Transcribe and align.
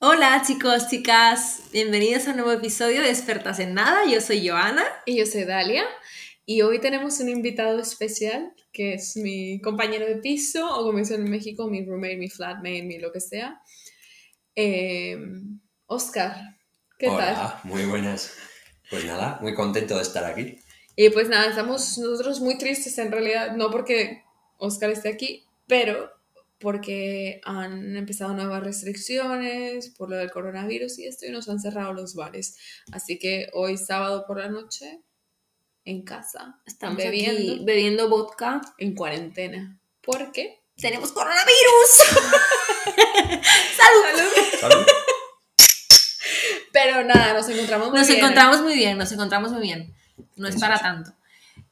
Hola 0.00 0.44
chicos, 0.46 0.86
chicas, 0.86 1.64
bienvenidos 1.72 2.28
a 2.28 2.30
un 2.30 2.36
nuevo 2.36 2.52
episodio 2.52 3.02
de 3.02 3.10
Expertas 3.10 3.58
en 3.58 3.74
Nada. 3.74 4.08
Yo 4.08 4.20
soy 4.20 4.46
Joana. 4.46 4.84
Y 5.06 5.16
yo 5.18 5.26
soy 5.26 5.42
Dalia. 5.42 5.82
Y 6.46 6.62
hoy 6.62 6.78
tenemos 6.78 7.18
un 7.18 7.28
invitado 7.28 7.80
especial 7.80 8.54
que 8.72 8.94
es 8.94 9.16
mi 9.16 9.60
compañero 9.60 10.06
de 10.06 10.18
piso, 10.18 10.72
o 10.72 10.84
como 10.84 10.98
dicen 10.98 11.22
en 11.22 11.30
México, 11.32 11.68
mi 11.68 11.84
roommate, 11.84 12.16
mi 12.16 12.28
flatmate, 12.28 12.84
mi 12.84 13.00
lo 13.00 13.10
que 13.10 13.18
sea. 13.18 13.60
Eh, 14.54 15.18
Oscar, 15.86 16.56
¿qué 16.96 17.08
Hola, 17.08 17.58
tal? 17.60 17.70
muy 17.72 17.84
buenas. 17.84 18.34
Pues 18.90 19.04
nada, 19.04 19.40
muy 19.42 19.52
contento 19.54 19.96
de 19.96 20.02
estar 20.02 20.24
aquí. 20.24 20.60
Y 20.94 21.10
pues 21.10 21.28
nada, 21.28 21.50
estamos 21.50 21.98
nosotros 21.98 22.40
muy 22.40 22.56
tristes 22.56 22.96
en 22.98 23.10
realidad, 23.10 23.56
no 23.56 23.68
porque 23.72 24.22
Oscar 24.58 24.90
esté 24.90 25.08
aquí, 25.08 25.44
pero 25.66 26.08
porque 26.58 27.40
han 27.44 27.96
empezado 27.96 28.34
nuevas 28.34 28.62
restricciones 28.62 29.90
por 29.96 30.10
lo 30.10 30.16
del 30.16 30.30
coronavirus 30.30 30.98
y 30.98 31.06
esto 31.06 31.26
y 31.26 31.30
nos 31.30 31.48
han 31.48 31.60
cerrado 31.60 31.92
los 31.92 32.14
bares. 32.14 32.56
Así 32.92 33.18
que 33.18 33.48
hoy 33.52 33.76
sábado 33.76 34.24
por 34.26 34.38
la 34.38 34.48
noche, 34.48 35.00
en 35.84 36.02
casa, 36.02 36.60
Estamos 36.66 36.96
bebiendo, 36.98 37.54
aquí 37.54 37.64
bebiendo 37.64 38.08
vodka. 38.08 38.60
en 38.78 38.94
cuarentena. 38.94 39.80
¿Por 40.02 40.32
qué? 40.32 40.60
¡Tenemos 40.76 41.12
coronavirus! 41.12 41.90
¡Salud! 43.76 44.32
¿Salud? 44.60 44.86
Pero 46.72 47.02
nada, 47.04 47.32
nos 47.34 47.48
encontramos 47.48 47.88
muy 47.90 47.98
Nos 47.98 48.06
bien. 48.06 48.18
¿eh? 48.18 48.22
encontramos 48.22 48.60
muy 48.62 48.74
bien, 48.74 48.98
nos 48.98 49.10
encontramos 49.12 49.52
muy 49.52 49.62
bien. 49.62 49.94
No 50.36 50.48
es 50.48 50.56
para 50.60 50.78
tanto. 50.78 51.12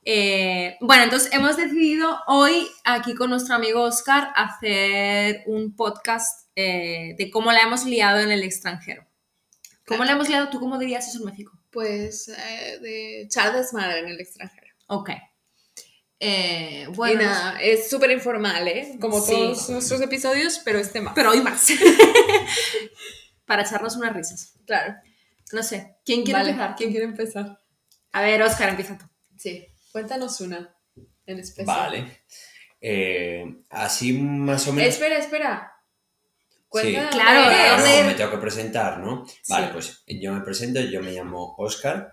Eh, 0.09 0.77
bueno, 0.81 1.03
entonces 1.03 1.33
hemos 1.33 1.57
decidido 1.57 2.17
hoy 2.29 2.69
aquí 2.85 3.15
con 3.17 3.29
nuestro 3.29 3.57
amigo 3.57 3.83
Oscar 3.83 4.29
hacer 4.37 5.43
un 5.47 5.75
podcast 5.75 6.49
eh, 6.55 7.17
de 7.19 7.29
cómo 7.29 7.51
la 7.51 7.63
hemos 7.63 7.85
liado 7.85 8.21
en 8.21 8.31
el 8.31 8.45
extranjero. 8.45 9.05
¿Cómo 9.85 10.05
la 10.05 10.13
hemos 10.13 10.29
liado? 10.29 10.49
¿Tú 10.49 10.61
cómo 10.61 10.79
dirías 10.79 11.09
eso 11.09 11.19
en 11.19 11.25
México? 11.25 11.59
Pues 11.71 12.29
eh, 12.29 12.79
de 12.81 13.23
echar 13.23 13.53
desmadre 13.53 13.99
en 13.99 14.09
el 14.09 14.21
extranjero. 14.21 14.69
Ok. 14.87 15.11
Eh, 16.21 16.85
y 16.89 16.93
bueno, 16.93 17.23
nada, 17.25 17.61
es 17.61 17.91
súper 17.91 18.13
informal, 18.13 18.67
¿eh? 18.69 18.97
Como 19.01 19.21
Sí. 19.21 19.33
todos 19.33 19.69
nuestros 19.71 20.01
episodios, 20.01 20.61
pero 20.65 20.79
este 20.79 21.01
más. 21.01 21.15
pero 21.17 21.33
hoy 21.33 21.41
más. 21.41 21.67
para 23.45 23.63
echarnos 23.63 23.97
unas 23.97 24.15
risas. 24.15 24.55
claro. 24.67 24.95
No 25.53 25.63
sé, 25.63 25.97
¿quién 26.05 26.25
quiere 26.25 26.41
Vale, 26.41 26.51
empezar? 26.51 26.75
¿Quién 26.77 26.91
quiere 26.91 27.07
empezar? 27.07 27.61
A 28.13 28.21
ver, 28.21 28.43
Oscar, 28.43 28.69
empieza 28.71 28.99
tú. 28.99 29.05
Sí, 29.37 29.65
cuéntanos 29.97 30.43
una 30.43 30.77
en 31.25 31.39
especial. 31.39 31.67
Vale. 31.75 32.21
Eh, 32.83 33.63
así 33.71 34.13
más 34.13 34.69
o 34.69 34.75
menos. 34.75 34.93
Espera, 34.93 35.17
espera. 35.17 35.73
Cuenta 36.69 37.11
Sí. 37.11 37.17
Claro, 37.19 37.41
dónde 37.41 37.55
¿de 37.55 37.63
Claro, 37.65 37.83
eres. 37.83 37.97
dónde- 37.97 38.09
me 38.13 38.15
tengo 38.15 38.31
que 38.33 38.37
presentar, 38.37 38.99
¿no? 38.99 39.27
Sí. 39.27 39.53
Vale, 39.55 39.69
pues 39.73 40.03
yo 40.07 40.35
me 40.35 40.43
presento, 40.43 40.81
yo 40.81 41.01
me 41.03 41.13
llamo 41.13 41.55
Oscar, 41.57 42.13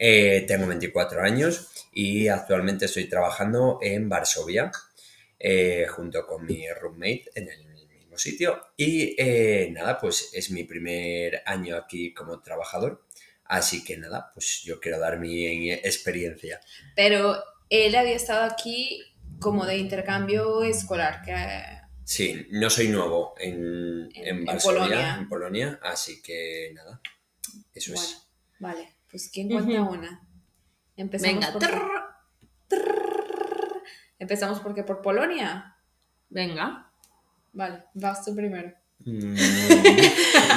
eh, 0.00 0.44
tengo 0.48 0.66
24 0.66 1.22
años 1.22 1.70
y 1.92 2.26
actualmente 2.26 2.86
estoy 2.86 3.04
trabajando 3.08 3.78
en 3.80 4.08
Varsovia 4.08 4.72
eh, 5.38 5.86
junto 5.88 6.26
con 6.26 6.44
mi 6.44 6.66
roommate 6.80 7.26
en 7.36 7.48
el 7.48 7.66
mismo 7.68 8.18
sitio 8.18 8.60
y 8.76 9.14
eh, 9.16 9.70
nada, 9.72 9.96
pues 10.00 10.30
es 10.32 10.50
mi 10.50 10.64
primer 10.64 11.40
año 11.46 11.76
aquí 11.76 12.12
como 12.12 12.42
trabajador, 12.42 13.06
así 13.44 13.84
que 13.84 13.96
nada, 13.96 14.30
pues 14.34 14.62
yo 14.64 14.80
quiero 14.80 14.98
dar 14.98 15.18
mi 15.18 15.70
experiencia. 15.72 16.60
Pero 16.96 17.36
él 17.68 17.94
había 17.94 18.14
estado 18.14 18.44
aquí 18.44 19.02
como 19.40 19.66
de 19.66 19.76
intercambio 19.78 20.62
escolar, 20.62 21.22
que 21.22 21.34
Sí, 22.04 22.46
no 22.50 22.68
soy 22.68 22.88
nuevo 22.88 23.34
en, 23.38 24.08
En- 24.14 24.14
en 24.14 24.26
en 24.38 24.44
Varsovia, 24.44 24.80
Polonia. 24.80 25.16
en 25.18 25.28
Polonia, 25.28 25.80
así 25.82 26.20
que 26.22 26.70
nada, 26.74 27.00
eso 27.74 27.92
bueno, 27.92 28.06
es. 28.08 28.28
vale, 28.58 28.92
pues 29.10 29.30
¿quién 29.32 29.48
cuenta 29.48 29.82
una? 29.82 30.20
Empezamos 30.96 31.34
Venga, 31.34 31.52
por 31.52 31.62
trrr, 31.62 32.02
Empezamos 34.18 34.60
porque 34.60 34.84
por 34.84 35.02
Polonia. 35.02 35.76
venga. 36.28 36.90
Vale, 37.52 37.84
vas 37.94 38.24
tú 38.24 38.34
primero. 38.34 38.72
Mm, 39.04 39.34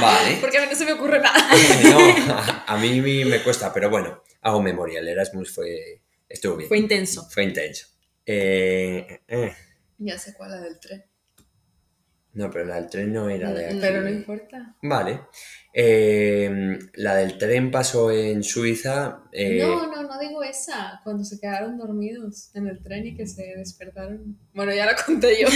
vale. 0.02 0.38
Porque 0.42 0.58
a 0.58 0.62
mí 0.62 0.68
no 0.70 0.76
se 0.76 0.86
me 0.86 0.94
ocurre 0.94 1.20
nada. 1.20 1.38
No, 2.28 2.34
a, 2.34 2.66
a 2.68 2.78
mí 2.78 3.02
me 3.02 3.42
cuesta, 3.44 3.74
pero 3.74 3.90
bueno, 3.90 4.22
hago 4.42 4.62
memoria. 4.62 5.00
El 5.00 5.08
Erasmus 5.08 5.54
fue, 5.54 6.02
estuvo 6.30 6.58
bien, 6.58 6.68
Fue 6.68 6.78
fue, 6.78 6.84
intenso. 6.84 7.28
intenso. 7.38 7.88
Eh, 8.26 9.22
eh, 9.28 9.56
Ya 9.98 10.18
sé 10.18 10.34
cuál, 10.34 10.52
la 10.52 10.62
del 10.62 10.80
tren. 10.80 11.04
no, 12.34 12.50
pero 12.52 12.66
la 12.66 12.76
del 12.76 12.90
tren 12.90 13.14
no 13.14 13.30
era 13.30 13.52
de 13.54 13.68
aquí. 13.68 13.78
Pero 13.80 14.02
no 14.02 14.10
importa. 14.10 14.76
Vale. 14.82 15.22
Eh, 15.78 16.80
la 16.94 17.16
del 17.16 17.38
tren 17.38 17.70
pasó 17.70 18.10
en 18.10 18.44
Suiza. 18.44 19.24
eh, 19.34 19.60
No, 19.62 19.88
no, 19.88 20.04
no 20.04 20.20
digo 20.20 20.42
esa. 20.42 21.02
Cuando 21.04 21.26
se 21.26 21.38
quedaron 21.38 21.78
dormidos 21.78 22.50
en 22.54 22.68
el 22.68 22.82
tren 22.82 23.06
y 23.06 23.14
que 23.16 23.28
se 23.28 23.44
despertaron. 23.58 24.38
Bueno, 24.54 24.74
ya 24.74 24.86
la 24.86 24.96
conté 24.96 25.42
yo. 25.42 25.50
Eh, 25.50 25.52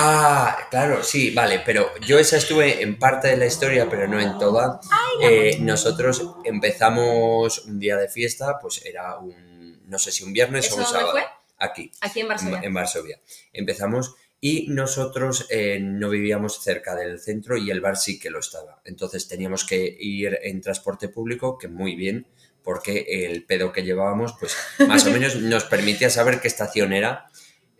ah, 0.00 0.56
claro, 0.70 1.02
sí, 1.02 1.30
vale, 1.30 1.62
pero 1.64 1.88
yo 2.06 2.18
esa 2.18 2.36
estuve 2.36 2.82
en 2.82 2.98
parte 2.98 3.28
de 3.28 3.36
la 3.38 3.46
historia, 3.46 3.88
pero 3.88 4.06
no 4.06 4.20
en 4.20 4.36
toda. 4.38 4.80
Eh, 5.22 5.56
nosotros 5.60 6.22
empezamos 6.44 7.64
un 7.64 7.78
día 7.78 7.96
de 7.96 8.08
fiesta, 8.08 8.58
pues 8.60 8.84
era 8.84 9.18
un, 9.18 9.80
no 9.88 9.98
sé 9.98 10.12
si 10.12 10.24
un 10.24 10.32
viernes 10.34 10.66
¿Eso 10.66 10.74
o 10.76 10.78
un 10.80 10.84
sábado. 10.84 11.12
fue? 11.12 11.24
Aquí, 11.60 11.90
Aquí 12.02 12.20
en, 12.20 12.28
Varsovia. 12.28 12.60
en 12.62 12.74
Varsovia. 12.74 13.20
Empezamos 13.52 14.14
y 14.40 14.68
nosotros 14.68 15.46
eh, 15.50 15.78
no 15.82 16.08
vivíamos 16.10 16.62
cerca 16.62 16.94
del 16.94 17.18
centro 17.18 17.56
y 17.56 17.70
el 17.70 17.80
bar 17.80 17.96
sí 17.96 18.18
que 18.20 18.30
lo 18.30 18.38
estaba. 18.38 18.80
Entonces 18.84 19.26
teníamos 19.28 19.64
que 19.64 19.96
ir 19.98 20.38
en 20.42 20.60
transporte 20.60 21.08
público, 21.08 21.58
que 21.58 21.68
muy 21.68 21.96
bien, 21.96 22.26
porque 22.62 23.06
el 23.26 23.44
pedo 23.44 23.72
que 23.72 23.82
llevábamos, 23.82 24.34
pues 24.38 24.56
más 24.86 25.04
o 25.06 25.10
menos 25.12 25.36
nos 25.36 25.64
permitía 25.64 26.08
saber 26.10 26.40
qué 26.40 26.48
estación 26.48 26.92
era 26.92 27.26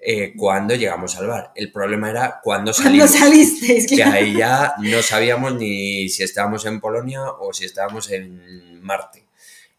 eh, 0.01 0.33
cuando 0.37 0.75
llegamos 0.75 1.17
al 1.17 1.27
bar. 1.29 1.53
El 1.55 1.71
problema 1.71 2.11
era 2.11 2.41
cuando 2.43 2.73
¿Cuándo 2.73 3.07
salimos. 3.07 3.11
salisteis? 3.13 3.87
Que 3.89 3.97
Claro. 3.97 4.13
ahí 4.13 4.37
ya 4.37 4.75
no 4.83 5.03
sabíamos 5.03 5.55
ni 5.55 6.09
si 6.09 6.23
estábamos 6.23 6.65
en 6.67 6.81
Polonia 6.81 7.23
o 7.39 7.53
si 7.53 7.67
estábamos 7.67 8.11
en 8.11 8.81
Marte. 8.83 9.25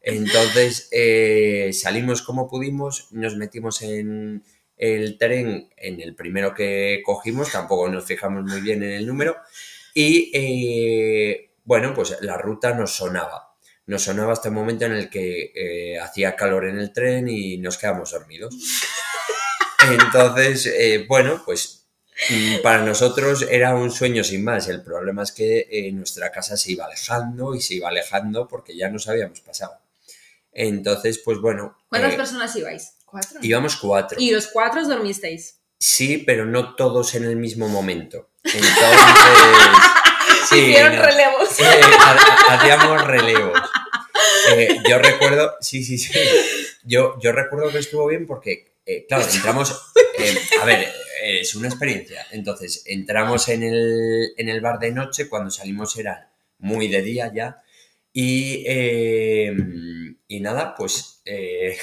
Entonces 0.02 0.88
eh, 0.92 1.72
salimos 1.74 2.22
como 2.22 2.48
pudimos, 2.50 3.08
nos 3.12 3.36
metimos 3.36 3.82
en 3.82 4.44
el 4.80 5.18
tren, 5.18 5.70
en 5.76 6.00
el 6.00 6.16
primero 6.16 6.54
que 6.56 7.02
cogimos, 7.06 7.52
tampoco 7.52 7.90
nos 7.90 8.06
fijamos 8.06 8.46
muy 8.46 8.62
bien 8.62 8.82
en 8.82 8.92
el 8.92 9.06
número, 9.06 9.36
y 9.94 10.32
eh, 10.34 11.52
bueno, 11.66 11.94
pues 11.94 12.18
la 12.22 12.38
ruta 12.38 12.74
nos 12.74 12.96
sonaba. 12.96 13.56
Nos 13.88 14.04
sonaba 14.04 14.34
hasta 14.34 14.48
el 14.48 14.56
momento 14.56 14.86
en 14.86 14.94
el 14.94 15.10
que 15.10 15.52
eh, 15.54 16.00
hacía 16.00 16.36
calor 16.36 16.66
en 16.66 16.80
el 16.80 16.94
tren 16.94 17.28
y 17.28 17.58
nos 17.58 17.78
quedamos 17.78 18.12
dormidos. 18.12 18.56
Entonces, 19.92 20.68
eh, 20.68 21.06
bueno, 21.10 21.42
pues 21.44 21.88
mm, 22.30 22.62
para 22.62 22.84
nosotros 22.84 23.46
era 23.50 23.76
un 23.76 23.92
sueño 23.92 24.24
sin 24.24 24.46
más. 24.46 24.70
El 24.70 24.82
problema 24.82 25.24
es 25.24 25.34
que 25.34 25.92
nuestra 25.94 26.32
casa 26.32 26.56
se 26.56 26.72
iba 26.72 26.86
alejando 26.86 27.54
y 27.54 27.62
se 27.62 27.76
iba 27.76 27.90
alejando 27.90 28.48
porque 28.48 28.78
ya 28.78 28.90
nos 28.90 29.10
habíamos 29.10 29.42
pasado. 29.42 29.78
Entonces, 30.54 31.20
pues 31.20 31.40
bueno, 31.40 31.78
¿Cuántas 31.90 32.16
personas 32.16 32.56
ibais? 32.56 32.99
¿Cuatro? 33.10 33.40
íbamos 33.42 33.76
cuatro. 33.78 34.18
Y 34.20 34.32
los 34.32 34.48
cuatro 34.48 34.82
os 34.82 34.88
dormisteis. 34.88 35.60
Sí, 35.80 36.18
pero 36.20 36.46
no 36.46 36.76
todos 36.76 37.16
en 37.16 37.24
el 37.24 37.36
mismo 37.38 37.68
momento. 37.70 38.30
Entonces, 38.44 38.78
sí, 40.50 40.58
Hicieron 40.60 40.96
no. 40.96 41.02
relevos. 41.02 41.60
Eh, 41.60 41.82
ha- 42.00 42.54
hacíamos 42.56 43.06
relevos. 43.06 43.60
Eh, 44.56 44.78
yo 44.88 44.98
recuerdo, 45.00 45.54
sí, 45.62 45.84
sí, 45.84 45.98
sí. 45.98 46.12
Yo, 46.84 47.18
yo 47.22 47.32
recuerdo 47.32 47.72
que 47.72 47.80
estuvo 47.80 48.08
bien 48.08 48.26
porque, 48.28 48.76
eh, 48.86 49.06
claro, 49.08 49.26
entramos. 49.32 49.72
eh, 50.18 50.38
a 50.62 50.66
ver, 50.66 50.80
eh, 51.24 51.40
es 51.42 51.56
una 51.56 51.68
experiencia. 51.68 52.26
Entonces, 52.32 52.84
entramos 52.86 53.48
en 53.50 53.64
el, 53.64 54.34
en 54.38 54.50
el 54.50 54.62
bar 54.62 54.80
de 54.80 54.92
noche, 54.92 55.30
cuando 55.30 55.50
salimos 55.52 55.96
era 55.98 56.32
muy 56.58 56.88
de 56.88 57.02
día 57.02 57.32
ya. 57.34 57.62
Y, 58.12 58.64
eh, 58.68 59.54
y 60.28 60.40
nada, 60.42 60.74
pues 60.76 61.22
eh, 61.26 61.78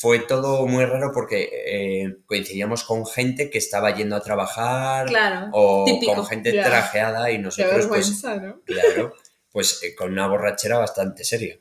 fue 0.00 0.20
todo 0.20 0.64
muy 0.68 0.84
raro 0.84 1.10
porque 1.12 1.50
eh, 1.52 2.18
coincidíamos 2.26 2.84
con 2.84 3.04
gente 3.04 3.50
que 3.50 3.58
estaba 3.58 3.92
yendo 3.92 4.14
a 4.14 4.22
trabajar 4.22 5.08
Claro. 5.08 5.48
o 5.50 5.84
típico, 5.84 6.14
con 6.14 6.26
gente 6.26 6.52
trajeada 6.52 7.32
y 7.32 7.38
nosotros 7.38 7.86
pues 7.88 8.22
¿no? 8.22 8.60
Claro, 8.64 9.14
pues 9.50 9.82
eh, 9.82 9.96
con 9.96 10.12
una 10.12 10.28
borrachera 10.28 10.78
bastante 10.78 11.24
seria. 11.24 11.58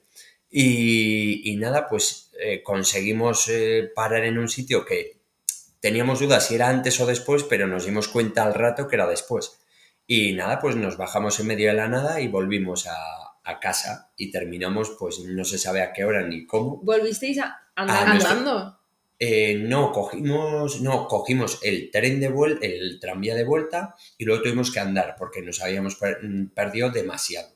Y, 0.51 1.49
y 1.51 1.55
nada, 1.55 1.87
pues 1.87 2.31
eh, 2.39 2.61
conseguimos 2.61 3.47
eh, 3.47 3.89
parar 3.95 4.23
en 4.23 4.37
un 4.37 4.49
sitio 4.49 4.85
que 4.85 5.17
teníamos 5.79 6.19
dudas 6.19 6.45
si 6.45 6.53
era 6.55 6.69
antes 6.69 6.99
o 6.99 7.07
después, 7.07 7.41
pero 7.43 7.65
nos 7.65 7.85
dimos 7.85 8.07
cuenta 8.07 8.43
al 8.43 8.53
rato 8.53 8.87
que 8.87 8.97
era 8.97 9.07
después. 9.07 9.57
Y 10.05 10.33
nada, 10.33 10.59
pues 10.59 10.75
nos 10.75 10.95
bajamos 10.95 11.39
en 11.39 11.47
medio 11.47 11.69
de 11.69 11.75
la 11.75 11.87
nada 11.87 12.21
y 12.21 12.27
volvimos 12.27 12.85
a, 12.85 12.95
a 13.43 13.59
casa 13.59 14.11
y 14.15 14.29
terminamos, 14.29 14.91
pues 14.99 15.21
no 15.21 15.43
se 15.43 15.57
sabe 15.57 15.81
a 15.81 15.91
qué 15.91 16.05
hora 16.05 16.21
ni 16.21 16.45
cómo. 16.45 16.79
¿Volvisteis 16.83 17.39
a 17.39 17.63
andar 17.77 18.07
Ah, 18.07 18.13
nuestro- 18.13 18.31
Andando. 18.31 18.77
Eh, 19.19 19.55
no, 19.55 19.91
cogimos, 19.91 20.81
no, 20.81 21.07
cogimos 21.07 21.59
el 21.63 21.89
tren 21.89 22.19
de 22.19 22.29
vuelta, 22.29 22.65
el 22.67 22.99
tranvía 22.99 23.33
de 23.33 23.45
vuelta 23.45 23.95
y 24.17 24.25
luego 24.25 24.43
tuvimos 24.43 24.69
que 24.71 24.79
andar 24.79 25.15
porque 25.17 25.41
nos 25.41 25.59
habíamos 25.61 25.95
per- 25.95 26.19
mm, 26.23 26.49
perdido 26.49 26.91
demasiado. 26.91 27.49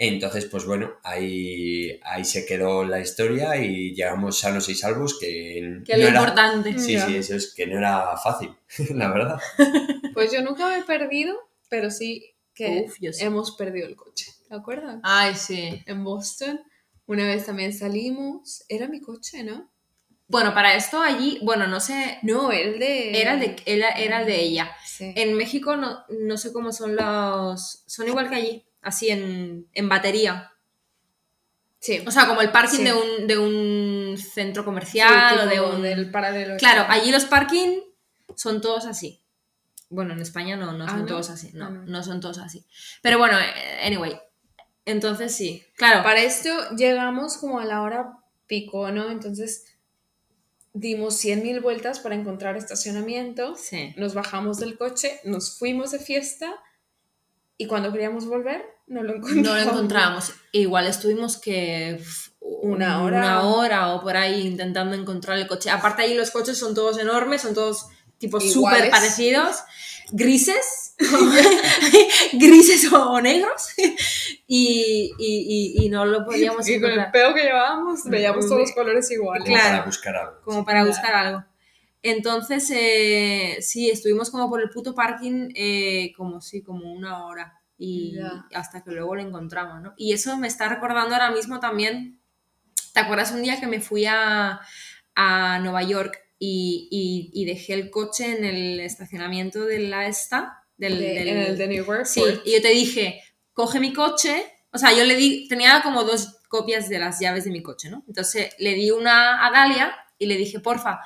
Entonces, 0.00 0.44
pues 0.46 0.64
bueno, 0.64 0.92
ahí, 1.04 1.98
ahí 2.04 2.24
se 2.24 2.46
quedó 2.46 2.84
la 2.84 3.00
historia 3.00 3.56
y 3.56 3.94
llegamos 3.94 4.38
sanos 4.38 4.68
y 4.68 4.74
salvos 4.76 5.18
que, 5.20 5.82
Que 5.84 5.92
no 5.96 6.02
lo 6.02 6.08
era- 6.08 6.18
importante. 6.20 6.78
Sí, 6.78 6.92
Ya. 6.94 7.06
sí, 7.06 7.16
eso 7.16 7.34
es 7.36 7.52
que 7.54 7.66
no 7.66 7.78
era 7.78 8.16
fácil, 8.16 8.50
la 8.94 9.12
verdad. 9.12 9.40
Pues 10.14 10.32
yo 10.32 10.42
nunca 10.42 10.68
me 10.68 10.78
he 10.78 10.82
perdido, 10.82 11.36
pero 11.68 11.90
sí 11.92 12.34
que 12.54 12.86
Uf, 12.86 12.96
hemos 13.20 13.52
perdido 13.56 13.86
el 13.86 13.94
coche. 13.94 14.32
¿Te 14.48 14.54
acuerdas? 14.56 14.98
Ay, 15.04 15.36
sí. 15.36 15.80
En 15.86 16.02
Boston, 16.02 16.60
una 17.08 17.24
vez 17.24 17.44
también 17.44 17.72
salimos. 17.72 18.62
Era 18.68 18.86
mi 18.86 19.00
coche, 19.00 19.42
¿no? 19.42 19.68
Bueno, 20.28 20.52
para 20.54 20.74
esto 20.74 21.00
allí, 21.00 21.38
bueno, 21.42 21.66
no 21.66 21.80
sé, 21.80 22.18
No, 22.22 22.52
el 22.52 22.78
de. 22.78 23.18
era 23.20 23.32
el 23.34 23.40
de, 23.40 23.56
era, 23.64 23.88
era 23.90 24.20
el 24.20 24.26
de 24.26 24.40
ella. 24.42 24.70
Sí. 24.86 25.12
En 25.16 25.34
México 25.34 25.74
no, 25.76 26.04
no 26.10 26.36
sé 26.36 26.52
cómo 26.52 26.70
son 26.70 26.94
los... 26.96 27.82
Son 27.86 28.06
igual 28.06 28.28
que 28.28 28.36
allí, 28.36 28.66
así 28.82 29.08
en, 29.08 29.66
en 29.72 29.88
batería. 29.88 30.52
Sí. 31.80 32.02
O 32.06 32.10
sea, 32.10 32.26
como 32.26 32.42
el 32.42 32.50
parking 32.50 32.76
Sí. 32.78 32.84
de, 32.84 32.92
un, 32.92 33.26
de 33.26 33.38
un 33.38 34.18
centro 34.18 34.62
Sí, 34.62 34.66
comercial 34.66 35.38
o 35.40 35.46
de 35.46 35.60
un... 35.60 35.80
del 35.82 36.10
paralelo. 36.10 36.56
Claro, 36.58 36.84
allí 36.88 37.10
los 37.10 37.24
parking 37.24 37.78
son 38.36 38.60
todos 38.60 38.84
así. 38.84 39.22
Bueno, 39.88 40.12
en 40.12 40.20
España 40.20 40.56
no, 40.56 40.72
no 40.72 40.84
Ah, 40.84 40.88
son 40.90 41.00
¿no? 41.00 41.06
todos 41.06 41.30
así. 41.30 41.52
No, 41.54 41.66
Ah, 41.66 41.70
no. 41.70 41.82
no 41.84 42.02
son 42.02 42.20
todos 42.20 42.36
así. 42.38 42.66
Pero 43.00 43.16
bueno, 43.16 43.38
eh, 43.38 43.80
anyway. 43.86 44.18
Entonces 44.88 45.34
sí, 45.34 45.64
claro. 45.76 46.02
Para 46.02 46.22
esto 46.22 46.50
llegamos 46.76 47.36
como 47.36 47.60
a 47.60 47.64
la 47.66 47.82
hora 47.82 48.18
pico, 48.46 48.90
¿no? 48.90 49.10
Entonces 49.10 49.64
dimos 50.72 51.22
100.000 51.22 51.60
vueltas 51.60 52.00
para 52.00 52.14
encontrar 52.14 52.56
estacionamiento. 52.56 53.54
Sí. 53.56 53.92
Nos 53.98 54.14
bajamos 54.14 54.58
del 54.58 54.78
coche, 54.78 55.20
nos 55.24 55.58
fuimos 55.58 55.90
de 55.90 55.98
fiesta 55.98 56.54
y 57.58 57.66
cuando 57.66 57.92
queríamos 57.92 58.26
volver 58.26 58.64
no 58.86 59.02
lo 59.02 59.16
encontramos. 59.16 59.44
No 59.44 59.54
lo 59.54 59.60
encontrábamos. 59.60 60.32
Igual 60.52 60.86
estuvimos 60.86 61.36
que 61.36 62.00
Una 62.40 63.02
hora. 63.02 63.18
una 63.18 63.42
hora 63.42 63.94
o 63.94 64.00
por 64.00 64.16
ahí 64.16 64.46
intentando 64.46 64.96
encontrar 64.96 65.36
el 65.38 65.46
coche. 65.46 65.68
Aparte 65.68 66.00
allí 66.02 66.14
los 66.14 66.30
coches 66.30 66.56
son 66.56 66.74
todos 66.74 66.98
enormes, 66.98 67.42
son 67.42 67.52
todos 67.52 67.88
tipo 68.16 68.40
súper 68.40 68.88
parecidos, 68.90 69.58
grises, 70.12 70.87
grises 72.32 72.92
o 72.92 73.20
negros 73.20 73.68
y, 74.46 75.12
y- 75.18 75.76
y- 75.78 75.84
y 75.84 75.88
no 75.88 76.04
lo 76.04 76.24
podíamos 76.24 76.68
Y 76.68 76.80
con 76.80 76.90
el 76.90 77.10
pedo 77.10 77.34
que 77.34 77.42
llevábamos, 77.44 78.04
veíamos 78.04 78.46
todos 78.46 78.60
los 78.62 78.72
colores 78.72 79.10
iguales. 79.10 79.44
Como 79.44 79.54
Claro. 79.56 79.70
para 79.76 79.84
buscar 79.86 80.16
algo. 80.16 80.40
como 80.44 80.64
para 80.64 80.80
Claro. 80.80 80.88
buscar 80.96 81.14
algo. 81.14 81.44
Entonces, 82.02 82.70
eh, 82.74 83.58
sí, 83.60 83.90
estuvimos 83.90 84.30
como 84.30 84.48
por 84.48 84.60
el 84.62 84.70
puto 84.70 84.94
parking 84.94 85.50
eh, 85.54 86.12
como 86.16 86.40
sí, 86.40 86.62
como 86.62 86.92
una 86.92 87.26
hora 87.26 87.54
y 87.76 88.16
hasta 88.54 88.82
que 88.82 88.90
luego 88.90 89.14
lo 89.14 89.22
encontramos, 89.22 89.80
¿no? 89.82 89.94
Y 89.96 90.12
eso 90.12 90.36
me 90.36 90.48
está 90.48 90.68
recordando 90.68 91.14
ahora 91.14 91.30
mismo 91.30 91.60
también, 91.60 92.20
¿te 92.92 93.00
acuerdas 93.00 93.30
un 93.32 93.42
día 93.42 93.60
que 93.60 93.66
me 93.68 93.80
fui 93.80 94.04
a, 94.06 94.60
a 95.14 95.58
Nueva 95.60 95.82
York 95.84 96.18
y, 96.40 96.88
y- 96.90 97.30
y 97.40 97.44
dejé 97.46 97.74
el 97.74 97.90
coche 97.90 98.36
en 98.36 98.44
el 98.44 98.80
estacionamiento 98.80 99.64
de 99.64 99.78
la 99.80 100.06
esta? 100.06 100.64
Del, 100.78 100.98
De- 100.98 101.14
del- 101.14 101.28
en 101.28 101.38
el 101.38 101.58
de 101.58 101.68
New 101.68 101.84
York. 101.84 102.06
Sí, 102.06 102.22
y 102.44 102.52
yo 102.52 102.62
te 102.62 102.68
dije, 102.68 103.22
coge 103.52 103.80
mi 103.80 103.92
coche. 103.92 104.46
O 104.72 104.78
sea, 104.78 104.92
yo 104.92 105.04
le 105.04 105.16
di, 105.16 105.46
tenía 105.48 105.82
como 105.82 106.04
dos 106.04 106.36
copias 106.48 106.88
de 106.88 106.98
las 106.98 107.20
llaves 107.20 107.44
de 107.44 107.50
mi 107.50 107.62
coche, 107.62 107.90
¿no? 107.90 108.04
Entonces 108.06 108.54
le 108.58 108.72
di 108.74 108.90
una 108.90 109.46
a 109.46 109.50
Dalia 109.50 109.94
y 110.18 110.26
le 110.26 110.36
dije, 110.36 110.60
porfa, 110.60 111.00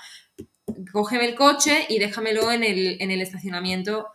cógeme 0.92 1.24
el 1.26 1.34
coche 1.34 1.86
y 1.88 1.98
déjamelo 1.98 2.52
en 2.52 2.62
el, 2.64 2.96
en 3.00 3.10
el 3.10 3.20
estacionamiento 3.20 4.08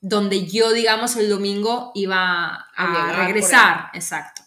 donde 0.00 0.46
yo, 0.46 0.72
digamos, 0.72 1.16
el 1.16 1.28
domingo 1.28 1.92
iba 1.94 2.66
a, 2.74 3.26
regresar. 3.26 3.90
Exacto. 3.92 4.42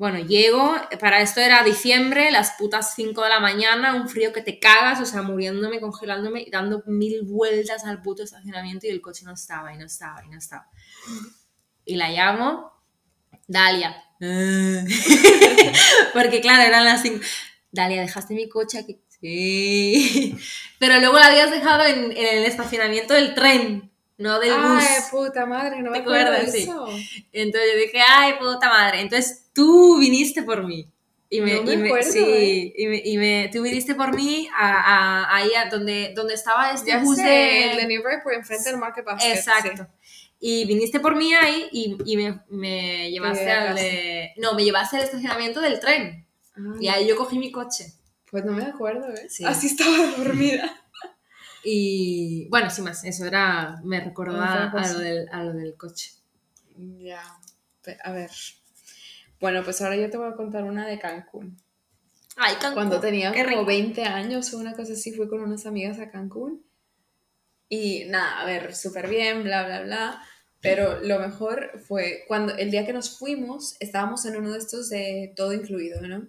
Bueno, 0.00 0.18
llego, 0.18 0.74
para 0.98 1.20
esto 1.20 1.40
era 1.40 1.62
diciembre, 1.62 2.30
las 2.30 2.52
putas 2.52 2.94
5 2.94 3.22
de 3.22 3.28
la 3.28 3.38
mañana, 3.38 3.94
un 3.94 4.08
frío 4.08 4.32
que 4.32 4.40
te 4.40 4.58
cagas, 4.58 4.98
o 4.98 5.04
sea, 5.04 5.20
muriéndome, 5.20 5.78
congelándome, 5.78 6.46
dando 6.50 6.82
mil 6.86 7.20
vueltas 7.24 7.84
al 7.84 8.00
puto 8.00 8.22
estacionamiento 8.22 8.86
y 8.86 8.88
el 8.88 9.02
coche 9.02 9.26
no 9.26 9.34
estaba, 9.34 9.74
y 9.74 9.76
no 9.76 9.84
estaba, 9.84 10.24
y 10.24 10.30
no 10.30 10.38
estaba. 10.38 10.70
Y 11.84 11.96
la 11.96 12.08
llamo, 12.08 12.72
Dalia. 13.46 14.02
Porque 16.14 16.40
claro, 16.40 16.62
eran 16.62 16.86
las 16.86 17.02
5. 17.02 17.22
Dalia, 17.70 18.00
¿dejaste 18.00 18.32
mi 18.32 18.48
coche 18.48 18.78
aquí? 18.78 19.02
Sí. 19.20 20.34
Pero 20.78 20.98
luego 20.98 21.18
la 21.18 21.26
habías 21.26 21.50
dejado 21.50 21.84
en, 21.84 22.12
en 22.12 22.38
el 22.38 22.44
estacionamiento 22.46 23.12
del 23.12 23.34
tren, 23.34 23.89
no 24.20 24.38
del 24.38 24.52
bus. 24.52 24.84
Ay, 24.88 25.02
puta 25.10 25.46
madre, 25.46 25.82
no 25.82 25.90
me 25.90 25.98
¿Te 25.98 26.02
acuerdo 26.02 26.32
de? 26.32 26.50
Sí. 26.50 26.62
eso. 26.62 26.86
Entonces 27.32 27.70
yo 27.74 27.78
dije, 27.80 27.98
ay, 28.06 28.34
puta 28.38 28.68
madre. 28.68 29.00
Entonces 29.00 29.46
tú 29.52 29.98
viniste 29.98 30.42
por 30.42 30.64
mí. 30.64 30.86
Y 31.32 31.40
me, 31.40 31.54
No 31.56 31.62
me 31.62 31.72
y 31.74 31.76
me- 31.76 31.86
acuerdo, 31.88 32.10
sí, 32.12 32.18
¿eh? 32.24 32.72
y, 32.76 32.86
me, 32.88 33.02
y 33.04 33.16
me- 33.18 33.50
tú 33.52 33.62
viniste 33.62 33.94
por 33.94 34.14
mí 34.16 34.48
a, 34.56 34.68
a- 35.28 35.36
ahí 35.36 35.50
a 35.54 35.68
donde, 35.70 36.12
donde 36.14 36.34
estaba 36.34 36.72
este 36.72 36.88
Ya 36.90 36.98
bus 36.98 37.16
sé, 37.16 37.22
de... 37.22 37.70
el 37.70 37.76
de 37.76 37.86
New 37.86 38.02
York 38.02 38.22
por 38.24 38.34
enfrente 38.34 38.68
del 38.68 38.78
Market 38.78 39.04
Basket. 39.04 39.32
Exacto. 39.32 39.86
Y 40.40 40.64
viniste 40.64 40.98
por 40.98 41.14
mí 41.14 41.32
ahí 41.34 41.68
y, 41.70 41.96
y 42.04 42.16
me, 42.16 42.40
me 42.48 43.10
llevaste 43.12 43.44
Te 43.44 43.50
al... 43.52 43.74
de- 43.76 44.32
No, 44.38 44.54
me 44.54 44.64
llevaste 44.64 44.96
al 44.96 45.04
estacionamiento 45.04 45.60
del 45.60 45.78
tren. 45.78 46.26
sí. 46.54 46.62
Y 46.80 46.88
ahí 46.88 47.06
yo 47.06 47.16
cogí 47.16 47.38
mi 47.38 47.52
coche. 47.52 47.92
Pues 48.30 48.44
no 48.44 48.52
me 48.52 48.64
acuerdo, 48.64 49.08
¿eh? 49.12 49.26
Sí. 49.28 49.44
Así 49.44 49.68
estaba 49.68 49.96
dormida. 50.16 50.79
Y 51.62 52.48
bueno, 52.48 52.70
sin 52.70 52.84
más, 52.84 53.04
eso 53.04 53.26
era... 53.26 53.80
Me 53.84 54.00
recordó 54.00 54.34
Otra 54.34 54.70
a, 54.70 54.92
lo 54.92 54.98
del, 54.98 55.28
a 55.30 55.44
lo 55.44 55.52
del 55.52 55.76
coche. 55.76 56.12
Ya. 56.76 57.22
A 58.04 58.12
ver. 58.12 58.30
Bueno, 59.40 59.62
pues 59.64 59.80
ahora 59.80 59.96
yo 59.96 60.10
te 60.10 60.16
voy 60.16 60.30
a 60.30 60.36
contar 60.36 60.64
una 60.64 60.86
de 60.86 60.98
Cancún. 60.98 61.56
Ay, 62.36 62.54
Cancún, 62.54 62.74
Cuando 62.74 63.00
tenía 63.00 63.32
qué 63.32 63.44
como 63.44 63.60
rico. 63.60 63.66
20 63.66 64.04
años 64.04 64.52
o 64.54 64.58
una 64.58 64.74
cosa 64.74 64.92
así, 64.94 65.12
fui 65.12 65.28
con 65.28 65.40
unas 65.40 65.66
amigas 65.66 65.98
a 65.98 66.10
Cancún. 66.10 66.64
Y 67.68 68.04
nada, 68.06 68.40
a 68.40 68.44
ver, 68.44 68.74
súper 68.74 69.08
bien, 69.08 69.42
bla, 69.42 69.64
bla, 69.64 69.82
bla. 69.82 70.22
Pero 70.60 71.00
lo 71.00 71.18
mejor 71.18 71.80
fue 71.86 72.24
cuando 72.28 72.54
el 72.56 72.70
día 72.70 72.84
que 72.84 72.92
nos 72.92 73.18
fuimos, 73.18 73.76
estábamos 73.80 74.26
en 74.26 74.36
uno 74.36 74.52
de 74.52 74.58
estos 74.58 74.90
de 74.90 75.32
todo 75.34 75.52
incluido, 75.52 76.00
¿no? 76.02 76.28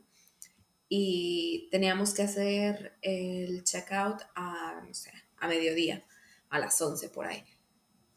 Y 0.94 1.70
teníamos 1.72 2.14
que 2.14 2.24
hacer 2.24 2.98
el 3.02 3.64
checkout 3.64 4.24
a, 4.36 4.84
no 4.86 4.94
sé, 4.94 5.14
a 5.38 5.48
mediodía, 5.48 6.04
a 6.50 6.60
las 6.60 6.82
11 6.82 7.08
por 7.12 7.28
ahí. 7.28 7.46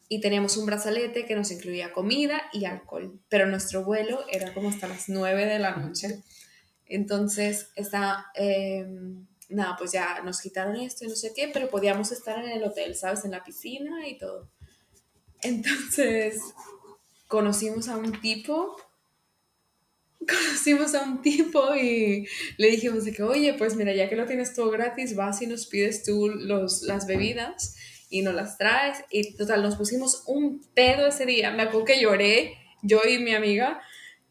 Y 0.09 0.19
teníamos 0.19 0.57
un 0.57 0.65
brazalete 0.65 1.25
que 1.25 1.37
nos 1.37 1.51
incluía 1.51 1.93
comida 1.93 2.41
y 2.51 2.65
alcohol, 2.65 3.17
pero 3.29 3.45
nuestro 3.45 3.85
vuelo 3.85 4.25
era 4.29 4.53
como 4.53 4.67
hasta 4.67 4.89
las 4.89 5.07
9 5.07 5.45
de 5.45 5.57
la 5.57 5.77
noche. 5.77 6.21
Entonces, 6.85 7.69
está, 7.77 8.25
eh, 8.35 8.85
nada, 9.47 9.77
pues 9.77 9.93
ya 9.93 10.21
nos 10.25 10.41
quitaron 10.41 10.75
esto 10.75 11.05
y 11.05 11.07
no 11.07 11.15
sé 11.15 11.31
qué, 11.33 11.47
pero 11.53 11.69
podíamos 11.69 12.11
estar 12.11 12.43
en 12.43 12.51
el 12.51 12.63
hotel, 12.65 12.93
¿sabes? 12.93 13.23
En 13.23 13.31
la 13.31 13.45
piscina 13.45 14.05
y 14.05 14.17
todo. 14.17 14.49
Entonces, 15.43 16.41
conocimos 17.29 17.87
a 17.87 17.95
un 17.95 18.19
tipo, 18.19 18.75
conocimos 20.29 20.95
a 20.95 21.03
un 21.03 21.21
tipo 21.21 21.75
y 21.75 22.27
le 22.57 22.71
dijimos 22.71 23.05
de 23.05 23.13
que, 23.13 23.23
oye, 23.23 23.53
pues 23.53 23.75
mira, 23.75 23.93
ya 23.93 24.09
que 24.09 24.15
lo 24.15 24.25
tienes 24.25 24.53
todo 24.53 24.69
gratis, 24.69 25.15
vas 25.15 25.41
y 25.41 25.47
nos 25.47 25.67
pides 25.67 26.03
tú 26.03 26.29
los, 26.29 26.83
las 26.83 27.07
bebidas 27.07 27.75
y 28.09 28.21
nos 28.21 28.33
las 28.33 28.57
traes. 28.57 29.03
Y 29.11 29.35
total, 29.35 29.63
nos 29.63 29.75
pusimos 29.75 30.23
un 30.27 30.61
pedo 30.73 31.07
ese 31.07 31.25
día. 31.25 31.51
Me 31.51 31.63
acuerdo 31.63 31.85
que 31.85 31.99
lloré, 31.99 32.57
yo 32.81 33.01
y 33.07 33.19
mi 33.19 33.33
amiga, 33.33 33.81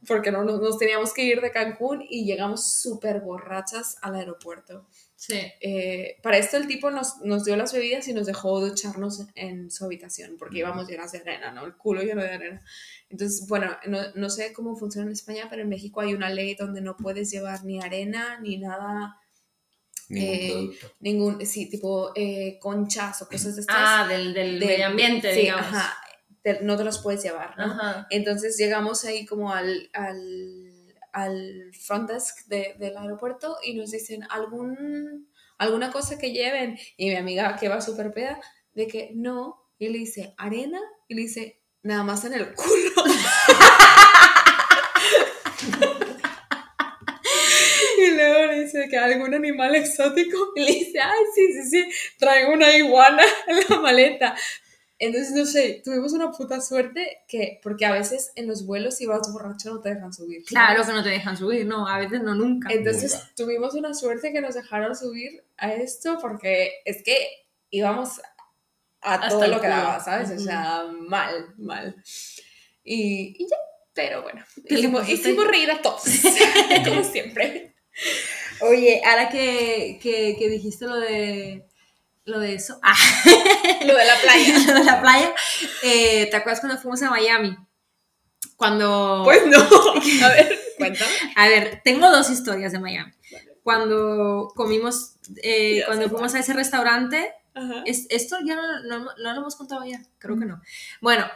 porque 0.07 0.31
no, 0.31 0.45
nos, 0.45 0.61
nos 0.61 0.79
teníamos 0.79 1.13
que 1.13 1.25
ir 1.25 1.41
de 1.41 1.51
Cancún 1.51 2.05
y 2.09 2.25
llegamos 2.25 2.75
súper 2.75 3.21
borrachas 3.21 3.97
al 4.03 4.17
aeropuerto. 4.17 4.87
Sí. 5.27 5.41
Eh, 5.61 6.17
para 6.23 6.37
esto 6.39 6.57
el 6.59 6.67
tipo 6.67 6.91
nos, 6.91 7.19
nos 7.23 7.45
dio 7.45 7.57
las 7.57 7.73
bebidas 7.73 8.07
y 8.09 8.13
nos 8.13 8.27
dejó 8.27 8.61
ducharnos 8.61 9.27
en 9.35 9.71
su 9.71 9.85
habitación, 9.85 10.37
porque 10.39 10.59
íbamos 10.59 10.87
llenas 10.89 11.13
de 11.13 11.19
arena, 11.21 11.51
¿no? 11.53 11.65
El 11.65 11.75
culo 11.77 12.03
lleno 12.03 12.23
de 12.23 12.31
arena. 12.31 12.63
Entonces, 13.09 13.47
bueno, 13.49 13.75
no, 13.87 14.01
no 14.15 14.29
sé 14.29 14.53
cómo 14.53 14.77
funciona 14.77 15.07
en 15.07 15.13
España, 15.13 15.47
pero 15.49 15.63
en 15.63 15.69
México 15.69 16.01
hay 16.01 16.13
una 16.15 16.29
ley 16.31 16.55
donde 16.57 16.81
no 16.83 16.97
puedes 16.97 17.31
llevar 17.31 17.65
ni 17.65 17.81
arena 17.81 18.39
ni 18.41 18.59
nada, 18.59 19.17
Ningún 20.11 20.29
Eh, 20.35 20.51
producto. 20.53 20.93
ningún, 21.01 21.47
sí, 21.47 21.71
tipo 21.71 22.13
eh, 22.15 22.59
conchas 22.61 23.23
o 23.23 23.27
cosas 23.29 23.55
de 23.55 23.63
estas. 23.63 23.77
Ah, 23.79 24.07
del, 24.07 24.35
del 24.35 24.61
de- 24.61 24.67
medio 24.67 24.87
ambiente, 24.87 25.33
sí, 25.33 25.41
digamos. 25.41 25.67
Ajá, 25.67 25.97
te- 26.43 26.61
no 26.61 26.77
te 26.77 26.85
los 26.85 26.99
puedes 26.99 27.23
llevar, 27.23 27.57
¿no? 27.57 27.65
Ajá. 27.65 28.07
Entonces 28.11 28.59
llegamos 28.59 29.07
ahí 29.07 29.25
como 29.25 29.51
al, 29.51 29.89
al, 29.95 30.64
al 31.15 31.71
front 31.81 32.11
desk 32.11 32.47
de- 32.49 32.75
del 32.79 32.97
aeropuerto 32.99 33.57
y 33.65 33.75
nos 33.75 33.91
dicen 33.93 34.25
algún, 34.31 35.29
alguna 35.59 35.91
cosa 35.91 36.19
que 36.19 36.33
lleven. 36.33 36.79
Y 36.97 37.09
mi 37.11 37.17
amiga 37.17 37.57
que 37.57 37.69
va 37.69 37.81
súper 37.81 38.13
peda, 38.13 38.41
de 38.75 38.87
que 38.87 39.11
no. 39.15 39.61
Y 39.79 39.89
le 39.89 39.99
dice, 39.99 40.35
arena. 40.37 40.81
Y 41.09 41.15
le 41.15 41.23
dice, 41.23 41.61
nada 41.83 42.03
más 42.03 42.25
en 42.25 42.35
el 42.35 42.55
culo. 42.55 43.05
y 47.99 48.11
luego 48.11 48.53
le 48.53 48.61
dice 48.65 48.89
que 48.89 48.99
algún 48.99 49.35
animal 49.35 49.75
exótico 49.75 50.37
y 50.57 50.61
le 50.61 50.73
dice, 50.73 51.01
ay, 51.01 51.25
sí, 51.35 51.53
sí, 51.53 51.71
sí, 51.71 51.91
traigo 52.19 52.53
una 52.53 52.75
iguana 52.77 53.23
en 53.47 53.59
la 53.69 53.81
maleta. 53.81 54.35
Entonces, 55.05 55.33
no 55.33 55.45
sé, 55.45 55.83
tuvimos 55.85 56.13
una 56.13 56.31
puta 56.31 56.61
suerte 56.61 57.19
que, 57.29 57.61
porque 57.63 57.85
a 57.87 57.93
veces 57.93 58.33
en 58.37 58.47
los 58.47 58.65
vuelos 58.67 58.97
si 58.97 59.07
vas 59.07 59.33
borracho 59.33 59.73
no 59.75 59.81
te 59.81 59.95
dejan 59.95 60.13
subir. 60.13 60.39
¿sabes? 60.39 60.49
Claro 60.49 60.85
que 60.87 60.93
no 60.93 61.03
te 61.03 61.09
dejan 61.11 61.37
subir, 61.37 61.67
no, 61.67 61.87
a 61.87 61.99
veces 61.99 62.23
no, 62.23 62.35
nunca. 62.35 62.73
Entonces 62.73 63.13
Nunca. 63.13 63.31
tuvimos 63.37 63.75
una 63.75 63.95
suerte 63.95 64.33
que 64.33 64.41
nos 64.41 64.55
dejaron 64.55 64.95
subir 64.97 65.45
a 65.57 65.73
esto 65.75 66.19
porque 66.21 66.71
es 66.85 67.03
que 67.03 67.17
íbamos 67.71 68.21
a 69.03 69.15
Hasta 69.15 69.29
todo 69.29 69.47
lo 69.47 69.61
que 69.61 69.69
daba, 69.69 70.01
¿sabes? 70.01 70.31
O 70.31 70.35
Ujú. 70.35 70.43
sea, 70.45 70.85
mal, 71.09 71.55
mal. 71.59 71.95
Y, 72.83 73.35
y 73.39 73.47
ya, 73.49 73.57
pero 73.93 74.23
bueno, 74.23 74.45
hicimos, 74.69 75.09
hicimos 75.09 75.47
reír 75.47 75.71
a 75.71 75.83
todos, 75.83 76.03
como 76.85 77.05
siempre. 77.05 77.75
Oye, 78.61 79.03
ahora 79.05 79.29
que, 79.29 79.99
que, 80.03 80.37
que 80.39 80.49
dijiste 80.49 80.87
lo 80.87 80.97
de, 80.97 81.67
lo 82.27 82.39
de 82.41 82.55
eso, 82.55 82.79
ah, 82.83 82.95
Lo 83.87 83.95
de 83.97 84.05
la 84.05 84.17
playa. 84.23 84.59
lo 84.67 84.75
de 84.75 84.85
la 84.85 85.01
playa, 85.01 85.33
eh, 85.83 86.29
¿te 86.31 86.37
acuerdas 86.37 86.61
cuando 86.61 86.79
fuimos 86.81 87.03
a 87.03 87.11
Miami? 87.11 87.57
Cuando... 88.57 89.23
Pues 89.25 89.47
no, 89.47 89.59
a 89.59 90.29
ver, 90.29 90.59
cuéntame. 90.79 91.11
A 91.37 91.49
ver, 91.49 91.81
tengo 91.85 92.11
dos 92.11 92.31
historias 92.31 92.73
de 92.73 92.79
Miami. 92.79 93.13
Cuando 93.63 94.53
comimos, 94.55 95.17
eh, 95.43 95.79
Ya 95.81 95.87
cuando 95.87 96.09
fuimos 96.09 96.35
a 96.35 96.39
ese 96.41 96.53
restaurante, 96.53 97.33
es- 97.87 98.07
esto 98.11 98.37
ya 98.45 98.57
no, 98.57 98.83
no- 98.85 99.11
no 99.17 99.33
lo 99.33 99.41
hemos 99.41 99.57
contado 99.57 99.85
ya, 99.85 100.01
creo 100.19 100.39
que 100.39 100.45
no. 100.45 100.61
Bueno, 101.01 101.27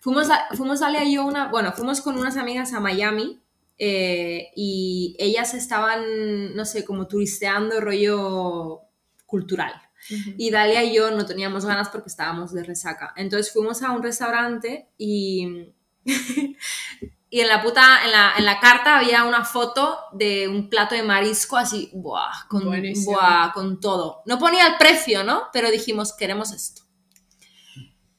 fuimos, 0.00 0.28
a, 0.30 0.46
fuimos 0.56 0.82
Ale 0.82 1.04
y 1.04 1.14
yo 1.14 1.24
una, 1.24 1.48
bueno, 1.48 1.72
fuimos 1.72 2.00
con 2.00 2.18
unas 2.18 2.36
amigas 2.36 2.72
a 2.74 2.80
Miami 2.80 3.40
eh, 3.78 4.48
y 4.56 5.16
ellas 5.18 5.54
estaban, 5.54 6.54
no 6.54 6.64
sé, 6.64 6.84
como 6.84 7.06
turisteando 7.06 7.80
rollo 7.80 8.80
cultural. 9.26 9.72
Y 10.36 10.50
Dalia 10.50 10.84
y 10.84 10.94
yo 10.94 11.10
no 11.10 11.26
teníamos 11.26 11.64
ganas 11.66 11.88
porque 11.90 12.08
estábamos 12.08 12.52
de 12.52 12.64
resaca. 12.64 13.12
Entonces 13.16 13.52
fuimos 13.52 13.82
a 13.82 13.90
un 13.92 14.02
restaurante 14.02 14.88
y, 14.98 15.72
y 17.30 17.40
en 17.40 17.48
la 17.48 17.62
puta, 17.62 18.04
en 18.04 18.12
la, 18.12 18.32
en 18.38 18.44
la 18.46 18.58
carta 18.60 18.98
había 18.98 19.24
una 19.24 19.44
foto 19.44 19.98
de 20.12 20.48
un 20.48 20.68
plato 20.70 20.94
de 20.94 21.02
marisco 21.02 21.56
así, 21.56 21.90
buah, 21.92 22.46
con, 22.48 22.62
buah, 23.04 23.52
con 23.52 23.80
todo. 23.80 24.22
No 24.26 24.38
ponía 24.38 24.66
el 24.66 24.76
precio, 24.78 25.24
¿no? 25.24 25.44
Pero 25.52 25.70
dijimos, 25.70 26.14
queremos 26.14 26.52
esto. 26.52 26.82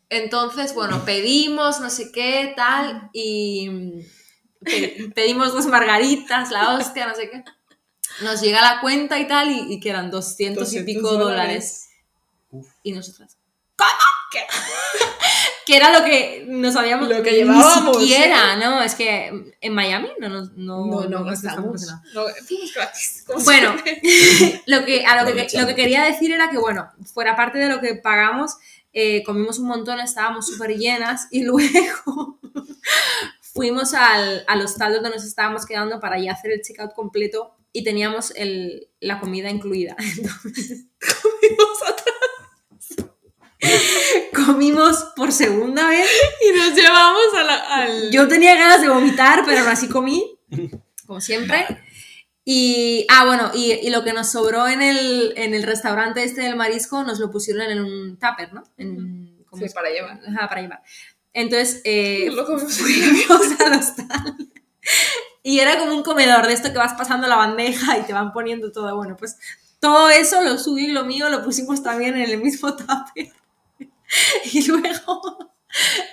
Entonces, 0.10 0.74
bueno, 0.74 1.06
pedimos, 1.06 1.80
no 1.80 1.90
sé 1.90 2.12
qué, 2.12 2.54
tal, 2.56 3.10
y 3.14 3.70
pe- 4.64 5.12
pedimos 5.14 5.54
dos 5.54 5.68
margaritas, 5.68 6.50
la 6.52 6.74
hostia, 6.76 7.08
no 7.08 7.16
sé 7.16 7.30
qué. 7.30 7.44
Nos 8.22 8.42
llega 8.42 8.62
la 8.62 8.82
cuenta 8.82 9.20
y 9.20 9.28
tal, 9.28 9.52
y, 9.52 9.74
y 9.74 9.80
que 9.80 9.90
eran 9.90 10.12
200, 10.12 10.74
y 10.74 10.78
200 10.80 10.86
pico 10.86 11.18
dólares. 11.18 11.90
Uf. 12.52 12.68
Y 12.84 12.92
nosotras, 12.92 13.38
¿cómo? 13.76 13.90
¿Qué? 14.32 14.40
que 15.70 15.78
era 15.78 15.92
lo 15.98 16.04
que 16.04 16.46
nos 16.48 16.76
habíamos... 16.76 17.08
Lo 17.08 17.22
que 17.22 17.32
llevábamos, 17.32 17.98
Ni 17.98 18.08
siquiera, 18.08 18.56
¿no? 18.56 18.82
Es 18.82 18.96
que 18.96 19.54
en 19.62 19.74
Miami 19.74 20.10
no 20.20 20.28
nos... 20.28 20.54
No, 20.54 20.88
No, 20.88 21.06
no, 21.06 21.24
gastamos. 21.24 21.84
nada. 21.84 22.02
No, 22.16 22.24
fuimos 22.44 22.74
gratis. 22.74 23.24
Bueno, 23.46 23.76
lo 24.66 24.86
que, 24.86 25.06
a 25.06 25.24
lo 25.24 25.32
que, 25.32 25.48
lo 25.60 25.68
que 25.68 25.76
quería 25.76 26.04
decir 26.04 26.32
era 26.32 26.50
que, 26.50 26.58
bueno, 26.58 26.90
fuera 27.14 27.36
parte 27.36 27.60
de 27.60 27.70
lo 27.70 27.80
que 27.82 27.94
pagamos, 27.94 28.58
eh, 28.94 29.22
comimos 29.24 29.60
un 29.60 29.68
montón, 29.68 30.00
estábamos 30.00 30.48
súper 30.48 30.76
llenas 30.76 31.28
y 31.30 31.44
luego 31.46 32.40
fuimos 33.42 33.94
al, 33.94 34.44
al 34.48 34.62
hostal 34.62 34.94
donde 34.94 35.12
nos 35.12 35.24
estábamos 35.24 35.68
quedando 35.68 36.00
para 36.00 36.18
ya 36.20 36.32
hacer 36.34 36.50
el 36.52 36.62
checkout 36.62 36.94
completo 36.94 37.56
y 37.74 37.84
teníamos 37.84 38.32
el, 38.36 38.90
la 39.00 39.20
comida 39.20 39.50
incluida. 39.50 39.96
Entonces, 40.18 40.86
Fuimos 41.00 41.82
atrás 41.88 42.16
comimos 44.34 44.96
por 45.16 45.32
segunda 45.32 45.88
vez. 45.90 46.08
y 46.42 46.58
nos 46.58 46.74
llevamos 46.76 47.34
a 47.38 47.44
la- 47.44 47.76
al... 47.84 48.12
Yo 48.12 48.28
tenía 48.28 48.56
ganas 48.56 48.82
de 48.82 48.90
vomitar, 48.90 49.44
pero 49.46 49.60
aún 49.60 49.68
así 49.70 49.88
comí, 49.90 50.40
como 51.06 51.20
siempre. 51.22 51.66
Y, 52.46 53.06
ah, 53.10 53.26
bueno, 53.26 53.52
y, 53.54 53.74
y 53.74 53.90
lo 53.90 54.04
que 54.04 54.14
nos 54.14 54.32
sobró 54.32 54.68
en 54.68 54.82
el, 54.82 55.34
en 55.36 55.54
el 55.54 55.64
restaurante 55.64 56.24
este 56.24 56.42
del 56.42 56.56
marisco 56.56 57.04
nos 57.04 57.20
lo 57.20 57.30
pusieron 57.30 57.70
en 57.70 57.80
un 57.82 58.18
tupper, 58.18 58.54
¿no? 58.54 58.64
En, 58.78 59.44
¿cómo 59.48 59.68
Sí, 59.68 59.74
para 59.74 59.90
llevar. 59.90 60.20
Ajá, 60.28 60.48
para 60.48 60.62
llevar. 60.62 60.82
Entonces, 61.34 61.82
eh, 61.84 62.30
Lo 62.34 62.46
comimos. 62.46 62.74
fuimos 62.78 63.60
al 63.60 63.74
hostal. 63.74 64.36
Y 65.44 65.60
era 65.60 65.78
como 65.80 65.94
un 65.94 66.04
comedor 66.04 66.48
de 66.48 66.54
esto 66.54 66.72
que 66.72 66.78
vas 66.78 66.94
pasando 66.94 67.28
la 67.28 67.36
bandeja 67.36 67.98
y 67.98 68.04
te 68.04 68.14
van 68.14 68.34
poniendo 68.34 68.72
todo. 68.72 68.96
Bueno, 68.96 69.16
pues 69.18 69.38
todo 69.80 70.10
eso, 70.10 70.42
lo 70.42 70.58
suyo 70.58 70.86
y 70.86 70.92
lo 70.92 71.06
mío, 71.06 71.30
lo 71.30 71.44
pusimos 71.44 71.82
también 71.82 72.16
en 72.16 72.30
el 72.30 72.42
mismo 72.42 72.76
tupper. 72.76 73.32
Y 74.52 74.68
luego 74.68 75.54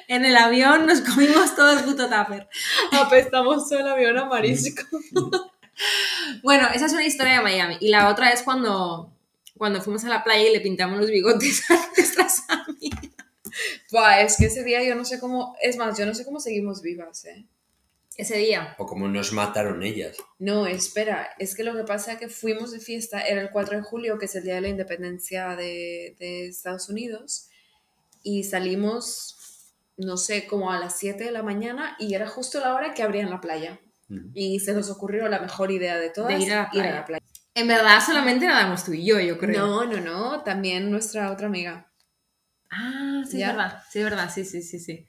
en 0.08 0.24
el 0.24 0.36
avión 0.36 0.86
nos 0.86 1.00
comimos 1.00 1.54
todo 1.56 1.72
el 1.72 1.84
puto 1.84 2.08
tupper. 2.08 2.48
Apestamos 2.92 3.68
todo 3.68 3.80
el 3.80 3.88
avión 3.88 4.18
a 4.18 4.24
marisco. 4.24 4.82
Bueno, 6.42 6.68
esa 6.72 6.86
es 6.86 6.92
una 6.94 7.04
historia 7.04 7.34
de 7.34 7.42
Miami. 7.42 7.76
Y 7.80 7.88
la 7.88 8.08
otra 8.08 8.30
es 8.30 8.42
cuando, 8.42 9.12
cuando 9.58 9.82
fuimos 9.82 10.06
a 10.06 10.08
la 10.08 10.24
playa 10.24 10.48
y 10.48 10.52
le 10.54 10.62
pintamos 10.62 10.98
los 10.98 11.10
bigotes 11.10 11.70
a 11.70 11.74
nuestras 11.96 12.44
amigas. 12.48 13.10
Buah, 13.90 14.22
es 14.22 14.38
que 14.38 14.46
ese 14.46 14.64
día 14.64 14.82
yo 14.82 14.94
no 14.94 15.04
sé 15.04 15.20
cómo... 15.20 15.54
Es 15.60 15.76
más, 15.76 15.98
yo 15.98 16.06
no 16.06 16.14
sé 16.14 16.24
cómo 16.24 16.40
seguimos 16.40 16.80
vivas, 16.80 17.26
¿eh? 17.26 17.44
Ese 18.16 18.38
día. 18.38 18.74
O 18.78 18.86
como 18.86 19.08
nos 19.08 19.32
mataron 19.32 19.82
ellas. 19.82 20.16
No, 20.38 20.66
espera, 20.66 21.28
es 21.38 21.54
que 21.54 21.64
lo 21.64 21.74
que 21.76 21.84
pasa 21.84 22.12
es 22.12 22.18
que 22.18 22.28
fuimos 22.28 22.72
de 22.72 22.80
fiesta, 22.80 23.20
era 23.20 23.42
el 23.42 23.50
4 23.50 23.76
de 23.76 23.82
julio, 23.82 24.18
que 24.18 24.24
es 24.24 24.34
el 24.34 24.44
día 24.44 24.54
de 24.54 24.62
la 24.62 24.68
independencia 24.68 25.54
de, 25.54 26.16
de 26.18 26.46
Estados 26.48 26.88
Unidos, 26.88 27.50
y 28.22 28.44
salimos, 28.44 29.74
no 29.98 30.16
sé, 30.16 30.46
como 30.46 30.72
a 30.72 30.78
las 30.80 30.98
7 30.98 31.24
de 31.24 31.30
la 31.30 31.42
mañana, 31.42 31.94
y 31.98 32.14
era 32.14 32.26
justo 32.26 32.58
la 32.58 32.74
hora 32.74 32.94
que 32.94 33.02
abrían 33.02 33.30
la 33.30 33.40
playa. 33.40 33.78
Y 34.34 34.60
se 34.60 34.72
nos 34.72 34.88
ocurrió 34.88 35.28
la 35.28 35.40
mejor 35.40 35.72
idea 35.72 35.98
de 35.98 36.10
todas, 36.10 36.38
De 36.38 36.44
ir 36.44 36.52
a 36.52 36.62
la 36.62 36.70
playa. 36.70 37.04
playa. 37.04 37.24
En 37.54 37.66
verdad, 37.66 38.00
solamente 38.04 38.46
nadamos 38.46 38.84
tú 38.84 38.92
y 38.92 39.04
yo, 39.04 39.18
yo 39.18 39.36
creo. 39.36 39.66
No, 39.66 39.84
no, 39.84 40.00
no, 40.00 40.42
también 40.44 40.90
nuestra 40.90 41.32
otra 41.32 41.48
amiga. 41.48 41.90
Ah, 42.70 43.22
sí, 43.28 43.38
¿Ya? 43.38 43.48
es 43.48 43.56
verdad. 43.56 43.82
Sí, 43.90 43.98
es 43.98 44.04
verdad. 44.04 44.30
Sí, 44.32 44.44
sí, 44.44 44.62
sí, 44.62 44.78
sí. 44.78 45.06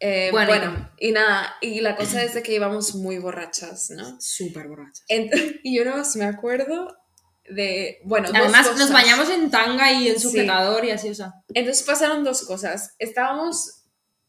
Eh, 0.00 0.30
Bueno, 0.32 0.48
bueno, 0.48 0.90
y 0.98 1.12
nada, 1.12 1.54
y 1.60 1.80
la 1.80 1.94
cosa 1.94 2.22
es 2.24 2.32
de 2.34 2.42
que 2.42 2.54
íbamos 2.54 2.94
muy 2.94 3.18
borrachas, 3.18 3.90
¿no? 3.90 4.18
Súper 4.20 4.66
borracha. 4.68 5.02
Ent- 5.08 5.30
y 5.62 5.76
yo 5.76 5.84
nada 5.84 5.98
más 5.98 6.16
me 6.16 6.24
acuerdo 6.24 6.96
de, 7.50 7.98
bueno, 8.04 8.28
dos 8.28 8.36
Además, 8.38 8.70
nos 8.78 8.90
bañamos 8.92 9.28
en 9.28 9.50
tanga 9.50 9.92
y 9.92 10.08
en 10.08 10.14
Sí. 10.18 10.28
sujetador 10.28 10.84
y 10.84 10.90
así, 10.90 11.10
o 11.10 11.14
sea. 11.14 11.32
Entonces 11.52 11.82
pasaron 11.84 12.24
dos 12.24 12.42
cosas. 12.46 12.94
Estábamos, 12.98 13.79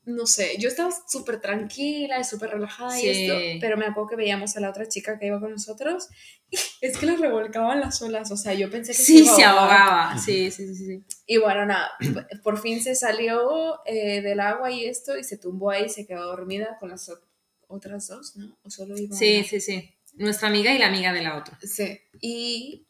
no 0.03 0.25
sé, 0.25 0.58
yo 0.60 0.67
estaba 0.67 0.91
súper 1.08 1.39
tranquila 1.39 2.20
y 2.20 2.24
súper 2.24 2.50
relajada 2.51 2.98
Sí. 2.98 3.05
y 3.05 3.10
esto, 3.10 3.36
pero 3.62 3.77
me 3.77 3.86
acuerdo 3.86 4.10
que 4.10 4.15
veíamos 4.15 4.58
a 4.58 4.60
la 4.60 4.70
otra 4.72 4.88
chica 4.88 5.20
que 5.20 5.27
iba 5.27 5.39
con 5.39 5.51
nosotros 5.51 6.08
y 6.50 6.58
es 6.81 6.98
que 6.98 7.05
la 7.05 7.15
revolcaban 7.17 7.79
las 7.79 8.01
olas, 8.01 8.31
o 8.31 8.38
sea, 8.38 8.53
yo 8.53 8.70
pensé 8.72 8.93
que 8.93 8.98
Sí, 9.03 9.20
iba 9.20 9.31
a 9.31 9.36
se 9.36 9.43
ahogaba. 9.43 10.17
Sí, 10.17 10.50
sí, 10.51 10.67
sí, 10.75 10.86
sí. 10.86 11.03
Y 11.27 11.38
bueno, 11.38 11.65
nada, 11.67 11.91
por 12.43 12.60
fin 12.60 12.81
se 12.81 12.96
salió 12.96 13.79
eh, 13.86 14.22
del 14.22 14.39
agua 14.39 14.72
y 14.72 14.86
esto 14.86 15.17
y 15.17 15.24
se 15.24 15.38
tumbó 15.38 15.70
ahí, 15.70 15.88
se 15.88 16.05
quedó 16.08 16.25
dormida 16.25 16.77
con 16.79 16.89
las 16.89 17.08
o- 17.10 17.20
otras 17.67 18.08
dos, 18.08 18.36
¿no? 18.36 18.58
O 18.63 18.70
solo 18.72 18.98
iba 18.98 19.15
Sí, 19.15 19.38
una? 19.38 19.48
sí, 19.48 19.62
sí. 19.62 19.89
Nuestra 20.15 20.48
amiga 20.50 20.74
y 20.74 20.77
la 20.79 20.88
amiga 20.88 21.13
de 21.13 21.22
la 21.22 21.38
otra. 21.38 21.58
Sí. 21.62 22.00
Y 22.20 22.86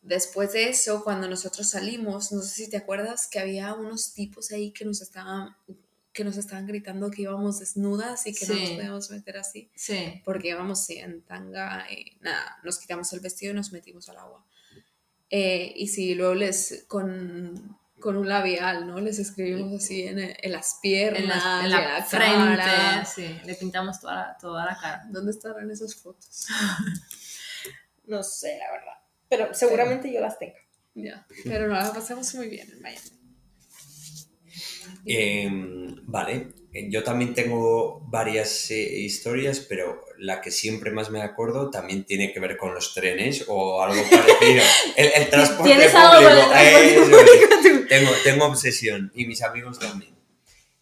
después 0.00 0.52
de 0.52 0.68
eso, 0.68 1.02
cuando 1.02 1.28
nosotros 1.28 1.68
salimos, 1.68 2.30
no 2.32 2.40
sé 2.42 2.64
si 2.64 2.70
te 2.70 2.76
acuerdas 2.76 3.28
que 3.30 3.38
había 3.40 3.74
unos 3.74 4.14
tipos 4.14 4.50
ahí 4.52 4.72
que 4.72 4.84
nos 4.84 5.02
estaban 5.02 5.54
que 6.14 6.24
nos 6.24 6.36
estaban 6.38 6.66
gritando 6.66 7.10
que 7.10 7.22
íbamos 7.22 7.58
desnudas 7.58 8.26
y 8.26 8.32
que 8.34 8.46
no 8.46 8.54
nos 8.54 8.68
Sí. 8.68 8.74
podíamos 8.76 9.10
meter 9.10 9.36
así, 9.36 9.70
Sí. 9.74 10.22
porque 10.24 10.48
íbamos 10.48 10.84
sí, 10.86 10.96
en 10.98 11.20
tanga 11.22 11.86
y 11.92 12.16
nada, 12.20 12.56
nos 12.62 12.78
quitamos 12.78 13.12
el 13.12 13.20
vestido 13.20 13.52
y 13.52 13.56
nos 13.56 13.72
metimos 13.72 14.08
al 14.08 14.16
agua. 14.18 14.42
Eh, 15.28 15.72
y 15.74 15.88
sí, 15.88 16.14
luego 16.14 16.34
les, 16.34 16.84
con, 16.86 17.76
con 17.98 18.16
un 18.16 18.28
labial, 18.28 18.86
¿no? 18.86 19.00
Les 19.00 19.18
escribimos 19.18 19.82
así 19.82 20.02
en, 20.02 20.18
en 20.20 20.52
las 20.52 20.78
piernas, 20.80 21.20
En 21.22 21.28
la, 21.28 21.64
en 21.64 21.70
la 21.70 21.98
la 21.98 22.04
frente. 22.04 22.56
cara. 22.56 23.04
Sí. 23.04 23.40
Le 23.44 23.54
pintamos 23.56 24.00
toda 24.00 24.14
la, 24.14 24.36
toda 24.40 24.64
la 24.66 24.78
cara. 24.78 25.04
¿Dónde 25.10 25.32
estarán 25.32 25.70
esas 25.70 25.94
fotos? 25.96 26.46
No 28.06 28.22
sé, 28.22 28.58
la 28.58 28.70
verdad. 28.70 28.92
Pero 29.30 29.54
seguramente 29.54 30.12
yo 30.12 30.20
las 30.20 30.38
tengo. 30.38 30.54
Ya, 30.94 31.26
pero 31.44 31.66
no, 31.68 31.74
la 31.74 31.92
pasamos 31.92 32.32
muy 32.34 32.48
bien 32.48 32.70
en 32.70 32.82
Miami. 32.82 33.10
Eh, 35.06 35.48
vale, 36.02 36.48
Eh, 36.74 36.88
yo 36.90 37.04
también 37.04 37.34
tengo 37.34 38.00
varias 38.08 38.68
eh, 38.72 38.98
historias, 38.98 39.60
pero 39.60 40.04
la 40.18 40.40
que 40.40 40.50
siempre 40.50 40.90
más 40.90 41.08
me 41.08 41.22
acuerdo 41.22 41.70
también 41.70 42.04
tiene 42.04 42.32
que 42.32 42.40
ver 42.40 42.56
con 42.56 42.74
los 42.74 42.92
trenes 42.92 43.44
o 43.46 43.80
algo 43.80 44.02
parecido. 44.10 44.62
El, 44.96 45.22
el 45.22 45.30
transporte 45.30 45.70
¿Tienes 45.70 45.94
algo 45.94 46.28
con 46.28 46.36
el 46.36 46.44
público, 46.44 47.10
transporte 47.10 47.38
público? 47.38 47.86
Tengo, 47.88 48.10
tengo 48.24 48.44
obsesión 48.46 49.12
y 49.14 49.24
mis 49.26 49.42
amigos 49.42 49.78
también. 49.78 50.14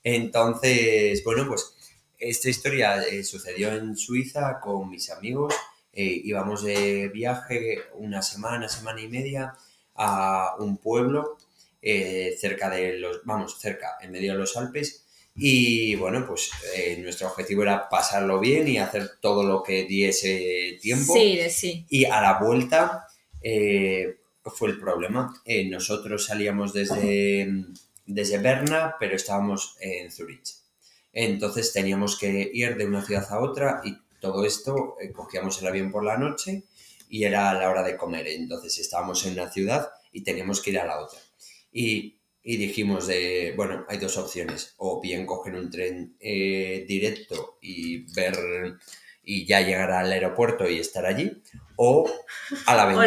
Entonces, 0.03 1.23
bueno, 1.25 1.47
pues 1.47 1.75
esta 2.19 2.49
historia 2.49 3.03
eh, 3.03 3.23
sucedió 3.23 3.73
en 3.73 3.95
Suiza 3.97 4.61
con 4.61 4.89
mis 4.91 5.11
amigos 5.11 5.55
íbamos 5.95 6.65
de 6.65 7.09
viaje 7.09 7.83
una 7.97 8.23
semana, 8.23 8.67
semana 8.67 9.03
y 9.03 9.09
media 9.09 9.55
a 9.95 10.57
un 10.59 10.79
pueblo 10.79 11.37
eh, 11.83 12.37
cerca 12.41 12.71
de 12.71 12.97
los, 12.99 13.25
vamos, 13.25 13.59
cerca, 13.61 13.99
en 14.01 14.13
medio 14.13 14.33
de 14.33 14.39
los 14.39 14.57
Alpes. 14.57 15.03
Y 15.35 15.95
bueno, 15.97 16.27
pues 16.27 16.51
eh, 16.77 16.99
nuestro 16.99 17.29
objetivo 17.29 17.63
era 17.63 17.89
pasarlo 17.89 18.39
bien 18.39 18.69
y 18.69 18.79
hacer 18.79 19.13
todo 19.21 19.43
lo 19.43 19.63
que 19.63 19.85
diese 19.85 20.79
tiempo. 20.81 21.15
Sí, 21.15 21.41
sí. 21.51 21.87
Y 21.89 22.05
a 22.05 22.21
la 22.21 22.39
vuelta 22.39 23.07
eh, 23.41 24.19
fue 24.45 24.71
el 24.71 24.79
problema. 24.79 25.35
Eh, 25.45 25.69
nosotros 25.69 26.27
salíamos 26.27 26.73
desde, 26.73 27.51
desde 28.07 28.39
Berna, 28.39 28.97
pero 29.01 29.17
estábamos 29.17 29.77
en 29.81 30.13
Zurich. 30.13 30.55
Entonces 31.15 31.73
teníamos 31.73 32.19
que 32.19 32.51
ir 32.53 32.77
de 32.77 32.87
una 32.87 33.05
ciudad 33.05 33.27
a 33.31 33.41
otra 33.41 33.81
y 33.85 33.97
todo 34.21 34.45
esto 34.45 34.97
cogíamos 35.15 35.61
el 35.61 35.69
avión 35.69 35.91
por 35.91 36.05
la 36.05 36.17
noche 36.17 36.65
y 37.09 37.25
era 37.25 37.53
la 37.55 37.69
hora 37.69 37.83
de 37.83 37.97
comer. 37.97 38.29
Entonces 38.29 38.79
estábamos 38.79 39.25
en 39.27 39.35
una 39.35 39.51
ciudad 39.51 39.91
y 40.13 40.23
teníamos 40.23 40.61
que 40.61 40.71
ir 40.71 40.79
a 40.79 40.87
la 40.87 41.01
otra. 41.01 41.19
Y, 41.73 42.19
y 42.43 42.57
dijimos 42.57 43.07
de, 43.07 43.55
bueno, 43.57 43.85
hay 43.89 43.99
dos 43.99 44.17
opciones. 44.17 44.75
O 44.77 45.01
bien 45.01 45.27
coger 45.27 45.55
un 45.55 45.71
tren 45.71 46.17
eh, 46.21 46.85
directo 46.87 47.59
y 47.61 48.13
ver 48.15 48.37
y 49.25 49.47
ya 49.47 49.61
llegar 49.61 49.91
al 49.93 50.11
aeropuerto 50.11 50.69
y 50.69 50.81
estar 50.81 51.07
allí, 51.07 51.43
o 51.77 52.11
a 52.67 52.75
la 52.75 52.83
aventura. 52.83 53.07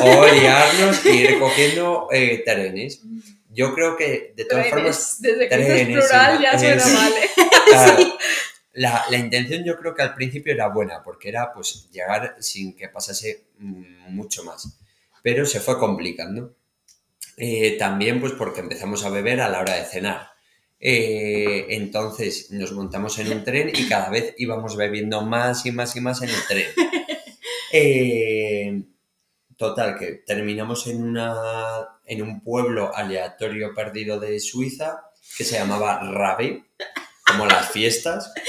O 0.00 0.26
liarnos 0.26 1.04
y 1.04 1.08
ir 1.10 1.38
cogiendo 1.38 2.08
eh, 2.10 2.42
trenes. 2.44 3.02
Yo 3.50 3.74
creo 3.74 3.96
que, 3.96 4.32
de 4.36 4.44
todas 4.44 4.68
formas, 4.68 5.18
Trenes. 5.20 5.38
Desde 5.38 5.48
que 5.48 5.56
dices 5.56 5.74
trenes, 5.74 6.04
plural 6.06 6.40
ya 6.40 6.58
suena 6.58 6.86
mal. 6.86 7.12
¿eh? 7.12 8.12
La, 8.74 9.04
la 9.10 9.16
intención 9.16 9.64
yo 9.64 9.76
creo 9.76 9.92
que 9.92 10.02
al 10.02 10.14
principio 10.14 10.52
era 10.52 10.68
buena, 10.68 11.02
porque 11.02 11.30
era 11.30 11.52
pues 11.52 11.90
llegar 11.90 12.36
sin 12.38 12.76
que 12.76 12.88
pasase 12.88 13.46
mm, 13.58 14.14
mucho 14.14 14.44
más. 14.44 14.78
Pero 15.20 15.44
se 15.46 15.58
fue 15.58 15.78
complicando. 15.78 16.54
Eh, 17.38 17.76
también 17.78 18.20
pues 18.20 18.32
porque 18.32 18.60
empezamos 18.60 19.04
a 19.04 19.10
beber 19.10 19.40
a 19.40 19.48
la 19.48 19.60
hora 19.60 19.74
de 19.76 19.84
cenar. 19.84 20.28
Eh, 20.80 21.66
entonces 21.70 22.50
nos 22.50 22.72
montamos 22.72 23.18
en 23.18 23.32
un 23.32 23.44
tren 23.44 23.70
y 23.74 23.88
cada 23.88 24.10
vez 24.10 24.34
íbamos 24.38 24.76
bebiendo 24.76 25.22
más 25.22 25.64
y 25.66 25.72
más 25.72 25.94
y 25.96 26.00
más 26.00 26.22
en 26.22 26.28
el 26.30 26.46
tren. 26.48 26.66
Eh, 27.70 28.82
total, 29.58 29.98
que 29.98 30.22
terminamos 30.26 30.86
en, 30.86 31.02
una, 31.02 32.00
en 32.06 32.22
un 32.22 32.40
pueblo 32.42 32.96
aleatorio 32.96 33.74
perdido 33.74 34.18
de 34.18 34.40
Suiza 34.40 35.02
que 35.36 35.44
se 35.44 35.56
llamaba 35.58 36.00
Rabe, 36.00 36.64
como 37.26 37.44
las 37.46 37.70
fiestas. 37.70 38.32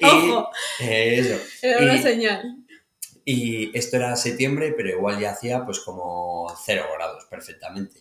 Y, 0.00 0.04
Ojo. 0.06 0.50
eso. 0.80 1.38
Era 1.62 1.78
una 1.82 1.94
Y- 1.96 2.02
señal. 2.02 2.42
y 3.24 3.78
esto 3.78 3.96
era 3.98 4.16
septiembre, 4.16 4.72
pero 4.76 4.88
igual 4.88 5.20
ya 5.20 5.30
hacía 5.30 5.64
pues 5.64 5.78
como 5.78 6.52
cero 6.64 6.86
grados 6.96 7.24
perfectamente. 7.26 8.00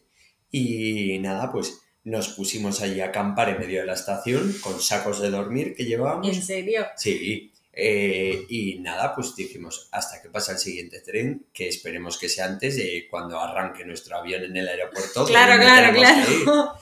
Y 0.52 1.18
nada, 1.20 1.52
pues 1.52 1.82
nos 2.04 2.30
pusimos 2.30 2.82
allí 2.82 3.00
a 3.00 3.08
acampar 3.08 3.50
en 3.50 3.60
medio 3.60 3.82
de 3.82 3.86
la 3.86 3.94
estación 3.94 4.54
con 4.62 4.82
sacos 4.82 5.22
de 5.22 5.30
dormir 5.30 5.76
que 5.76 5.86
llevábamos. 5.86 6.28
¿En 6.28 6.42
serio? 6.42 6.86
Sí, 6.96 7.52
eh, 7.74 8.46
y 8.50 8.80
nada, 8.80 9.16
pues 9.16 9.34
dijimos 9.36 9.88
hasta 9.92 10.22
que 10.22 10.30
pasa 10.30 10.52
el 10.54 10.58
siguiente 10.58 11.00
tren, 11.00 11.46
que 11.54 11.70
esperemos 11.70 12.18
que 12.18 12.28
sea 12.28 12.46
antes 12.46 12.76
de 12.76 13.08
cuando 13.10 13.40
arranque 13.40 13.86
nuestro 13.86 14.18
avión 14.18 14.44
en 14.44 14.58
el 14.58 14.68
aeropuerto. 14.68 15.26
Claro, 15.26 15.62
claro, 15.62 15.94
claro. 15.96 16.74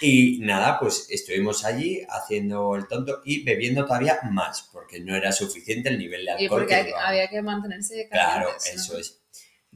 Y 0.00 0.40
nada, 0.40 0.80
pues 0.80 1.06
estuvimos 1.10 1.64
allí 1.64 2.02
haciendo 2.08 2.74
el 2.74 2.88
tonto 2.88 3.20
y 3.24 3.44
bebiendo 3.44 3.84
todavía 3.86 4.18
más, 4.32 4.68
porque 4.72 4.98
no 4.98 5.14
era 5.14 5.30
suficiente 5.30 5.90
el 5.90 5.98
nivel 5.98 6.24
de 6.24 6.32
Y 6.32 6.44
alcohol 6.44 6.62
porque 6.62 6.86
que 6.86 6.92
había 6.92 7.28
que 7.28 7.40
mantenerse 7.40 8.08
Claro, 8.10 8.46
calientes. 8.46 8.74
¿no? 8.74 8.82
eso 8.82 8.98
es. 8.98 9.21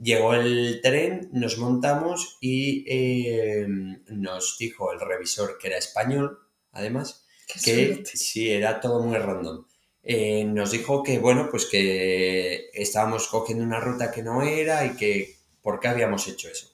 Llegó 0.01 0.35
el 0.35 0.81
tren, 0.83 1.31
nos 1.33 1.57
montamos 1.59 2.37
y 2.41 2.85
eh, 2.87 3.67
nos 4.09 4.57
dijo 4.59 4.93
el 4.93 5.01
revisor, 5.01 5.57
que 5.59 5.69
era 5.69 5.79
español, 5.79 6.39
además, 6.73 7.27
Qué 7.47 7.61
que 7.61 7.87
suerte. 7.87 8.11
sí, 8.15 8.51
era 8.51 8.81
todo 8.81 9.03
muy 9.03 9.17
random. 9.17 9.65
Eh, 10.03 10.45
nos 10.45 10.71
dijo 10.71 11.03
que, 11.03 11.19
bueno, 11.19 11.49
pues 11.51 11.67
que 11.67 12.69
estábamos 12.75 13.27
cogiendo 13.29 13.65
una 13.65 13.81
ruta 13.81 14.13
que 14.13 14.23
no 14.23 14.43
era 14.43 14.85
y 14.85 14.97
que 14.97 15.37
por 15.63 15.81
qué 15.81 15.89
habíamos 15.89 16.29
hecho 16.29 16.49
eso. 16.49 16.69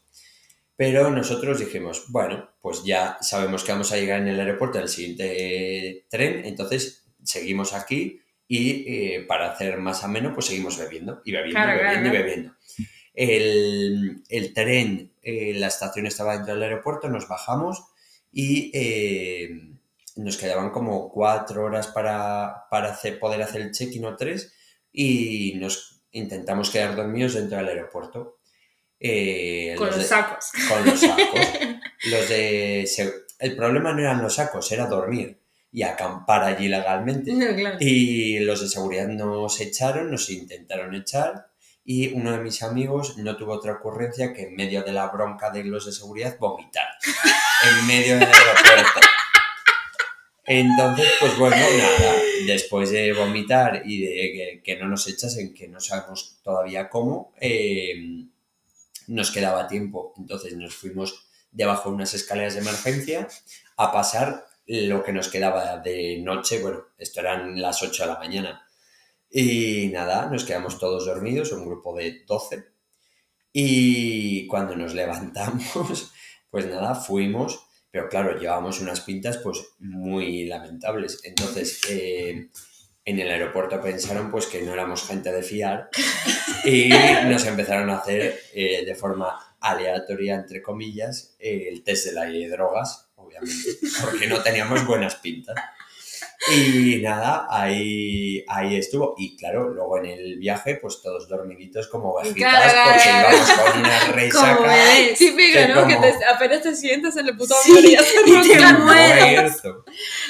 Pero 0.76 1.10
nosotros 1.10 1.60
dijimos, 1.60 2.06
bueno, 2.08 2.50
pues 2.60 2.82
ya 2.84 3.18
sabemos 3.20 3.62
que 3.62 3.72
vamos 3.72 3.92
a 3.92 3.96
llegar 3.96 4.20
en 4.20 4.28
el 4.28 4.40
aeropuerto 4.40 4.78
del 4.78 4.88
siguiente 4.88 5.88
eh, 5.88 6.06
tren, 6.08 6.44
entonces 6.44 7.04
seguimos 7.22 7.72
aquí 7.72 8.20
y 8.48 8.84
eh, 9.14 9.24
para 9.28 9.52
hacer 9.52 9.78
más 9.78 10.02
ameno, 10.02 10.34
pues 10.34 10.46
seguimos 10.46 10.76
bebiendo 10.78 11.22
y 11.24 11.32
bebiendo 11.32 11.60
Claro, 11.60 11.82
bebiendo 11.82 12.08
y 12.08 12.12
bebiendo. 12.12 12.54
El, 13.14 14.22
el 14.28 14.54
tren, 14.54 15.12
eh, 15.22 15.52
la 15.54 15.66
estación 15.68 16.06
estaba 16.06 16.34
dentro 16.36 16.54
del 16.54 16.62
aeropuerto, 16.64 17.08
nos 17.08 17.28
bajamos 17.28 17.84
y 18.32 18.70
eh, 18.74 19.50
nos 20.16 20.36
quedaban 20.36 20.70
como 20.70 21.10
cuatro 21.10 21.64
horas 21.64 21.88
para, 21.88 22.64
para 22.70 22.92
hacer- 22.92 23.18
poder 23.18 23.42
hacer 23.42 23.60
el 23.62 23.72
check-in 23.72 24.04
o 24.06 24.16
tres 24.16 24.52
y 24.92 25.54
nos 25.56 26.02
intentamos 26.12 26.70
quedar 26.70 26.96
dormidos 26.96 27.34
dentro 27.34 27.58
del 27.58 27.68
aeropuerto. 27.68 28.38
Eh, 29.00 29.74
Con 29.76 29.88
los 29.88 29.96
los 29.96 30.04
de- 30.04 30.08
sacos. 30.08 30.44
con 30.68 30.84
los 30.86 31.00
sacos. 31.00 31.40
Los 32.10 32.28
de 32.28 32.84
se- 32.88 33.12
el 33.38 33.54
problema 33.54 33.92
no 33.92 34.00
eran 34.00 34.20
los 34.22 34.34
sacos, 34.34 34.72
era 34.72 34.86
dormir 34.86 35.38
y 35.70 35.82
acampar 35.84 36.42
allí 36.42 36.66
legalmente. 36.66 37.32
No, 37.32 37.54
claro. 37.54 37.76
Y 37.80 38.40
los 38.40 38.60
de 38.60 38.68
seguridad 38.68 39.06
nos 39.06 39.60
echaron, 39.60 40.10
nos 40.10 40.28
intentaron 40.28 40.94
echar 40.96 41.51
y 41.84 42.12
uno 42.14 42.32
de 42.32 42.38
mis 42.38 42.62
amigos 42.62 43.18
no 43.18 43.36
tuvo 43.36 43.54
otra 43.54 43.72
ocurrencia 43.72 44.32
que 44.32 44.42
en 44.42 44.54
medio 44.54 44.82
de 44.82 44.92
la 44.92 45.08
bronca 45.08 45.50
de 45.50 45.64
los 45.64 45.86
de 45.86 45.92
seguridad 45.92 46.38
vomitar 46.38 46.86
en 47.80 47.86
medio 47.86 48.14
del 48.14 48.28
aeropuerto. 48.28 49.00
Entonces, 50.44 51.08
pues 51.20 51.38
bueno, 51.38 51.56
nada, 51.56 52.14
después 52.46 52.90
de 52.90 53.12
vomitar 53.12 53.82
y 53.84 54.02
de 54.02 54.60
que, 54.62 54.76
no 54.76 54.88
nos 54.88 55.06
echasen, 55.08 55.54
que 55.54 55.68
no 55.68 55.80
sabemos 55.80 56.40
todavía 56.42 56.88
cómo, 56.88 57.32
eh, 57.40 58.26
nos 59.06 59.30
quedaba 59.30 59.68
tiempo. 59.68 60.14
Entonces 60.16 60.56
nos 60.56 60.74
fuimos 60.74 61.26
debajo 61.50 61.90
de 61.90 61.96
unas 61.96 62.14
escaleras 62.14 62.54
de 62.54 62.60
emergencia 62.60 63.28
a 63.76 63.92
pasar 63.92 64.46
lo 64.66 65.02
que 65.04 65.12
nos 65.12 65.28
quedaba 65.28 65.78
de 65.78 66.18
noche. 66.18 66.60
Bueno, 66.60 66.86
esto 66.98 67.20
eran 67.20 67.60
las 67.60 67.82
8 67.82 68.02
de 68.02 68.08
la 68.08 68.18
mañana. 68.18 68.61
Y 69.34 69.88
nada, 69.88 70.26
nos 70.26 70.44
quedamos 70.44 70.78
todos 70.78 71.06
dormidos, 71.06 71.52
un 71.52 71.64
grupo 71.64 71.96
de 71.96 72.22
12. 72.26 72.66
Y 73.52 74.46
cuando 74.46 74.76
nos 74.76 74.92
levantamos, 74.94 76.12
pues 76.50 76.66
nada, 76.66 76.94
fuimos, 76.94 77.66
pero 77.90 78.10
claro, 78.10 78.38
llevábamos 78.38 78.80
unas 78.80 79.00
pintas 79.00 79.38
pues 79.38 79.58
muy 79.78 80.44
lamentables. 80.44 81.20
Entonces, 81.24 81.80
eh, 81.88 82.50
en 83.06 83.18
el 83.18 83.30
aeropuerto 83.30 83.80
pensaron 83.80 84.30
pues 84.30 84.46
que 84.46 84.62
no 84.62 84.74
éramos 84.74 85.06
gente 85.06 85.32
de 85.32 85.42
fiar 85.42 85.88
y 86.64 86.90
nos 87.26 87.46
empezaron 87.46 87.88
a 87.88 87.96
hacer 87.96 88.38
eh, 88.52 88.84
de 88.84 88.94
forma 88.94 89.56
aleatoria, 89.60 90.34
entre 90.34 90.60
comillas, 90.60 91.36
eh, 91.38 91.68
el 91.70 91.82
test 91.82 92.06
de 92.06 92.12
las 92.12 92.50
drogas, 92.50 93.10
obviamente, 93.16 93.78
porque 94.02 94.26
no 94.26 94.42
teníamos 94.42 94.86
buenas 94.86 95.14
pintas. 95.16 95.56
Y 96.50 96.96
nada, 97.00 97.46
ahí, 97.48 98.44
ahí 98.48 98.74
estuvo. 98.76 99.14
Y 99.16 99.36
claro, 99.36 99.68
luego 99.68 99.98
en 99.98 100.06
el 100.06 100.38
viaje, 100.38 100.76
pues 100.82 101.00
todos 101.00 101.28
dormiditos 101.28 101.86
como 101.86 102.14
Claro, 102.16 102.34
claro, 102.34 102.90
porque 102.90 103.02
claro. 103.02 103.28
íbamos 103.30 103.50
con 103.52 103.78
una 103.80 104.04
resaca. 104.12 104.74
Típico, 105.16 105.52
que 105.58 105.68
¿no? 105.68 105.86
Que 105.86 105.96
te- 105.96 106.24
apenas 106.24 106.62
te 106.62 106.74
sientas 106.74 107.16
en 107.16 107.28
el 107.28 107.36
puto 107.36 107.54
Sí, 107.62 107.96
y 107.96 108.58
te 108.58 108.72
mueres. 108.74 109.62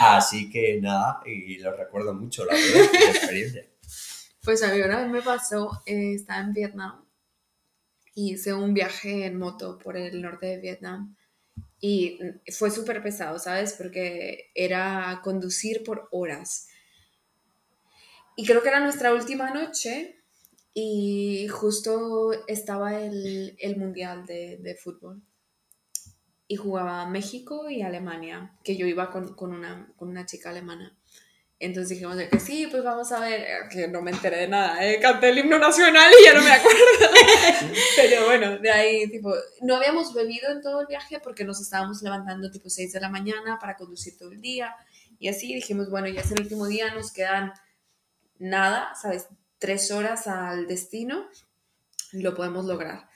Así 0.01 0.51
que 0.51 0.79
nada, 0.83 1.21
y 1.25 1.59
lo 1.59 1.75
recuerdo 1.75 2.13
mucho, 2.13 2.45
la 2.45 2.53
verdad, 2.55 2.91
la 2.93 3.11
experiencia. 3.11 3.67
Pues 4.43 4.63
a 4.63 4.75
mí 4.75 4.81
una 4.81 4.99
vez 5.01 5.09
me 5.09 5.23
pasó, 5.23 5.83
eh, 5.87 6.15
estaba 6.17 6.41
en 6.41 6.53
Vietnam 6.53 7.05
y 8.15 8.35
hice 8.35 8.53
un 8.53 8.75
viaje 8.75 9.25
en 9.25 9.39
moto 9.39 9.79
por 9.79 9.97
el 9.97 10.21
norte 10.21 10.47
de 10.47 10.59
Vietnam 10.59 11.17
y 11.85 12.17
fue 12.57 12.71
súper 12.71 13.03
pesado, 13.03 13.41
¿sabes? 13.41 13.75
Porque 13.77 14.53
era 14.55 15.21
conducir 15.25 15.83
por 15.83 16.09
horas. 16.13 16.69
Y 18.37 18.47
creo 18.47 18.63
que 18.63 18.69
era 18.69 18.79
nuestra 18.79 19.13
última 19.13 19.51
noche 19.51 20.23
y 20.73 21.49
justo 21.49 22.31
estaba 22.47 23.03
el, 23.03 23.57
el 23.59 23.77
Mundial 23.77 24.25
de, 24.27 24.59
de 24.59 24.77
Fútbol. 24.77 25.23
Y 26.47 26.55
jugaba 26.55 27.05
México 27.07 27.69
y 27.69 27.83
Alemania, 27.83 28.57
que 28.63 28.77
yo 28.77 28.87
iba 28.87 29.11
con, 29.11 29.35
con 29.35 29.53
una, 29.53 29.93
con 29.97 30.09
una 30.09 30.25
chica 30.25 30.51
alemana. 30.51 30.97
Entonces 31.65 31.91
dijimos 31.91 32.17
de 32.17 32.29
que 32.29 32.41
sí, 32.41 32.67
pues 32.69 32.83
vamos 32.83 33.13
a 33.13 33.21
ver, 33.21 33.41
eh, 33.41 33.69
que 33.71 33.87
no 33.87 34.03
me 34.03 34.11
enteré 34.11 34.39
de 34.39 34.49
nada, 34.49 34.85
¿eh? 34.85 34.99
canté 35.01 35.29
el 35.29 35.39
himno 35.39 35.59
nacional 35.59 36.13
y 36.21 36.25
ya 36.25 36.35
no 36.35 36.43
me 36.43 36.51
acuerdo. 36.51 36.81
Pero 37.97 38.27
bueno, 38.27 38.59
de 38.59 38.71
ahí, 38.71 39.09
tipo, 39.09 39.33
no 39.61 39.77
habíamos 39.77 40.13
bebido 40.13 40.51
en 40.51 40.61
todo 40.61 40.81
el 40.81 40.89
viaje 40.89 41.21
porque 41.21 41.45
nos 41.45 41.61
estábamos 41.61 42.03
levantando 42.03 42.51
tipo 42.51 42.69
6 42.69 42.93
de 42.93 43.01
la 43.01 43.09
mañana 43.09 43.59
para 43.61 43.77
conducir 43.77 44.19
todo 44.19 44.33
el 44.33 44.41
día. 44.41 44.75
Y 45.21 45.29
así 45.29 45.55
dijimos, 45.55 45.89
bueno, 45.89 46.09
ya 46.09 46.23
es 46.23 46.33
el 46.33 46.41
último 46.41 46.67
día, 46.67 46.93
nos 46.95 47.13
quedan 47.13 47.53
nada, 48.39 48.93
¿sabes? 49.01 49.29
tres 49.63 49.93
horas 49.93 50.27
al 50.27 50.67
destino, 50.67 51.29
lo 52.11 52.35
podemos 52.35 52.65
lograr. 52.65 53.09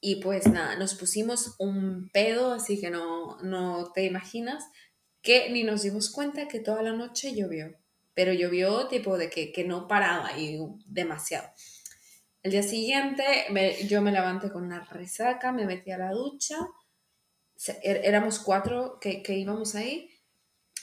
Y 0.00 0.22
pues 0.22 0.46
nada, 0.46 0.76
nos 0.76 0.94
pusimos 0.94 1.56
un 1.58 2.08
pedo, 2.12 2.52
así 2.52 2.80
que 2.80 2.90
no, 2.90 3.36
no 3.42 3.90
te 3.92 4.04
imaginas, 4.04 4.62
que 5.24 5.50
ni 5.50 5.64
nos 5.64 5.82
dimos 5.82 6.10
cuenta 6.10 6.46
que 6.46 6.60
toda 6.60 6.82
la 6.82 6.92
noche 6.92 7.34
llovió. 7.34 7.74
Pero 8.14 8.32
llovió 8.32 8.86
tipo 8.86 9.18
de 9.18 9.28
que, 9.28 9.50
que 9.50 9.64
no 9.64 9.88
paraba 9.88 10.38
y 10.38 10.58
demasiado. 10.86 11.48
El 12.42 12.52
día 12.52 12.62
siguiente 12.62 13.24
me- 13.50 13.86
yo 13.88 14.02
me 14.02 14.12
levanté 14.12 14.52
con 14.52 14.64
una 14.64 14.84
resaca, 14.84 15.50
me 15.50 15.66
metí 15.66 15.90
a 15.90 15.98
la 15.98 16.10
ducha. 16.12 16.56
Er- 17.82 18.02
éramos 18.04 18.38
cuatro 18.38 18.98
que, 19.00 19.22
que 19.22 19.32
íbamos 19.36 19.74
ahí. 19.74 20.10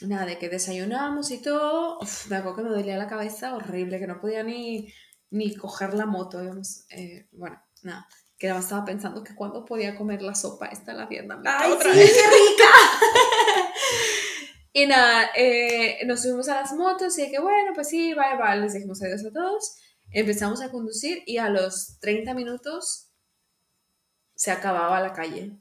Nada, 0.00 0.26
de 0.26 0.36
que 0.38 0.48
desayunábamos 0.48 1.30
y 1.30 1.40
todo. 1.40 1.98
Uf, 2.00 2.26
me 2.28 2.36
acuerdo 2.36 2.56
que 2.56 2.62
me 2.64 2.70
dolía 2.70 2.96
la 2.98 3.06
cabeza 3.06 3.54
horrible, 3.54 4.00
que 4.00 4.08
no 4.08 4.20
podía 4.20 4.42
ni, 4.42 4.92
ni 5.30 5.54
coger 5.54 5.94
la 5.94 6.04
moto. 6.06 6.42
íbamos, 6.42 6.84
eh, 6.90 7.28
bueno, 7.32 7.62
nada. 7.82 8.08
Que 8.36 8.48
además 8.48 8.64
estaba 8.64 8.84
pensando 8.84 9.22
que 9.22 9.36
cuándo 9.36 9.64
podía 9.64 9.94
comer 9.94 10.20
la 10.20 10.34
sopa 10.34 10.66
esta 10.66 10.90
en 10.90 10.96
la 10.98 11.06
vietnamita 11.06 11.60
¡Ay, 11.60 11.70
otra 11.70 11.92
sí, 11.92 11.98
vez. 12.00 12.12
qué 12.12 12.22
rica! 12.28 12.70
Y 14.72 14.86
nada, 14.86 15.30
eh, 15.36 15.98
nos 16.06 16.22
subimos 16.22 16.48
a 16.48 16.62
las 16.62 16.72
motos 16.72 17.18
y 17.18 17.22
de 17.22 17.30
que 17.30 17.40
bueno, 17.40 17.72
pues 17.74 17.88
sí, 17.88 18.14
bye 18.14 18.36
bye, 18.38 18.60
les 18.60 18.72
dijimos 18.72 19.02
adiós 19.02 19.24
a 19.26 19.32
todos. 19.32 19.76
Empezamos 20.10 20.62
a 20.62 20.70
conducir 20.70 21.22
y 21.26 21.38
a 21.38 21.48
los 21.48 21.98
30 22.00 22.34
minutos 22.34 23.10
se 24.34 24.50
acababa 24.50 25.00
la 25.00 25.12
calle 25.12 25.52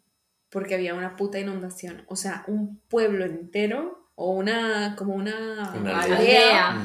porque 0.50 0.76
había 0.76 0.93
una 0.93 1.15
puta 1.15 1.39
inundación. 1.39 2.06
O 2.08 2.15
sea, 2.15 2.43
un 2.47 2.80
pueblo 2.89 3.26
entero 3.26 4.10
o 4.15 4.32
una, 4.32 4.95
como 4.97 5.15
una, 5.15 5.74
Una 5.76 6.02
aldea, 6.02 6.82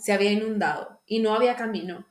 se 0.00 0.12
había 0.12 0.32
inundado 0.32 1.00
y 1.06 1.20
no 1.20 1.34
había 1.34 1.56
camino. 1.56 2.06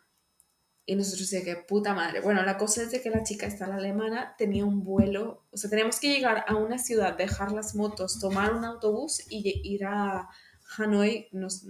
Y 0.88 0.96
nosotros 0.96 1.30
de 1.32 1.44
que 1.44 1.56
puta 1.56 1.94
madre. 1.96 2.22
Bueno, 2.22 2.44
la 2.44 2.58
cosa 2.58 2.84
es 2.84 2.92
de 2.92 3.02
que 3.02 3.10
la 3.10 3.24
chica 3.24 3.48
esta, 3.48 3.68
la 3.68 3.76
alemana, 3.78 4.36
tenía 4.38 4.66
un 4.66 4.84
vuelo. 4.84 5.44
O 5.52 5.58
sea, 5.58 5.70
teníamos 5.70 6.00
que 6.00 6.10
llegar 6.14 6.46
a 6.48 6.56
una 6.56 6.78
ciudad, 6.78 7.18
dejar 7.18 7.52
las 7.52 7.74
motos, 7.74 8.20
tomar 8.20 8.54
un 8.54 8.64
autobús 8.66 9.22
y 9.30 9.62
ir 9.64 9.86
a 9.86 10.30
Hanoi, 10.78 11.28
nos- 11.32 11.66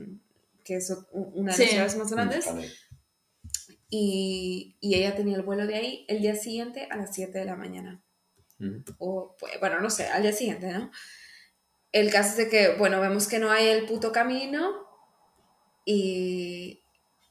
que 0.65 0.75
es 0.77 0.91
una 1.11 1.53
de 1.53 1.57
las 1.57 1.67
Sí. 1.67 1.67
ciudades 1.67 1.95
más 1.95 2.11
grandes. 2.11 2.45
Vale. 2.45 2.69
Y, 3.89 4.75
y 4.81 4.95
ella 4.95 5.15
tenía 5.15 5.37
el 5.37 5.43
vuelo 5.43 5.65
de 5.67 5.75
ahí 5.75 6.05
el 6.09 6.21
día 6.21 6.35
siguiente 6.35 6.87
a 6.89 6.97
las 6.97 7.13
7 7.13 7.39
de 7.39 7.45
la 7.45 7.55
mañana. 7.55 8.01
Ujú. 8.59 8.83
O, 8.97 9.35
pues, 9.39 9.53
bueno, 9.59 9.79
no 9.79 9.89
sé, 9.89 10.07
al 10.07 10.23
día 10.23 10.33
siguiente, 10.33 10.71
¿no? 10.71 10.91
El 11.91 12.11
caso 12.11 12.31
es 12.31 12.37
de 12.37 12.49
que, 12.49 12.75
bueno, 12.77 12.99
vemos 12.99 13.27
que 13.27 13.39
no 13.39 13.51
hay 13.51 13.67
el 13.67 13.85
puto 13.85 14.11
camino 14.11 14.85
y, 15.85 16.83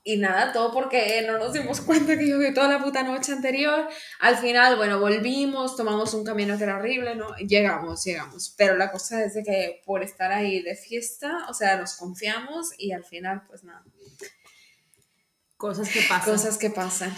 y 0.07 0.19
nada, 0.19 0.53
todo 0.53 0.71
porque 0.71 1.25
no 1.27 1.39
nos 1.39 1.55
dimos 1.55 1.81
cuenta 1.81 2.19
que 2.19 2.29
llovió 2.29 2.53
toda 2.53 2.69
la 2.69 2.83
puta 2.85 3.03
noche 3.03 3.33
anterior. 3.33 3.89
Al 4.21 4.37
final, 4.37 4.77
bueno, 4.77 5.01
volvimos, 5.01 5.77
tomamos 5.77 6.13
un 6.13 6.25
camino 6.25 6.59
que 6.59 6.65
era 6.65 6.77
horrible, 6.77 7.15
¿no? 7.17 7.35
Llegamos, 7.37 8.05
llegamos. 8.05 8.55
Pero 8.59 8.77
la 8.77 8.93
cosa 8.93 9.25
es 9.25 9.33
de 9.35 9.43
que 9.43 9.83
por 9.87 10.03
estar 10.03 10.31
ahí 10.31 10.63
de 10.63 10.77
fiesta, 10.77 11.47
o 11.49 11.55
sea, 11.55 11.79
nos 11.79 11.95
confiamos 11.97 12.71
y 12.77 12.93
al 12.93 13.05
final, 13.05 13.43
pues 13.49 13.65
nada, 13.65 13.83
Cosas 15.57 15.89
que 15.89 16.01
pasan. 16.09 16.33
cosas 16.35 16.59
que 16.59 16.71
pasan. 16.71 17.15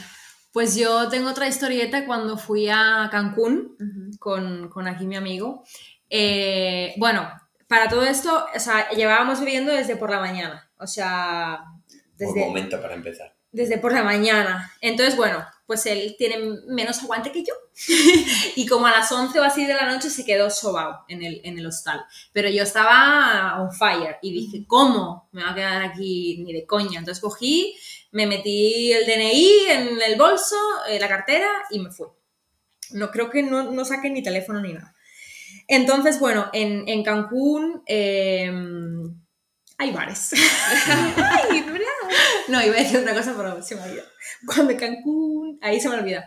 Pues 0.53 0.77
yo 0.77 1.09
tengo 1.09 1.31
otra 1.31 1.49
historieta 1.49 2.07
cuando 2.07 2.39
fui 2.39 2.69
a 2.69 3.09
Cancún 3.11 3.77
Ujú. 3.81 4.19
con, 4.19 4.69
con 4.69 4.87
aquí 4.87 5.07
mi 5.07 5.17
amigo. 5.17 5.65
Eh, 6.09 6.95
bueno, 6.99 7.29
para 7.67 7.89
todo 7.89 8.05
esto, 8.05 8.47
o 8.55 8.61
sea, 8.61 8.89
llevábamos 8.91 9.41
viviendo 9.41 9.73
desde 9.73 9.97
por 9.97 10.11
la 10.11 10.21
mañana. 10.21 10.71
O 10.79 10.87
sea, 10.87 11.65
Buen 12.19 12.35
desde, 12.35 12.47
momento 12.47 12.81
para 12.81 12.95
empezar. 12.95 13.35
desde 13.53 13.79
por 13.79 13.93
la 13.93 14.03
mañana. 14.03 14.73
Entonces, 14.81 15.17
bueno, 15.17 15.45
pues 15.67 15.85
él 15.87 16.15
tiene 16.17 16.39
menos 16.69 17.03
aguante 17.03 17.33
que 17.33 17.45
yo. 17.45 17.53
y 18.57 18.67
como 18.67 18.87
a 18.87 18.93
las 18.93 19.11
11 19.11 19.39
o 19.41 19.43
así 19.43 19.67
de 19.67 19.75
la 19.75 19.93
noche 19.93 20.09
se 20.09 20.25
quedó 20.25 20.49
sobao 20.49 21.05
en 21.09 21.23
el, 21.23 21.41
en 21.45 21.59
el 21.59 21.67
hostal. 21.67 22.05
Pero 22.33 22.49
yo 22.49 22.63
estaba 22.63 23.61
on 23.61 23.73
fire 23.73 24.17
y 24.23 24.33
dije, 24.33 24.65
¿cómo 24.67 25.29
me 25.33 25.43
va 25.43 25.51
a 25.51 25.55
quedar 25.55 25.83
aquí 25.83 26.43
ni 26.45 26.53
de 26.53 26.67
coña? 26.67 26.99
Entonces 26.99 27.21
cogí, 27.21 27.77
me 28.13 28.27
metí 28.27 28.93
el 28.93 29.05
DNI 29.07 29.51
en 29.71 30.03
el 30.03 30.17
bolso, 30.17 30.57
eh, 30.89 30.99
la 31.01 31.09
cartera 31.09 31.49
y 31.71 31.81
me 31.81 31.91
fui. 31.91 32.07
No 32.93 33.11
creo 33.11 33.29
que 33.29 33.43
no, 33.43 33.73
no 33.73 33.85
saqué 33.85 34.09
ni 34.11 34.23
teléfono 34.23 34.61
ni 34.61 34.73
nada. 34.73 34.95
Entonces, 35.69 36.21
bueno, 36.21 36.49
en, 36.53 36.89
en 36.89 37.03
Cancún 37.03 37.83
eh, 37.87 38.53
hay 39.79 39.93
bares. 39.93 40.31
Ay. 41.17 41.67
No, 42.49 42.63
iba 42.65 42.77
a 42.77 42.79
decir 42.79 42.99
otra 42.99 43.15
cosa, 43.15 43.35
pero 43.37 43.63
se 43.63 43.75
me 43.75 43.83
olvidó. 43.83 44.03
Cuando 44.47 44.77
Cancún, 44.77 45.59
ahí 45.63 45.81
se 45.81 45.89
me 45.89 45.97
olvidó. 45.97 46.21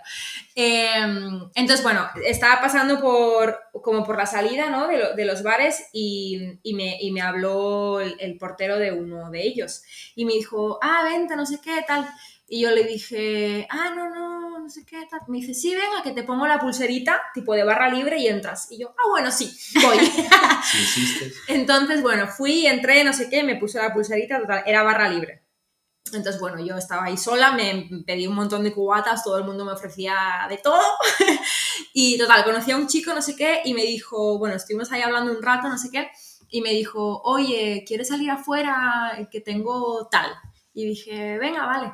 Eh, 0.56 0.92
entonces, 1.56 1.82
bueno, 1.84 2.08
estaba 2.26 2.62
pasando 2.62 3.00
por, 3.00 3.58
como 3.82 4.04
por 4.04 4.18
la 4.18 4.26
salida, 4.26 4.70
¿no? 4.70 4.88
De, 4.88 4.98
lo- 4.98 5.16
de 5.16 5.26
los 5.26 5.44
bares 5.44 5.86
y, 5.94 6.60
y 6.64 6.74
me, 6.74 6.98
y 7.02 7.12
me 7.12 7.22
habló 7.22 8.02
el, 8.02 8.16
el 8.20 8.38
portero 8.38 8.78
de 8.78 8.92
uno 8.92 9.32
de 9.32 9.42
ellos. 9.48 9.84
Y 10.16 10.26
me 10.26 10.34
dijo, 10.34 10.78
ah, 10.82 11.04
venta, 11.04 11.36
no 11.36 11.46
sé 11.46 11.60
qué, 11.64 11.84
tal. 11.88 12.08
Y 12.48 12.62
yo 12.62 12.72
le 12.72 12.84
dije, 12.84 13.68
ah, 13.70 13.92
no, 13.96 14.10
no, 14.10 14.29
no 14.70 14.74
sé 14.74 14.86
qué, 14.86 15.04
tal. 15.10 15.22
Me 15.28 15.40
dice, 15.40 15.56
sí, 15.56 15.74
venga, 15.74 16.04
que 16.04 16.12
te 16.12 16.22
pongo 16.22 16.46
la 16.46 16.60
pulserita, 16.60 17.20
tipo 17.34 17.56
de 17.56 17.64
barra 17.64 17.90
libre 17.90 18.20
y 18.20 18.28
entras. 18.28 18.68
Y 18.70 18.78
yo, 18.78 18.90
ah, 18.90 19.10
bueno, 19.10 19.32
sí, 19.32 19.52
voy. 19.82 19.98
Entonces, 21.48 22.04
bueno, 22.04 22.28
fui, 22.28 22.68
entré, 22.68 23.04
no 23.04 23.12
sé 23.12 23.32
qué, 23.32 23.42
me 23.42 23.56
puse 23.56 23.80
la 23.80 23.92
pulserita, 23.92 24.40
total, 24.40 24.62
era 24.68 24.84
barra 24.84 25.10
libre. 25.10 25.44
Entonces, 26.14 26.40
bueno, 26.40 26.64
yo 26.64 26.78
estaba 26.78 27.06
ahí 27.06 27.18
sola, 27.18 27.54
me 27.54 27.90
pedí 28.06 28.28
un 28.28 28.36
montón 28.36 28.64
de 28.64 28.72
cubatas, 28.72 29.24
todo 29.24 29.40
el 29.40 29.44
mundo 29.44 29.66
me 29.66 29.72
ofrecía 29.72 30.46
de 30.48 30.58
todo. 30.58 30.80
y 31.96 32.20
total, 32.20 32.44
conocí 32.44 32.70
a 32.70 32.78
un 32.78 32.86
chico, 32.86 33.12
no 33.16 33.24
sé 33.24 33.36
qué, 33.36 33.62
y 33.66 33.74
me 33.74 33.82
dijo, 33.82 34.38
bueno, 34.38 34.56
estuvimos 34.56 34.92
ahí 34.92 35.02
hablando 35.02 35.32
un 35.32 35.42
rato, 35.42 35.68
no 35.68 35.80
sé 35.80 35.90
qué, 35.92 36.12
y 36.48 36.62
me 36.62 36.74
dijo, 36.74 37.24
oye, 37.24 37.84
¿quieres 37.88 38.10
salir 38.10 38.30
afuera? 38.30 39.18
Que 39.32 39.42
tengo 39.42 40.08
tal. 40.12 40.32
Y 40.74 40.86
dije, 40.86 41.40
venga, 41.40 41.66
vale. 41.66 41.92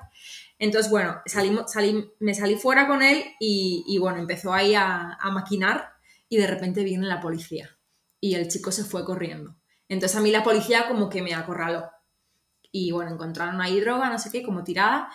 Entonces, 0.57 0.89
bueno, 0.89 1.21
salimos, 1.25 1.71
salí, 1.71 2.09
me 2.19 2.33
salí 2.33 2.55
fuera 2.55 2.87
con 2.87 3.01
él 3.01 3.23
y, 3.39 3.83
y, 3.87 3.97
bueno, 3.97 4.19
empezó 4.19 4.53
ahí 4.53 4.73
a, 4.73 5.17
maquinar 5.31 5.93
y 6.29 6.37
de 6.37 6.47
repente 6.47 6.83
viene 6.83 7.07
la 7.07 7.21
policía 7.21 7.77
y 8.21 8.35
el 8.35 8.47
chico 8.47 8.71
se 8.71 8.83
fue 8.83 9.03
corriendo. 9.03 9.55
Entonces 9.89 10.17
a 10.17 10.21
mí 10.21 10.31
la 10.31 10.43
policía 10.43 10.87
como 10.87 11.09
que 11.09 11.21
me 11.21 11.33
acorraló. 11.33 11.89
Y 12.71 12.91
bueno, 12.91 13.11
encontraron 13.11 13.61
ahí 13.61 13.79
droga, 13.79 14.09
no 14.09 14.19
sé 14.19 14.29
qué, 14.31 14.43
como 14.43 14.63
tirada. 14.63 15.09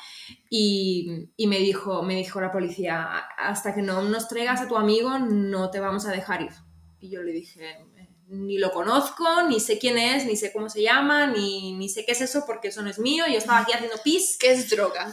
Y, 0.49 1.31
y 1.37 1.47
me, 1.47 1.59
dijo, 1.59 2.03
me 2.03 2.17
dijo 2.17 2.41
la 2.41 2.53
policía, 2.53 3.19
hasta 3.37 3.75
que 3.75 3.83
no 3.83 4.03
nos 4.03 4.29
traigas 4.29 4.63
a 4.63 4.69
tu 4.69 4.77
amigo 4.77 5.19
no 5.19 5.71
te 5.71 5.81
vamos 5.81 6.07
a 6.07 6.13
dejar 6.13 6.43
ir. 6.43 6.53
Y 7.01 7.11
yo 7.11 7.23
le 7.23 7.33
dije, 7.33 7.85
ni 8.31 8.59
lo 8.59 8.73
conozco, 8.73 9.25
ni 9.49 9.61
sé 9.61 9.79
quién 9.79 9.99
es, 9.99 10.25
ni 10.25 10.37
sé 10.37 10.53
cómo 10.53 10.69
se 10.69 10.83
llama, 10.83 11.27
ni, 11.27 11.73
ni 11.73 11.89
sé 11.89 12.05
qué 12.05 12.13
es 12.13 12.21
eso 12.21 12.45
porque 12.47 12.69
eso 12.69 12.81
no 12.83 12.89
es 12.91 12.99
mío. 12.99 13.25
Yo 13.29 13.39
estaba 13.39 13.59
aquí 13.59 13.73
haciendo 13.73 13.97
pis 14.03 14.37
¿Qué 14.39 14.53
es 14.53 14.71
droga? 14.71 15.13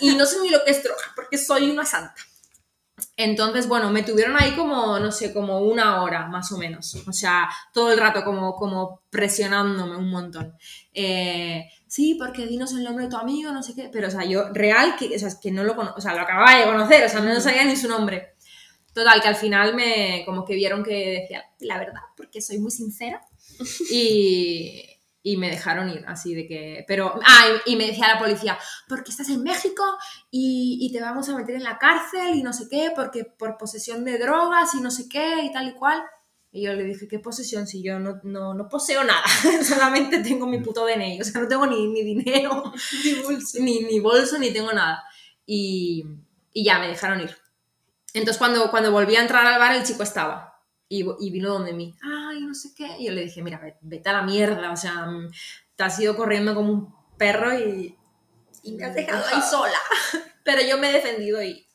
y, 0.00 0.10
y 0.10 0.16
no 0.16 0.26
sé 0.26 0.40
ni 0.40 0.48
lo 0.48 0.64
que 0.64 0.70
es 0.70 0.82
droga, 0.82 1.02
porque 1.14 1.38
soy 1.38 1.70
una 1.70 1.84
santa. 1.84 2.14
Entonces, 3.18 3.68
bueno, 3.68 3.90
me 3.90 4.02
tuvieron 4.02 4.36
ahí 4.38 4.54
como, 4.54 4.98
no 4.98 5.12
sé, 5.12 5.32
como 5.32 5.60
una 5.60 6.02
hora 6.02 6.26
más 6.26 6.50
o 6.52 6.58
menos. 6.58 6.94
O 7.06 7.12
sea, 7.12 7.48
todo 7.72 7.92
el 7.92 7.98
rato 7.98 8.24
como, 8.24 8.54
como 8.54 9.02
presionándome 9.10 9.96
un 9.96 10.10
montón. 10.10 10.54
Eh, 10.94 11.68
sí, 11.86 12.16
porque 12.18 12.46
dinos 12.46 12.72
el 12.72 12.84
nombre 12.84 13.04
de 13.04 13.10
tu 13.10 13.16
amigo, 13.16 13.52
no 13.52 13.62
sé 13.62 13.74
qué. 13.74 13.90
Pero, 13.92 14.08
o 14.08 14.10
sea, 14.10 14.24
yo 14.24 14.50
real, 14.52 14.96
que, 14.98 15.14
o 15.14 15.18
sea, 15.18 15.28
es 15.28 15.36
que 15.36 15.50
no 15.50 15.64
lo 15.64 15.76
conozco, 15.76 15.98
o 15.98 16.00
sea, 16.00 16.14
lo 16.14 16.22
acababa 16.22 16.56
de 16.56 16.64
conocer, 16.64 17.04
o 17.04 17.08
sea, 17.08 17.20
no 17.20 17.40
sabía 17.40 17.64
ni 17.64 17.76
su 17.76 17.88
nombre. 17.88 18.35
Total, 18.96 19.20
que 19.20 19.28
al 19.28 19.36
final 19.36 19.74
me, 19.74 20.22
como 20.24 20.42
que 20.42 20.54
vieron 20.54 20.82
que 20.82 21.20
decía 21.20 21.44
la 21.60 21.78
verdad, 21.78 22.00
porque 22.16 22.40
soy 22.40 22.58
muy 22.58 22.70
sincera. 22.70 23.20
Y, 23.90 24.82
y 25.22 25.36
me 25.36 25.50
dejaron 25.50 25.90
ir, 25.90 26.02
así 26.06 26.34
de 26.34 26.46
que... 26.48 26.82
Pero, 26.88 27.12
ah, 27.22 27.44
y, 27.66 27.74
y 27.74 27.76
me 27.76 27.88
decía 27.88 28.08
la 28.08 28.18
policía, 28.18 28.56
porque 28.88 29.10
estás 29.10 29.28
en 29.28 29.42
México 29.42 29.82
y, 30.30 30.78
y 30.80 30.90
te 30.92 31.02
vamos 31.02 31.28
a 31.28 31.36
meter 31.36 31.56
en 31.56 31.64
la 31.64 31.76
cárcel 31.76 32.36
y 32.36 32.42
no 32.42 32.54
sé 32.54 32.68
qué, 32.70 32.90
porque 32.96 33.24
por 33.24 33.58
posesión 33.58 34.02
de 34.02 34.16
drogas 34.16 34.74
y 34.74 34.80
no 34.80 34.90
sé 34.90 35.10
qué 35.10 35.42
y 35.42 35.52
tal 35.52 35.68
y 35.68 35.74
cual. 35.74 36.02
Y 36.50 36.62
yo 36.62 36.72
le 36.72 36.84
dije, 36.84 37.06
¿qué 37.06 37.18
posesión? 37.18 37.66
Si 37.66 37.82
yo 37.82 37.98
no, 37.98 38.18
no, 38.22 38.54
no 38.54 38.66
poseo 38.66 39.04
nada, 39.04 39.24
solamente 39.62 40.20
tengo 40.20 40.46
mi 40.46 40.60
puto 40.60 40.86
DNI, 40.86 41.20
o 41.20 41.24
sea, 41.24 41.42
no 41.42 41.48
tengo 41.48 41.66
ni, 41.66 41.86
ni 41.88 42.02
dinero, 42.02 42.72
Ni 43.04 43.12
bolso. 43.22 43.58
ni, 43.60 43.80
ni 43.80 44.00
bolso, 44.00 44.38
ni 44.38 44.54
tengo 44.54 44.72
nada. 44.72 45.04
Y, 45.44 46.02
y 46.54 46.64
ya 46.64 46.78
me 46.78 46.88
dejaron 46.88 47.20
ir. 47.20 47.36
Entonces 48.18 48.38
cuando, 48.38 48.70
cuando 48.70 48.90
volví 48.92 49.14
a 49.16 49.20
entrar 49.22 49.46
al 49.46 49.58
bar, 49.58 49.74
el 49.76 49.84
chico 49.84 50.02
estaba. 50.02 50.54
Y, 50.88 51.04
y 51.20 51.30
vino 51.30 51.48
donde 51.52 51.72
mí, 51.72 51.96
ay, 52.02 52.40
no 52.42 52.54
sé 52.54 52.70
qué. 52.76 52.96
Y 52.98 53.06
yo 53.06 53.12
le 53.12 53.22
dije, 53.24 53.42
mira, 53.42 53.58
ve- 53.58 53.76
vete 53.82 54.08
a 54.08 54.12
la 54.14 54.22
mierda, 54.22 54.70
o 54.70 54.76
sea, 54.76 55.06
te 55.74 55.84
has 55.84 55.98
ido 55.98 56.16
corriendo 56.16 56.54
como 56.54 56.72
un 56.72 56.94
perro 57.18 57.58
y, 57.58 57.96
y 58.62 58.72
me 58.72 58.84
has 58.84 58.94
dejado 58.94 59.24
ahí 59.26 59.42
sola. 59.50 59.78
Pero 60.44 60.62
yo 60.62 60.78
me 60.78 60.90
he 60.90 60.92
defendido 60.92 61.42
y, 61.42 61.66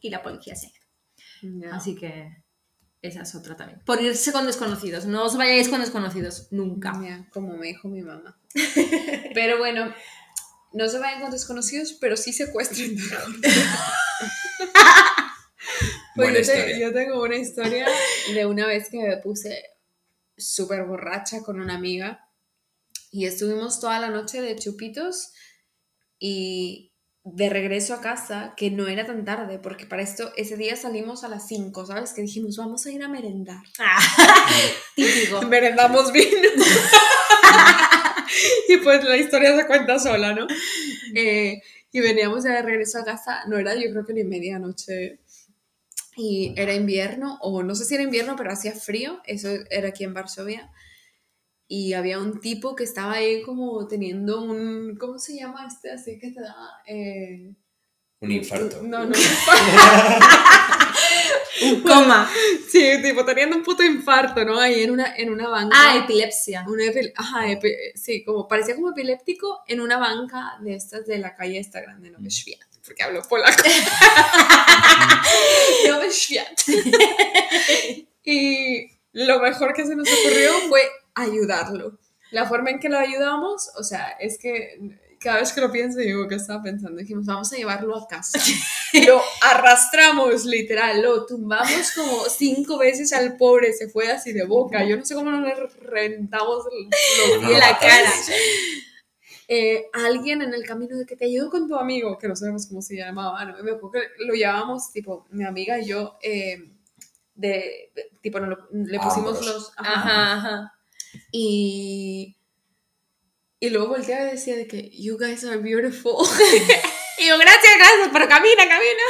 y 0.00 0.10
la 0.10 0.22
policía 0.22 0.56
se. 0.56 0.72
Ya. 1.42 1.74
Así 1.76 1.94
que 1.94 2.44
esa 3.02 3.22
es 3.22 3.34
otra 3.36 3.56
también. 3.56 3.80
Por 3.84 4.02
irse 4.02 4.32
con 4.32 4.46
desconocidos. 4.46 5.06
No 5.06 5.24
os 5.24 5.36
vayáis 5.36 5.68
con 5.68 5.80
desconocidos, 5.80 6.48
nunca. 6.50 6.92
Como 7.30 7.56
me 7.56 7.68
dijo 7.68 7.88
mi 7.88 8.02
mamá. 8.02 8.36
Pero 9.34 9.58
bueno, 9.58 9.94
no 10.72 10.88
se 10.88 10.98
vayan 10.98 11.20
con 11.22 11.30
desconocidos, 11.30 11.92
pero 12.00 12.16
sí 12.16 12.32
secuestren. 12.32 12.96
pues 16.14 16.46
yo, 16.46 16.52
te- 16.52 16.80
yo 16.80 16.92
tengo 16.92 17.22
una 17.22 17.36
historia 17.36 17.86
de 18.34 18.46
una 18.46 18.66
vez 18.66 18.88
que 18.90 18.98
me 18.98 19.16
puse 19.18 19.62
súper 20.36 20.84
borracha 20.84 21.42
con 21.42 21.60
una 21.60 21.74
amiga 21.74 22.28
y 23.10 23.26
estuvimos 23.26 23.80
toda 23.80 23.98
la 24.00 24.08
noche 24.10 24.40
de 24.42 24.56
chupitos 24.56 25.32
y 26.18 26.92
de 27.28 27.48
regreso 27.50 27.92
a 27.94 28.00
casa, 28.00 28.54
que 28.56 28.70
no 28.70 28.86
era 28.86 29.04
tan 29.04 29.24
tarde, 29.24 29.58
porque 29.58 29.84
para 29.84 30.00
esto 30.02 30.30
ese 30.36 30.56
día 30.56 30.76
salimos 30.76 31.24
a 31.24 31.28
las 31.28 31.48
5, 31.48 31.84
¿sabes? 31.86 32.12
Que 32.12 32.22
dijimos, 32.22 32.56
vamos 32.56 32.86
a 32.86 32.92
ir 32.92 33.02
a 33.02 33.08
merendar. 33.08 33.64
Típico. 34.94 35.42
Merendamos 35.42 36.12
vino. 36.12 36.30
y 38.68 38.76
pues 38.78 39.04
la 39.04 39.16
historia 39.16 39.56
se 39.56 39.66
cuenta 39.66 39.98
sola, 39.98 40.34
¿no? 40.34 40.46
Eh, 41.14 41.60
y 41.92 42.00
veníamos 42.00 42.44
de 42.44 42.60
regreso 42.62 42.98
a 43.00 43.04
casa, 43.04 43.42
no 43.48 43.58
era 43.58 43.74
yo 43.74 43.90
creo 43.90 44.04
que 44.04 44.12
ni 44.12 44.24
medianoche. 44.24 45.20
Y 46.16 46.54
era 46.56 46.74
invierno, 46.74 47.38
o 47.42 47.62
no 47.62 47.74
sé 47.74 47.84
si 47.84 47.94
era 47.94 48.02
invierno, 48.02 48.36
pero 48.36 48.50
hacía 48.50 48.72
frío, 48.72 49.20
eso 49.26 49.48
era 49.70 49.88
aquí 49.88 50.02
en 50.04 50.14
Varsovia. 50.14 50.70
Y 51.68 51.92
había 51.94 52.18
un 52.20 52.40
tipo 52.40 52.74
que 52.76 52.84
estaba 52.84 53.14
ahí 53.14 53.42
como 53.42 53.86
teniendo 53.88 54.40
un, 54.42 54.96
¿cómo 54.98 55.18
se 55.18 55.36
llama 55.36 55.66
este? 55.66 55.90
Así 55.90 56.18
que 56.18 56.30
te 56.30 56.40
da... 56.40 56.54
eh, 56.86 57.52
Un 58.20 58.30
infarto. 58.32 58.82
No, 58.82 59.04
no. 59.04 59.12
Un 61.62 61.80
coma. 61.82 62.28
sí, 62.70 63.00
tipo 63.02 63.24
teniendo 63.24 63.56
un 63.56 63.62
puto 63.62 63.82
infarto, 63.82 64.44
¿no? 64.44 64.60
Ahí 64.60 64.82
en 64.82 64.90
una, 64.90 65.16
en 65.16 65.30
una 65.30 65.48
banca. 65.48 65.74
Ah, 65.78 65.96
epilepsia. 66.04 66.64
Una 66.68 66.84
epi- 66.84 67.12
Ajá, 67.16 67.46
epi- 67.48 67.74
sí, 67.94 68.22
como 68.24 68.46
parecía 68.46 68.74
como 68.74 68.90
epiléptico 68.90 69.60
en 69.66 69.80
una 69.80 69.96
banca 69.98 70.58
de 70.60 70.74
estas 70.74 71.06
de 71.06 71.18
la 71.18 71.34
calle 71.34 71.58
esta 71.58 71.80
grande, 71.80 72.10
no 72.10 72.18
me 72.18 72.30
Świat, 72.30 72.60
porque 72.86 73.02
hablo 73.02 73.22
polaco. 73.22 73.62
no 75.88 76.00
me 76.00 76.06
y 78.24 78.90
lo 79.12 79.40
mejor 79.40 79.74
que 79.74 79.86
se 79.86 79.96
nos 79.96 80.08
ocurrió 80.08 80.52
fue 80.68 80.82
ayudarlo. 81.14 81.98
La 82.30 82.46
forma 82.46 82.70
en 82.70 82.80
que 82.80 82.88
lo 82.88 82.98
ayudamos, 82.98 83.70
o 83.76 83.84
sea, 83.84 84.16
es 84.20 84.38
que 84.38 84.78
cada 85.18 85.40
vez 85.40 85.52
que 85.52 85.60
lo 85.60 85.72
pienso 85.72 85.98
digo 85.98 86.28
que 86.28 86.34
estaba 86.34 86.62
pensando, 86.62 87.00
dijimos, 87.00 87.26
vamos 87.26 87.52
a 87.52 87.56
llevarlo 87.56 87.96
a 87.96 88.06
casa. 88.06 88.38
lo 89.06 89.22
arrastramos, 89.42 90.44
literal, 90.44 91.02
lo 91.02 91.26
tumbamos 91.26 91.92
como 91.94 92.24
cinco 92.24 92.78
veces 92.78 93.12
al 93.12 93.36
pobre, 93.36 93.72
se 93.72 93.88
fue 93.88 94.10
así 94.10 94.32
de 94.32 94.44
boca. 94.44 94.84
Yo 94.84 94.96
no 94.96 95.04
sé 95.04 95.14
cómo 95.14 95.30
no 95.30 95.40
le 95.40 95.54
reventamos 95.80 96.64
los 96.64 97.40
No 97.40 97.48
pies, 97.48 97.58
la 97.58 97.78
cara. 97.78 98.12
Eh, 99.48 99.86
alguien 99.92 100.42
en 100.42 100.52
el 100.54 100.64
camino 100.66 100.96
de 100.96 101.06
que 101.06 101.14
te 101.16 101.26
ayudo 101.26 101.50
con 101.50 101.68
tu 101.68 101.76
amigo, 101.76 102.18
que 102.18 102.26
no 102.28 102.34
sabemos 102.34 102.66
cómo 102.66 102.82
se 102.82 102.96
llamaba, 102.96 103.44
¿no? 103.44 103.52
Me 103.62 103.70
acuerdo 103.72 103.92
que 103.92 104.24
lo 104.24 104.34
llevábamos, 104.34 104.90
tipo, 104.92 105.24
mi 105.30 105.44
amiga 105.44 105.78
y 105.78 105.86
yo, 105.86 106.16
eh, 106.22 106.72
de, 107.34 107.90
de- 107.94 108.10
tipo, 108.22 108.40
no, 108.40 108.46
lo- 108.48 108.68
le 108.72 108.98
pusimos 108.98 109.36
Ambros. 109.38 109.46
los... 109.46 109.72
ajá. 109.76 109.92
Ajá, 109.92 110.32
ajá. 110.32 110.72
Y, 111.30 112.36
y 113.60 113.70
luego 113.70 113.88
volteaba 113.88 114.28
y 114.28 114.32
decía 114.32 114.56
de 114.56 114.66
que, 114.66 114.90
you 114.90 115.16
guys 115.16 115.44
are 115.44 115.58
beautiful. 115.58 116.16
y 117.18 117.26
yo, 117.28 117.38
gracias, 117.38 117.72
gracias, 117.78 118.08
pero 118.12 118.28
camina, 118.28 118.68
camina. 118.68 119.02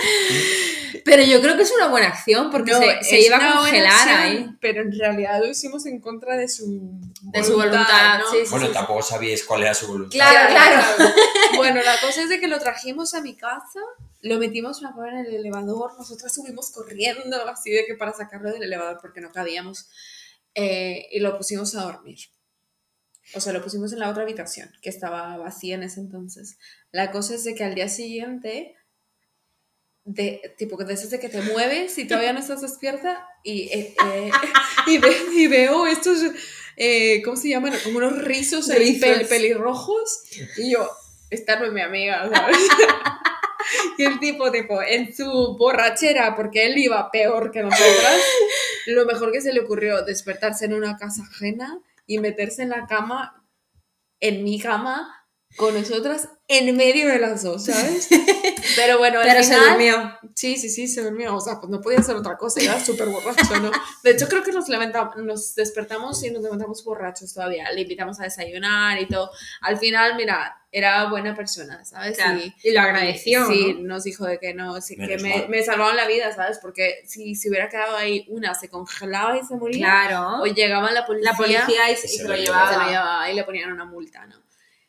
Pero 1.04 1.22
yo 1.22 1.40
creo 1.40 1.56
que 1.56 1.62
es 1.62 1.72
una 1.72 1.88
buena 1.88 2.08
acción 2.08 2.50
porque 2.50 2.72
No, 2.72 2.78
se, 2.80 3.02
se 3.02 3.20
iba 3.20 3.36
a 3.36 3.56
congelar 3.56 4.08
ahí. 4.08 4.48
Pero 4.60 4.82
en 4.82 4.98
realidad 4.98 5.38
lo 5.40 5.46
hicimos 5.48 5.86
en 5.86 6.00
contra 6.00 6.36
de 6.36 6.48
su 6.48 6.98
De 7.22 7.44
su 7.44 7.54
voluntad, 7.54 8.18
¿no? 8.18 8.30
sí, 8.30 8.38
sí, 8.44 8.50
Bueno, 8.50 8.66
sí. 8.66 8.72
tampoco 8.72 9.02
sabíais 9.02 9.44
cuál 9.44 9.62
era 9.62 9.74
su 9.74 9.86
voluntad. 9.86 10.16
Claro, 10.18 10.48
claro. 10.50 11.12
Bueno, 11.56 11.80
la 11.82 11.98
cosa 12.00 12.22
es 12.22 12.28
de 12.28 12.40
que 12.40 12.48
lo 12.48 12.58
trajimos 12.58 13.14
a 13.14 13.20
mi 13.20 13.36
casa, 13.36 13.80
lo 14.20 14.38
metimos 14.38 14.80
una 14.80 14.94
hora 14.96 15.20
en 15.20 15.26
el 15.26 15.34
elevador, 15.36 15.92
nosotras 15.96 16.34
subimos 16.34 16.70
corriendo, 16.70 17.48
así 17.48 17.70
de 17.70 17.86
que 17.86 17.94
para 17.94 18.12
sacarlo 18.12 18.50
del 18.52 18.64
elevador 18.64 18.98
porque 19.00 19.20
no 19.20 19.30
cabíamos, 19.32 19.88
eh, 20.54 21.06
y 21.12 21.20
lo 21.20 21.36
pusimos 21.36 21.74
a 21.76 21.82
dormir. 21.82 22.18
O 23.34 23.40
sea, 23.40 23.52
lo 23.52 23.62
pusimos 23.62 23.92
en 23.92 23.98
la 23.98 24.08
otra 24.10 24.22
habitación, 24.22 24.70
que 24.80 24.88
estaba 24.88 25.36
vacía 25.36 25.74
en 25.74 25.82
ese 25.82 26.00
entonces. 26.00 26.58
La 26.92 27.10
cosa 27.10 27.34
es 27.34 27.44
de 27.44 27.54
que 27.54 27.64
al 27.64 27.74
día 27.74 27.88
siguiente, 27.88 28.74
de, 30.04 30.54
tipo, 30.56 30.76
de 30.82 30.94
esas 30.94 31.10
de 31.10 31.18
que 31.18 31.28
te 31.28 31.42
mueves 31.42 31.98
y 31.98 32.06
todavía 32.06 32.32
no 32.32 32.38
estás 32.38 32.60
despierta, 32.62 33.26
y, 33.42 33.62
eh, 33.72 33.94
eh, 34.06 34.30
y, 34.86 34.98
ve- 34.98 35.16
y 35.32 35.46
veo 35.48 35.86
estos, 35.86 36.18
eh, 36.76 37.20
¿cómo 37.24 37.36
se 37.36 37.48
llaman? 37.48 37.74
Como 37.82 37.98
unos 37.98 38.22
rizos 38.22 38.70
ahí 38.70 39.00
pel- 39.00 39.28
pelirrojos, 39.28 40.22
y 40.58 40.70
yo, 40.70 40.88
esta 41.30 41.58
no 41.58 41.66
es 41.66 41.72
mi 41.72 41.80
amiga, 41.80 42.30
¿sabes? 42.32 42.56
y 43.98 44.04
el 44.04 44.20
tipo, 44.20 44.52
tipo, 44.52 44.80
en 44.80 45.14
su 45.14 45.56
borrachera, 45.58 46.36
porque 46.36 46.66
él 46.66 46.78
iba 46.78 47.10
peor 47.10 47.50
que 47.50 47.62
nosotras, 47.64 48.20
lo 48.86 49.04
mejor 49.06 49.32
que 49.32 49.40
se 49.40 49.52
le 49.52 49.60
ocurrió, 49.60 50.04
despertarse 50.04 50.66
en 50.66 50.74
una 50.74 50.96
casa 50.96 51.22
ajena 51.24 51.80
y 52.06 52.18
meterse 52.18 52.62
en 52.62 52.70
la 52.70 52.86
cama, 52.86 53.46
en 54.20 54.44
mi 54.44 54.60
cama, 54.60 55.25
con 55.56 55.74
nosotras, 55.74 56.28
en 56.48 56.76
medio 56.76 57.08
de 57.08 57.18
las 57.18 57.42
dos, 57.42 57.64
¿sabes? 57.64 58.08
Pero 58.76 58.98
bueno, 58.98 59.20
al 59.20 59.26
Pero 59.26 59.42
se 59.42 59.56
durmió. 59.56 60.18
Sí, 60.34 60.56
sí, 60.56 60.68
sí, 60.68 60.86
se 60.86 61.02
durmió. 61.02 61.34
O 61.34 61.40
sea, 61.40 61.58
pues 61.58 61.70
no 61.70 61.80
podía 61.80 61.98
hacer 61.98 62.14
otra 62.14 62.36
cosa, 62.36 62.62
iba 62.62 62.78
súper 62.78 63.08
borracho, 63.08 63.58
¿no? 63.60 63.70
De 64.04 64.10
hecho, 64.10 64.28
creo 64.28 64.42
que 64.42 64.52
nos 64.52 64.68
levantamos, 64.68 65.16
nos 65.16 65.54
despertamos 65.54 66.22
y 66.24 66.30
nos 66.30 66.42
levantamos 66.42 66.84
borrachos 66.84 67.32
todavía. 67.32 67.70
Le 67.72 67.82
invitamos 67.82 68.20
a 68.20 68.24
desayunar 68.24 69.00
y 69.00 69.06
todo. 69.08 69.30
Al 69.62 69.78
final, 69.78 70.14
mira, 70.16 70.62
era 70.70 71.08
buena 71.08 71.34
persona, 71.34 71.82
¿sabes? 71.86 72.18
Claro. 72.18 72.38
Y, 72.38 72.54
Y 72.62 72.72
lo 72.72 72.80
agradeció. 72.80 73.46
Sí, 73.46 73.74
¿no? 73.78 73.94
nos 73.94 74.04
dijo 74.04 74.26
de 74.26 74.38
que 74.38 74.52
no, 74.52 74.78
sí, 74.82 74.94
que 74.96 75.16
me, 75.16 75.46
me 75.48 75.62
salvaron 75.62 75.96
la 75.96 76.06
vida, 76.06 76.34
¿sabes? 76.34 76.58
Porque 76.60 77.02
si 77.06 77.34
se 77.34 77.48
hubiera 77.48 77.70
quedado 77.70 77.96
ahí 77.96 78.26
una, 78.28 78.54
se 78.54 78.68
congelaba 78.68 79.38
y 79.38 79.44
se 79.44 79.56
moría. 79.56 79.86
Claro. 79.86 80.42
O 80.42 80.46
llegaba 80.46 80.92
la 80.92 81.06
policía, 81.06 81.30
la 81.32 81.36
policía 81.36 81.90
y, 81.90 81.96
se, 81.96 82.06
y 82.06 82.10
se 82.10 82.16
se 82.18 82.28
lo 82.28 82.36
llevaba. 82.36 82.68
se 82.68 82.74
lo 82.74 82.80
llevaba. 82.80 82.90
llevaba 82.90 83.30
y 83.30 83.34
le 83.34 83.44
ponían 83.44 83.72
una 83.72 83.86
multa, 83.86 84.26
¿no? 84.26 84.45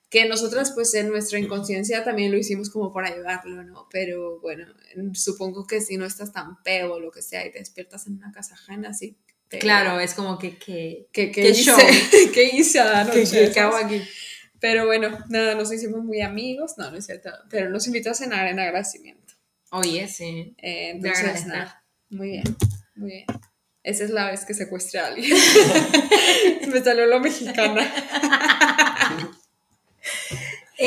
Que 0.10 0.26
nosotras, 0.26 0.72
pues 0.74 0.94
en 0.94 1.10
nuestra 1.10 1.38
inconsciencia 1.38 2.04
también 2.04 2.32
lo 2.32 2.38
hicimos 2.38 2.70
como 2.70 2.94
por 2.94 3.06
ayudarlo, 3.06 3.64
¿no? 3.64 3.88
Pero 3.92 4.40
bueno, 4.40 4.66
supongo 5.14 5.68
que 5.68 5.82
si 5.82 5.98
no 5.98 6.06
estás 6.06 6.32
tan 6.32 6.62
peo 6.64 6.94
o 6.94 7.00
lo 7.00 7.12
que 7.12 7.22
sea 7.22 7.46
y 7.46 7.52
te 7.52 7.60
despiertas 7.60 8.08
en 8.08 8.14
una 8.14 8.32
casa 8.32 8.54
ajena, 8.54 8.94
sí. 8.94 9.18
te- 9.50 9.60
Claro, 9.60 10.00
es 10.00 10.14
como 10.14 10.38
que... 10.40 10.58
que 10.58 11.08
¿Qué, 11.12 11.30
qué 11.32 11.42
qué 11.42 11.50
hice? 11.50 11.64
show. 11.64 11.78
¿Qué 12.34 12.44
hice 12.54 13.52
que 13.54 13.60
hago 13.60 13.76
aquí. 13.76 14.02
Pero 14.60 14.86
bueno, 14.86 15.18
nada, 15.30 15.56
nos 15.56 15.72
hicimos 15.74 16.04
muy 16.04 16.22
amigos, 16.22 16.76
no, 16.78 16.90
no 16.90 16.98
es 16.98 17.06
cierto. 17.06 17.30
Pero 17.50 17.70
nos 17.70 17.86
invitó 17.86 18.12
a 18.12 18.14
cenar 18.14 18.48
en 18.48 18.60
agradecimiento. 18.60 19.34
Oye, 19.72 20.08
sí. 20.08 20.56
Eh, 20.58 20.92
entonces, 20.92 21.46
nada, 21.48 21.84
muy 22.10 22.30
bien, 22.30 22.44
muy 22.96 23.12
bien. 23.12 23.26
Esa 23.84 24.04
es 24.06 24.10
la 24.10 24.32
vez 24.32 24.46
que 24.46 24.54
secuestré 24.54 25.00
a 25.02 25.08
alguien. 25.08 25.38
Me 26.72 26.82
salió 26.84 27.06
lo 27.06 27.20
mexicana. 27.20 27.90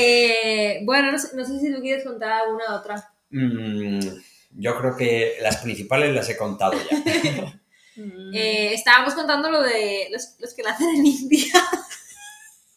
Eh, 0.03 0.81
bueno, 0.85 1.13
no 1.13 1.19
sé, 1.19 1.37
no 1.37 1.45
sé 1.45 1.61
si 1.61 1.73
tú 1.73 1.81
quieres 1.81 2.05
contar 2.05 2.33
alguna 2.33 2.75
otra. 2.75 3.13
Mm, 3.31 4.01
yo 4.53 4.79
creo 4.79 4.97
que 4.97 5.37
las 5.43 5.59
principales 5.59 6.15
las 6.15 6.29
he 6.29 6.37
contado 6.37 6.75
ya. 6.91 7.61
Eh, 8.33 8.73
estábamos 8.73 9.13
contando 9.13 9.51
lo 9.51 9.61
de 9.61 10.09
los, 10.11 10.37
los 10.39 10.55
que 10.55 10.63
nacen 10.63 10.89
en 10.89 11.05
India. 11.05 11.53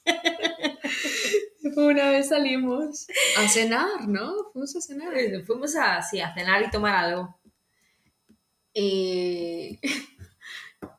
Fue 1.73 1.85
una 1.85 2.09
vez 2.09 2.27
salimos 2.27 3.07
a 3.37 3.47
cenar, 3.47 4.05
¿no? 4.05 4.51
Fuimos 4.51 4.75
a 4.75 4.81
cenar. 4.81 5.13
Fuimos 5.45 5.77
a, 5.77 6.01
sí, 6.01 6.19
a 6.19 6.33
cenar 6.33 6.61
y 6.63 6.69
tomar 6.71 6.95
algo. 6.95 7.39
Eh, 8.73 9.79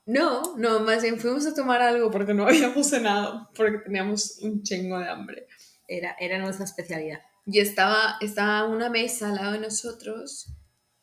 No, 0.06 0.56
no, 0.58 0.80
más 0.80 1.02
bien 1.02 1.18
fuimos 1.18 1.46
a 1.46 1.54
tomar 1.54 1.80
algo 1.80 2.10
porque 2.10 2.34
no 2.34 2.46
habíamos 2.46 2.88
cenado, 2.88 3.48
porque 3.56 3.78
teníamos 3.78 4.38
un 4.42 4.62
chingo 4.62 4.98
de 4.98 5.08
hambre. 5.08 5.46
Era, 5.86 6.16
era 6.18 6.38
nuestra 6.38 6.64
especialidad. 6.64 7.20
Y 7.46 7.60
estaba, 7.60 8.16
estaba 8.20 8.64
una 8.66 8.88
mesa 8.88 9.28
al 9.28 9.34
lado 9.36 9.52
de 9.52 9.58
nosotros 9.60 10.46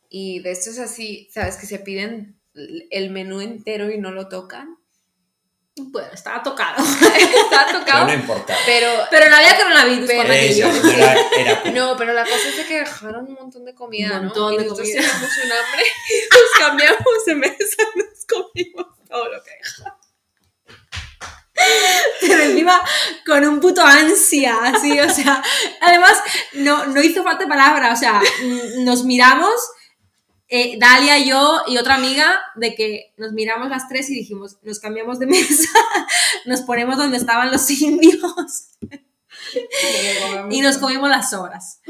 y 0.09 0.39
de 0.39 0.51
estos 0.51 0.79
así, 0.79 1.29
¿sabes? 1.31 1.57
Que 1.57 1.67
se 1.67 1.79
piden 1.79 2.39
el 2.89 3.11
menú 3.11 3.41
entero 3.41 3.91
y 3.91 3.97
no 3.99 4.11
lo 4.11 4.27
tocan. 4.27 4.77
Bueno, 5.77 6.09
estaba 6.13 6.43
tocado. 6.43 6.83
Estaba 6.83 7.65
Pero 7.67 7.79
tocado, 7.79 8.05
no 8.07 8.13
importa. 8.13 8.55
pero... 8.65 8.87
Pero 9.09 9.29
no 9.29 9.35
había 9.37 9.55
coronavirus 9.57 10.05
Pero- 10.07 10.21
por 10.23 10.31
aquello. 10.31 10.67
No 10.67 10.89
era, 10.91 11.15
era. 11.39 11.63
No, 11.71 11.95
pero 11.97 12.11
la 12.13 12.23
cosa 12.25 12.49
es 12.49 12.57
de 12.57 12.65
que 12.65 12.79
dejaron 12.79 13.25
un 13.27 13.33
montón 13.35 13.63
de 13.63 13.73
comida, 13.73 14.07
Un 14.07 14.13
¿no? 14.17 14.23
montón 14.25 14.53
y 14.53 14.57
de 14.57 14.63
nosotros 14.65 14.87
comida. 14.89 15.01
teníamos 15.01 15.37
un 15.37 15.51
hambre, 15.51 15.83
nos 16.31 16.59
cambiamos 16.67 17.25
de 17.25 17.35
mesa, 17.35 17.83
nos 17.95 18.25
comimos 18.27 18.85
todo 19.09 19.31
lo 19.31 19.43
que 19.43 19.51
dejaron. 19.51 20.00
Pero 22.21 22.43
encima 22.43 22.81
con 23.25 23.45
un 23.45 23.59
puto 23.59 23.83
ansia, 23.83 24.57
así, 24.63 24.99
o 24.99 25.09
sea, 25.09 25.43
además 25.81 26.13
no, 26.53 26.85
no 26.87 27.01
hizo 27.01 27.23
falta 27.23 27.47
palabra, 27.47 27.93
o 27.93 27.95
sea, 27.95 28.21
nos 28.79 29.03
miramos, 29.03 29.53
eh, 30.47 30.77
Dalia, 30.79 31.17
yo 31.19 31.63
y 31.67 31.77
otra 31.77 31.95
amiga, 31.95 32.41
de 32.55 32.75
que 32.75 33.13
nos 33.17 33.31
miramos 33.31 33.69
las 33.69 33.87
tres 33.87 34.09
y 34.09 34.15
dijimos, 34.15 34.57
nos 34.63 34.79
cambiamos 34.79 35.19
de 35.19 35.25
mesa, 35.27 35.79
nos 36.45 36.61
ponemos 36.61 36.97
donde 36.97 37.17
estaban 37.17 37.51
los 37.51 37.69
indios 37.69 38.67
y 40.49 40.61
nos 40.61 40.77
comimos 40.77 41.09
las 41.09 41.33
horas. 41.33 41.81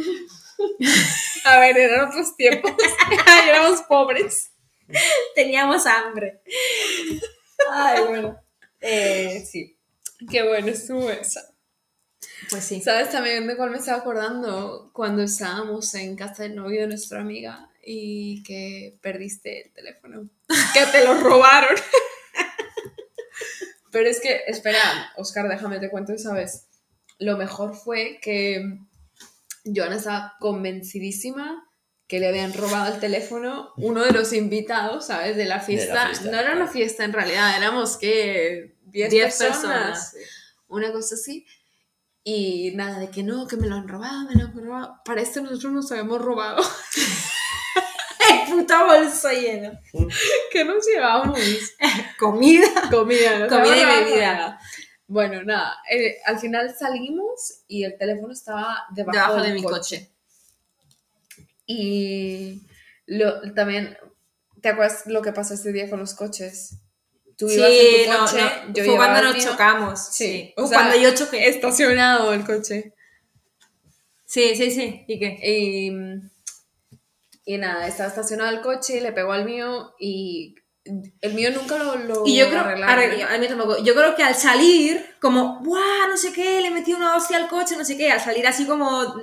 A 1.46 1.60
ver, 1.60 1.78
eran 1.78 2.08
otros 2.08 2.36
tiempos. 2.36 2.72
Éramos 3.48 3.82
pobres. 3.84 4.52
Teníamos 5.36 5.86
hambre. 5.86 6.42
Ay, 7.72 8.02
bueno. 8.08 8.40
Eh, 8.82 9.46
sí. 9.46 9.78
Qué 10.30 10.48
bueno 10.48 10.68
estuvo 10.68 11.10
esa. 11.10 11.42
Pues 12.50 12.66
sí. 12.66 12.82
¿Sabes 12.82 13.12
también 13.12 13.48
de 13.48 13.56
cuál 13.56 13.72
me 13.72 13.78
estaba 13.78 14.00
acordando? 14.00 14.92
Cuando 14.94 15.22
estábamos 15.22 15.94
en 15.96 16.16
casa 16.16 16.44
del 16.44 16.56
novio 16.56 16.82
de 16.82 16.88
nuestra 16.88 17.22
amiga 17.22 17.70
y 17.84 18.44
que 18.44 18.98
perdiste 19.02 19.68
el 19.68 19.74
teléfono. 19.74 20.30
Que 20.74 20.86
te 20.88 21.06
lo 21.06 21.16
robaron. 21.16 21.76
Pero 23.92 24.10
es 24.10 24.22
que, 24.22 24.42
espera, 24.48 25.12
Oscar, 25.18 25.48
déjame 25.48 25.80
te 25.80 25.90
cuento 25.90 26.14
esa 26.14 26.34
vez. 26.34 26.68
Lo 27.20 27.38
mejor 27.38 27.76
fue 27.76 28.20
que 28.22 28.80
Joana 29.66 29.98
estaba 29.98 30.36
convencidísima 30.40 31.70
que 32.12 32.20
le 32.20 32.28
habían 32.28 32.52
robado 32.52 32.94
el 32.94 33.00
teléfono 33.00 33.72
uno 33.78 34.04
de 34.04 34.12
los 34.12 34.34
invitados, 34.34 35.06
¿sabes? 35.06 35.38
De 35.38 35.46
la 35.46 35.62
fiesta. 35.62 36.08
fiesta, 36.08 36.30
no 36.30 36.38
era 36.38 36.58
una 36.58 36.68
fiesta 36.68 37.06
en 37.06 37.14
realidad, 37.14 37.56
éramos 37.56 37.96
que 37.96 38.76
10 38.88 39.10
Diez 39.10 39.38
personas, 39.38 40.12
personas. 40.12 40.16
una 40.68 40.92
cosa 40.92 41.16
así. 41.16 41.46
Y 42.26 42.74
nada, 42.76 43.00
de 43.00 43.10
que 43.10 43.24
no, 43.24 43.48
que 43.48 43.56
me 43.56 43.66
lo 43.66 43.76
han 43.76 43.88
robado, 43.88 44.28
me 44.28 44.36
lo 44.36 44.48
han 44.48 44.54
robado. 44.54 44.96
Para 45.06 45.22
esto 45.22 45.40
nosotros 45.40 45.72
nos 45.72 45.90
habíamos 45.94 46.22
robado. 46.22 46.62
El 48.30 48.58
puto 48.58 48.86
bolso 48.88 49.30
lleno. 49.32 49.72
que 50.52 50.66
nos 50.66 50.86
llevábamos? 50.86 51.40
Comida. 52.20 52.68
Comida, 52.92 53.40
nos 53.40 53.48
Comida 53.48 53.78
y 53.78 54.04
bebida. 54.04 54.60
Bueno, 55.08 55.44
nada, 55.44 55.78
eh, 55.90 56.18
al 56.26 56.38
final 56.40 56.76
salimos 56.78 57.64
y 57.70 57.86
el 57.86 57.98
teléfono 57.98 58.34
estaba 58.34 58.84
debajo, 58.94 59.18
Debajo 59.18 59.42
de 59.44 59.54
mi 59.54 59.64
coche. 59.64 60.12
Y 61.66 62.62
lo, 63.06 63.54
también, 63.54 63.98
¿te 64.62 64.70
acuerdas 64.70 65.04
lo 65.06 65.22
que 65.22 65.32
pasó 65.34 65.54
este 65.54 65.72
día 65.72 65.90
con 65.90 66.00
los 66.00 66.14
coches? 66.14 66.76
Tú 67.38 67.50
ibas 67.50 67.70
Sí, 67.70 67.80
en 67.80 68.06
tu 68.06 68.12
no, 68.12 68.20
coche, 68.26 68.38
no, 68.68 68.74
yo 68.74 68.86
fue 68.86 68.96
cuando 68.98 69.22
nos 69.24 69.36
mío. 69.36 69.44
chocamos. 69.50 70.00
Sí, 70.12 70.26
Sí, 70.26 70.54
o 70.58 70.64
o 70.64 70.68
sea, 70.68 70.78
cuando 70.80 70.98
yo 70.98 71.14
choqué. 71.16 71.48
Estacionado 71.50 72.34
el 72.34 72.44
coche. 72.46 72.94
Sí, 74.26 74.56
sí, 74.56 74.72
sí. 74.72 75.04
¿Y 75.08 75.20
qué? 75.20 75.40
Y, 75.44 75.92
y 77.54 77.58
nada, 77.58 77.88
estaba 77.88 78.10
estacionado 78.10 78.50
el 78.52 78.62
coche, 78.62 79.02
le 79.02 79.12
pegó 79.12 79.32
al 79.34 79.46
mío 79.46 79.94
y 80.00 80.56
el 81.22 81.34
mío 81.34 81.50
nunca 81.52 81.78
lo, 81.78 81.96
lo 81.96 82.26
Y 82.26 82.38
yo 82.38 82.48
creo, 82.50 82.62
arreglaron. 82.62 82.96
arregl- 83.12 83.28
a 83.28 83.38
mí 83.38 83.48
tampoco. 83.48 83.84
Yo 83.84 83.94
creo 83.94 84.16
que 84.16 84.24
al 84.24 84.36
salir, 84.36 85.04
como, 85.20 85.60
¡buah! 85.62 86.08
No 86.10 86.18
sé 86.18 86.32
qué, 86.34 86.62
le 86.62 86.72
metí 86.72 86.94
una 86.94 87.16
hostia 87.16 87.38
al 87.38 87.48
coche, 87.50 87.76
no 87.76 87.84
sé 87.86 87.98
qué. 87.98 88.12
Al 88.12 88.22
salir 88.22 88.46
así 88.48 88.66
como 88.66 89.16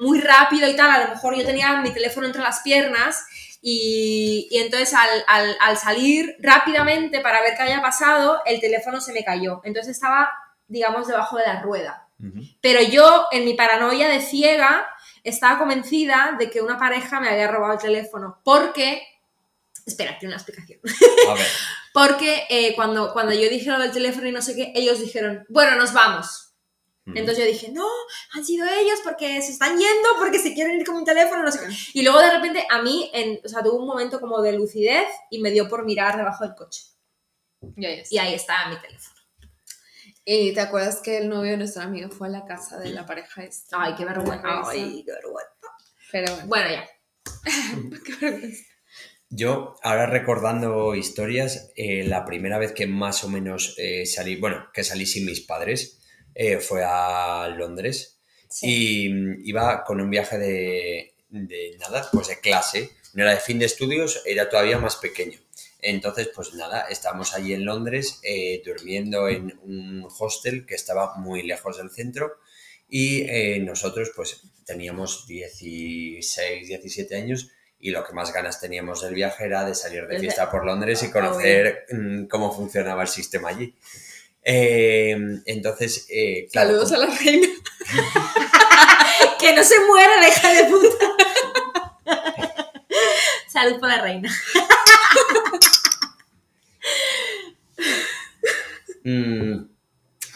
muy 0.00 0.20
rápido 0.20 0.68
y 0.68 0.76
tal, 0.76 0.90
a 0.90 1.04
lo 1.04 1.10
mejor 1.14 1.36
yo 1.36 1.44
tenía 1.44 1.76
mi 1.80 1.90
teléfono 1.92 2.26
entre 2.26 2.42
las 2.42 2.60
piernas 2.60 3.24
y, 3.60 4.46
y 4.50 4.58
entonces 4.58 4.94
al, 4.94 5.24
al- 5.26 5.56
al 5.60 5.76
salir 5.76 6.36
rápidamente 6.40 7.20
para 7.20 7.40
ver 7.42 7.54
qué 7.56 7.62
había 7.62 7.82
pasado, 7.82 8.40
el 8.46 8.60
teléfono 8.60 9.00
se 9.00 9.12
me 9.12 9.24
cayó. 9.24 9.60
Entonces 9.64 9.96
estaba, 9.96 10.30
digamos, 10.68 11.06
debajo 11.08 11.36
de 11.36 11.46
la 11.46 11.60
rueda. 11.62 12.06
Pero 12.60 12.82
yo, 12.82 13.26
en 13.30 13.44
mi 13.44 13.54
paranoia 13.54 14.08
de 14.08 14.20
ciega, 14.20 14.88
estaba 15.22 15.58
convencida 15.58 16.34
de 16.38 16.50
que 16.50 16.60
una 16.60 16.76
pareja 16.78 17.20
me 17.20 17.28
había 17.28 17.46
robado 17.48 17.74
el 17.74 17.78
teléfono. 17.80 18.40
Porque. 18.44 19.02
Espera, 19.86 20.18
tiene 20.18 20.34
una 20.34 20.42
explicación. 20.42 20.80
A 21.30 21.34
ver, 21.34 21.46
Porque 21.92 22.44
eh, 22.50 22.74
cuando, 22.74 23.12
cuando 23.12 23.32
yo 23.32 23.48
dije 23.48 23.70
lo 23.70 23.78
del 23.78 23.90
teléfono 23.92 24.26
y 24.28 24.32
no 24.32 24.42
sé 24.42 24.54
qué, 24.54 24.72
ellos 24.74 25.00
dijeron, 25.00 25.44
bueno, 25.48 25.76
nos 25.76 25.92
vamos. 25.92 26.47
Entonces 27.14 27.38
yo 27.38 27.50
dije, 27.50 27.70
no, 27.72 27.86
han 28.32 28.44
sido 28.44 28.66
ellos 28.66 29.00
porque 29.02 29.40
se 29.42 29.52
están 29.52 29.78
yendo, 29.78 30.08
porque 30.18 30.38
se 30.38 30.54
quieren 30.54 30.78
ir 30.78 30.86
con 30.86 30.98
mi 30.98 31.04
teléfono, 31.04 31.42
no 31.42 31.50
sé 31.50 31.60
qué. 31.60 31.74
Y 31.94 32.02
luego 32.02 32.20
de 32.20 32.30
repente 32.30 32.66
a 32.68 32.82
mí, 32.82 33.10
en, 33.14 33.40
o 33.44 33.48
sea, 33.48 33.62
tuve 33.62 33.78
un 33.78 33.86
momento 33.86 34.20
como 34.20 34.40
de 34.42 34.52
lucidez 34.52 35.08
y 35.30 35.40
me 35.40 35.50
dio 35.50 35.68
por 35.68 35.84
mirar 35.84 36.16
debajo 36.16 36.44
del 36.44 36.54
coche. 36.54 36.82
Ya 37.76 37.88
está. 37.90 38.14
Y 38.14 38.18
ahí 38.18 38.34
estaba 38.34 38.68
mi 38.68 38.80
teléfono. 38.80 39.16
Y 40.24 40.52
te 40.52 40.60
acuerdas 40.60 41.00
que 41.00 41.18
el 41.18 41.28
novio 41.28 41.52
de 41.52 41.56
nuestra 41.56 41.84
amiga 41.84 42.10
fue 42.10 42.28
a 42.28 42.30
la 42.30 42.44
casa 42.44 42.78
de 42.78 42.90
la 42.90 43.06
pareja 43.06 43.44
esta. 43.44 43.82
Ay, 43.82 43.94
qué 43.96 44.04
vergüenza. 44.04 44.42
Ay, 44.44 45.02
qué 45.06 45.12
vergüenza. 45.12 45.52
Pero 46.12 46.32
bueno, 46.32 46.48
Bueno, 46.48 46.70
ya. 46.70 46.88
qué 48.04 48.12
vergüenza. 48.20 48.64
Yo, 49.30 49.74
ahora 49.82 50.06
recordando 50.06 50.94
historias, 50.94 51.70
eh, 51.76 52.02
la 52.04 52.24
primera 52.24 52.58
vez 52.58 52.72
que 52.72 52.86
más 52.86 53.24
o 53.24 53.28
menos 53.28 53.74
eh, 53.78 54.06
salí, 54.06 54.36
bueno, 54.36 54.68
que 54.72 54.84
salí 54.84 55.04
sin 55.04 55.26
mis 55.26 55.40
padres, 55.40 55.97
eh, 56.40 56.58
fue 56.60 56.84
a 56.84 57.48
Londres 57.48 58.20
y 58.62 59.08
mm, 59.08 59.42
iba 59.44 59.82
con 59.82 60.00
un 60.00 60.08
viaje 60.08 60.38
de, 60.38 61.14
de 61.30 61.76
nada, 61.80 62.08
pues 62.12 62.28
de 62.28 62.38
clase, 62.38 62.90
no 63.14 63.24
era 63.24 63.32
de 63.32 63.40
fin 63.40 63.58
de 63.58 63.66
estudios, 63.66 64.22
era 64.24 64.48
todavía 64.48 64.78
más 64.78 64.94
pequeño. 64.94 65.40
Entonces, 65.80 66.30
pues 66.32 66.54
nada, 66.54 66.82
estábamos 66.90 67.34
allí 67.34 67.54
en 67.54 67.64
Londres 67.64 68.20
eh, 68.22 68.62
durmiendo 68.64 69.28
en 69.28 69.58
un 69.64 70.06
hostel 70.16 70.64
que 70.64 70.76
estaba 70.76 71.16
muy 71.16 71.42
lejos 71.42 71.78
del 71.78 71.90
centro 71.90 72.38
y 72.88 73.22
eh, 73.22 73.58
nosotros 73.58 74.12
pues 74.14 74.42
teníamos 74.64 75.26
16, 75.26 76.68
17 76.68 77.16
años 77.16 77.50
y 77.80 77.90
lo 77.90 78.04
que 78.04 78.12
más 78.12 78.32
ganas 78.32 78.60
teníamos 78.60 79.02
del 79.02 79.14
viaje 79.14 79.44
era 79.44 79.64
de 79.64 79.74
salir 79.74 80.06
de 80.06 80.20
fiesta 80.20 80.48
por 80.48 80.64
Londres 80.64 81.02
y 81.02 81.10
conocer 81.10 81.86
mm, 81.90 82.26
cómo 82.26 82.54
funcionaba 82.54 83.02
el 83.02 83.08
sistema 83.08 83.48
allí. 83.48 83.74
Eh, 84.50 85.14
entonces, 85.44 86.06
eh, 86.08 86.48
claro, 86.50 86.70
Saludos 86.70 86.92
a 86.92 86.96
la 86.96 87.06
reina. 87.06 87.48
Que 89.38 89.54
no 89.54 89.62
se 89.62 89.78
muera 89.86 90.20
la 90.20 90.28
hija 90.28 90.52
de 90.54 90.64
puta. 90.64 91.06
Salud 93.46 93.78
por 93.78 93.88
la 93.88 94.00
reina. 94.00 94.34
Mm, 99.04 99.68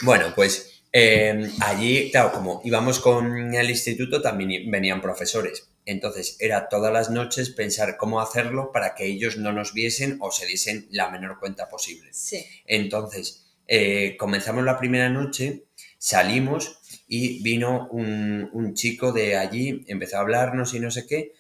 bueno, 0.03 0.33
pues 0.35 0.83
eh, 0.93 1.51
allí, 1.61 2.11
claro, 2.11 2.33
como 2.33 2.61
íbamos 2.65 3.01
con 3.01 3.55
el 3.55 3.71
instituto, 3.71 4.21
también 4.23 4.71
venían 4.71 5.01
profesores. 5.01 5.69
Entonces 5.85 6.37
era 6.39 6.69
todas 6.69 6.93
las 6.93 7.11
noches 7.11 7.51
pensar 7.51 7.97
cómo 7.97 8.21
hacerlo 8.21 8.73
para 8.73 8.95
que 8.95 9.07
ellos 9.07 9.37
no 9.39 9.53
nos 9.53 9.73
viesen 9.73 10.19
o 10.21 10.31
se 10.31 10.47
diesen 10.47 10.87
la 10.91 11.11
menor 11.11 11.39
cuenta 11.41 11.69
posible. 11.69 12.11
Sí. 12.13 12.45
Entonces, 12.67 13.43
eh, 13.75 14.19
comenzamos 14.19 14.65
la 14.65 14.79
primera 14.79 15.09
noche, 15.09 15.65
salimos 15.97 16.79
y 17.09 17.43
vino 17.43 17.89
un, 17.91 18.51
un 18.53 18.75
chico 18.75 19.13
de 19.13 19.39
allí, 19.39 19.83
empezó 19.89 20.19
a 20.19 20.21
hablarnos 20.21 20.75
y 20.75 20.81
no 20.81 20.91
sé 20.91 21.07
qué, 21.07 21.33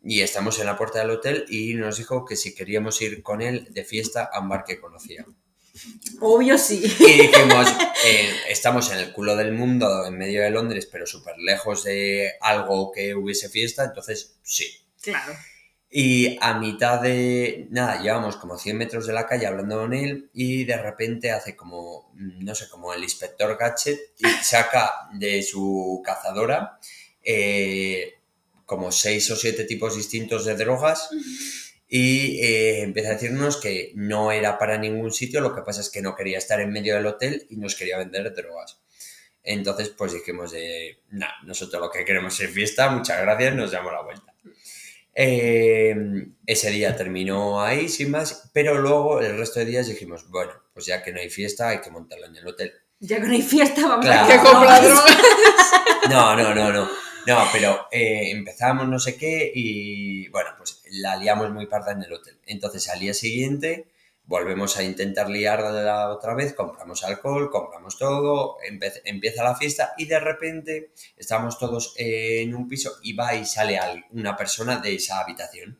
y 0.00 0.20
estamos 0.20 0.60
en 0.60 0.66
la 0.66 0.78
puerta 0.78 1.00
del 1.00 1.10
hotel 1.10 1.46
y 1.48 1.74
nos 1.74 1.96
dijo 1.96 2.24
que 2.24 2.36
si 2.36 2.54
queríamos 2.54 3.02
ir 3.02 3.24
con 3.24 3.42
él 3.42 3.66
de 3.70 3.84
fiesta 3.84 4.30
a 4.32 4.38
un 4.38 4.48
bar 4.48 4.62
que 4.64 4.78
conocía. 4.78 5.26
Obvio 6.20 6.56
sí. 6.58 6.80
Y 7.00 7.22
dijimos, 7.22 7.66
eh, 8.06 8.30
estamos 8.48 8.92
en 8.92 8.98
el 8.98 9.12
culo 9.12 9.34
del 9.34 9.50
mundo, 9.50 10.06
en 10.06 10.16
medio 10.16 10.42
de 10.42 10.50
Londres, 10.50 10.88
pero 10.90 11.06
súper 11.06 11.38
lejos 11.38 11.82
de 11.82 12.34
algo 12.40 12.92
que 12.92 13.16
hubiese 13.16 13.48
fiesta, 13.48 13.82
entonces 13.82 14.38
sí. 14.44 14.66
Claro. 15.02 15.32
Y 15.92 16.38
a 16.40 16.54
mitad 16.54 17.00
de, 17.00 17.66
nada, 17.70 18.00
llevamos 18.00 18.36
como 18.36 18.56
100 18.56 18.78
metros 18.78 19.08
de 19.08 19.12
la 19.12 19.26
calle 19.26 19.46
hablando 19.46 19.80
con 19.80 19.92
él 19.92 20.30
y 20.32 20.64
de 20.64 20.76
repente 20.76 21.32
hace 21.32 21.56
como, 21.56 22.12
mm, 22.14 22.44
no 22.44 22.54
sé, 22.54 22.68
como 22.68 22.94
el 22.94 23.02
inspector 23.02 23.56
Gadget 23.58 23.98
y 24.18 24.28
saca 24.44 25.08
de 25.14 25.42
su 25.42 26.00
cazadora 26.04 26.78
eh, 27.24 28.14
como 28.66 28.92
seis 28.92 29.28
o 29.32 29.36
siete 29.36 29.64
tipos 29.64 29.96
distintos 29.96 30.44
de 30.44 30.54
drogas 30.54 31.10
y 31.88 32.38
eh, 32.38 32.82
empieza 32.82 33.10
a 33.10 33.14
decirnos 33.14 33.56
que 33.56 33.90
no 33.96 34.30
era 34.30 34.58
para 34.58 34.78
ningún 34.78 35.12
sitio, 35.12 35.40
lo 35.40 35.52
que 35.52 35.62
pasa 35.62 35.80
es 35.80 35.90
que 35.90 36.02
no 36.02 36.14
quería 36.14 36.38
estar 36.38 36.60
en 36.60 36.70
medio 36.70 36.94
del 36.94 37.06
hotel 37.06 37.48
y 37.50 37.56
nos 37.56 37.74
quería 37.74 37.98
vender 37.98 38.32
drogas. 38.32 38.80
Entonces, 39.42 39.88
pues 39.88 40.12
dijimos 40.12 40.52
de, 40.52 41.00
nah, 41.10 41.42
nosotros 41.44 41.82
lo 41.82 41.90
que 41.90 42.04
queremos 42.04 42.38
es 42.38 42.50
fiesta, 42.50 42.90
muchas 42.90 43.20
gracias, 43.22 43.56
nos 43.56 43.72
damos 43.72 43.92
la 43.92 44.02
vuelta. 44.02 44.34
Eh, 45.14 45.94
ese 46.46 46.70
día 46.70 46.96
terminó 46.96 47.62
ahí, 47.62 47.88
sin 47.88 48.10
más, 48.10 48.50
pero 48.52 48.80
luego 48.80 49.20
el 49.20 49.36
resto 49.38 49.60
de 49.60 49.66
días 49.66 49.86
dijimos, 49.88 50.28
bueno, 50.30 50.52
pues 50.72 50.86
ya 50.86 51.02
que 51.02 51.12
no 51.12 51.20
hay 51.20 51.30
fiesta, 51.30 51.68
hay 51.68 51.80
que 51.80 51.90
montarla 51.90 52.26
en 52.26 52.36
el 52.36 52.46
hotel. 52.46 52.72
Ya 53.00 53.16
que 53.20 53.26
no 53.26 53.32
hay 53.32 53.42
fiesta, 53.42 53.86
vamos 53.86 54.04
Claro. 54.06 54.24
a 54.24 54.28
Que 54.28 54.38
compra 54.38 54.80
drogas. 54.80 55.04
No, 56.10 56.34
no, 56.36 56.54
no, 56.54 56.72
no. 56.72 56.88
No, 57.26 57.38
pero 57.52 57.86
eh, 57.92 58.30
empezamos 58.30 58.88
no 58.88 58.98
sé 58.98 59.16
qué 59.16 59.52
y 59.54 60.28
bueno, 60.28 60.50
pues 60.56 60.82
la 60.90 61.16
liamos 61.16 61.50
muy 61.50 61.66
parda 61.66 61.92
en 61.92 62.02
el 62.02 62.12
hotel. 62.12 62.38
Entonces 62.46 62.88
al 62.88 62.98
día 62.98 63.12
siguiente 63.14 63.86
volvemos 64.30 64.76
a 64.76 64.82
intentar 64.84 65.28
liarla 65.28 66.08
otra 66.10 66.34
vez, 66.34 66.54
compramos 66.54 67.02
alcohol, 67.04 67.50
compramos 67.50 67.98
todo, 67.98 68.56
empieza 69.04 69.42
la 69.42 69.56
fiesta 69.56 69.92
y 69.98 70.06
de 70.06 70.20
repente 70.20 70.92
estamos 71.16 71.58
todos 71.58 71.94
eh, 71.98 72.42
en 72.42 72.54
un 72.54 72.68
piso 72.68 72.92
y 73.02 73.12
va 73.14 73.34
y 73.34 73.44
sale 73.44 73.76
al- 73.78 74.04
una 74.12 74.36
persona 74.36 74.78
de 74.78 74.94
esa 74.94 75.20
habitación 75.20 75.78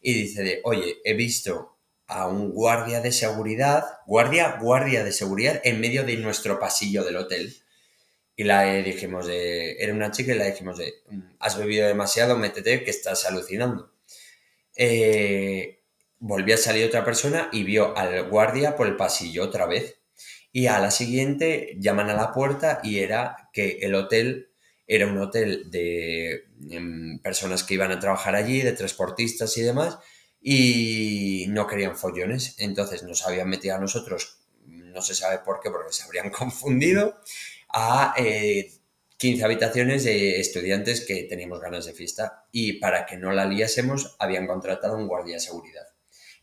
y 0.00 0.12
dice 0.14 0.42
de, 0.42 0.60
oye, 0.64 0.96
he 1.04 1.14
visto 1.14 1.78
a 2.08 2.26
un 2.26 2.50
guardia 2.50 3.00
de 3.00 3.12
seguridad, 3.12 3.84
guardia, 4.06 4.58
guardia 4.60 5.04
de 5.04 5.12
seguridad 5.12 5.60
en 5.64 5.80
medio 5.80 6.02
de 6.04 6.16
nuestro 6.16 6.58
pasillo 6.58 7.04
del 7.04 7.16
hotel. 7.16 7.54
Y 8.36 8.44
la 8.44 8.64
dijimos 8.82 9.26
de, 9.28 9.76
era 9.78 9.94
una 9.94 10.10
chica 10.10 10.34
y 10.34 10.38
la 10.38 10.46
dijimos 10.46 10.78
de, 10.78 10.94
"Mm, 11.08 11.20
has 11.38 11.56
bebido 11.58 11.86
demasiado, 11.86 12.36
métete 12.36 12.82
que 12.84 12.90
estás 12.90 13.24
alucinando. 13.26 13.92
Eh, 14.76 15.83
volvió 16.26 16.54
a 16.54 16.58
salir 16.58 16.86
otra 16.86 17.04
persona 17.04 17.50
y 17.52 17.64
vio 17.64 17.94
al 17.98 18.30
guardia 18.30 18.76
por 18.76 18.86
el 18.86 18.96
pasillo 18.96 19.44
otra 19.44 19.66
vez. 19.66 20.00
Y 20.52 20.68
a 20.68 20.78
la 20.78 20.90
siguiente 20.90 21.76
llaman 21.78 22.08
a 22.08 22.14
la 22.14 22.32
puerta 22.32 22.80
y 22.82 23.00
era 23.00 23.50
que 23.52 23.78
el 23.82 23.94
hotel 23.94 24.48
era 24.86 25.06
un 25.06 25.18
hotel 25.18 25.70
de 25.70 26.46
em, 26.70 27.18
personas 27.18 27.62
que 27.62 27.74
iban 27.74 27.92
a 27.92 28.00
trabajar 28.00 28.34
allí, 28.36 28.62
de 28.62 28.72
transportistas 28.72 29.56
y 29.58 29.62
demás, 29.62 29.98
y 30.40 31.46
no 31.50 31.66
querían 31.66 31.96
follones. 31.96 32.54
Entonces 32.58 33.02
nos 33.02 33.26
habían 33.26 33.50
metido 33.50 33.76
a 33.76 33.78
nosotros, 33.78 34.38
no 34.64 35.02
se 35.02 35.14
sabe 35.14 35.40
por 35.44 35.60
qué, 35.60 35.70
porque 35.70 35.92
se 35.92 36.04
habrían 36.04 36.30
confundido, 36.40 37.20
a 37.68 38.14
eh, 38.16 38.72
15 39.18 39.44
habitaciones 39.44 40.04
de 40.04 40.40
estudiantes 40.40 41.04
que 41.04 41.24
teníamos 41.24 41.60
ganas 41.60 41.84
de 41.84 41.92
fiesta. 41.92 42.46
Y 42.50 42.74
para 42.74 43.04
que 43.04 43.18
no 43.18 43.30
la 43.32 43.44
liásemos, 43.44 44.16
habían 44.18 44.46
contratado 44.46 44.96
un 44.96 45.06
guardia 45.06 45.34
de 45.34 45.40
seguridad. 45.40 45.93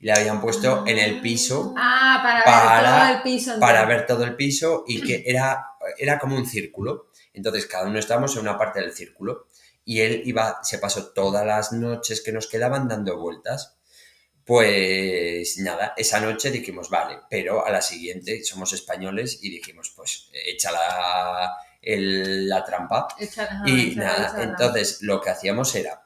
Y 0.02 0.06
le 0.08 0.14
habían 0.14 0.42
puesto 0.42 0.84
en 0.88 0.98
el 0.98 1.22
piso 1.22 1.74
Ah, 1.78 2.20
para, 2.24 2.44
Para- 2.44 2.82
ver 2.82 3.06
todo 3.08 3.16
el 3.18 3.22
piso. 3.22 3.60
para 3.60 3.86
ver 3.86 4.06
todo 4.08 4.24
el 4.26 4.36
piso 4.36 4.84
y 4.88 5.02
que 5.02 5.24
era, 5.26 5.64
era 5.98 6.18
como 6.20 6.36
un 6.36 6.46
círculo. 6.46 7.08
Entonces 7.34 7.66
cada 7.68 7.86
uno 7.88 8.00
estábamos 8.00 8.36
en 8.36 8.42
una 8.42 8.58
parte 8.58 8.82
del 8.82 8.94
círculo 8.94 9.48
y 9.86 10.02
él 10.02 10.22
iba, 10.26 10.60
se 10.64 10.80
pasó 10.80 11.12
todas 11.14 11.46
las 11.46 11.72
noches 11.72 12.22
que 12.22 12.32
nos 12.32 12.48
quedaban 12.48 12.88
dando 12.88 13.18
vueltas. 13.18 13.78
Pues 14.44 15.58
nada, 15.60 15.94
esa 15.96 16.20
noche 16.20 16.52
dijimos, 16.52 16.90
vale, 16.90 17.20
pero 17.30 17.66
a 17.66 17.70
la 17.70 17.82
siguiente 17.82 18.44
somos 18.44 18.74
españoles 18.74 19.40
y 19.42 19.50
dijimos, 19.50 19.94
pues 19.96 20.30
echa 20.34 20.72
la, 20.72 21.54
el- 21.82 22.50
la 22.50 22.66
trampa. 22.66 23.08
Ajá, 23.38 23.64
Y 23.66 23.96
nada, 23.96 24.44
entonces 24.44 25.02
lo 25.04 25.22
que 25.22 25.30
hacíamos 25.30 25.74
era, 25.76 26.06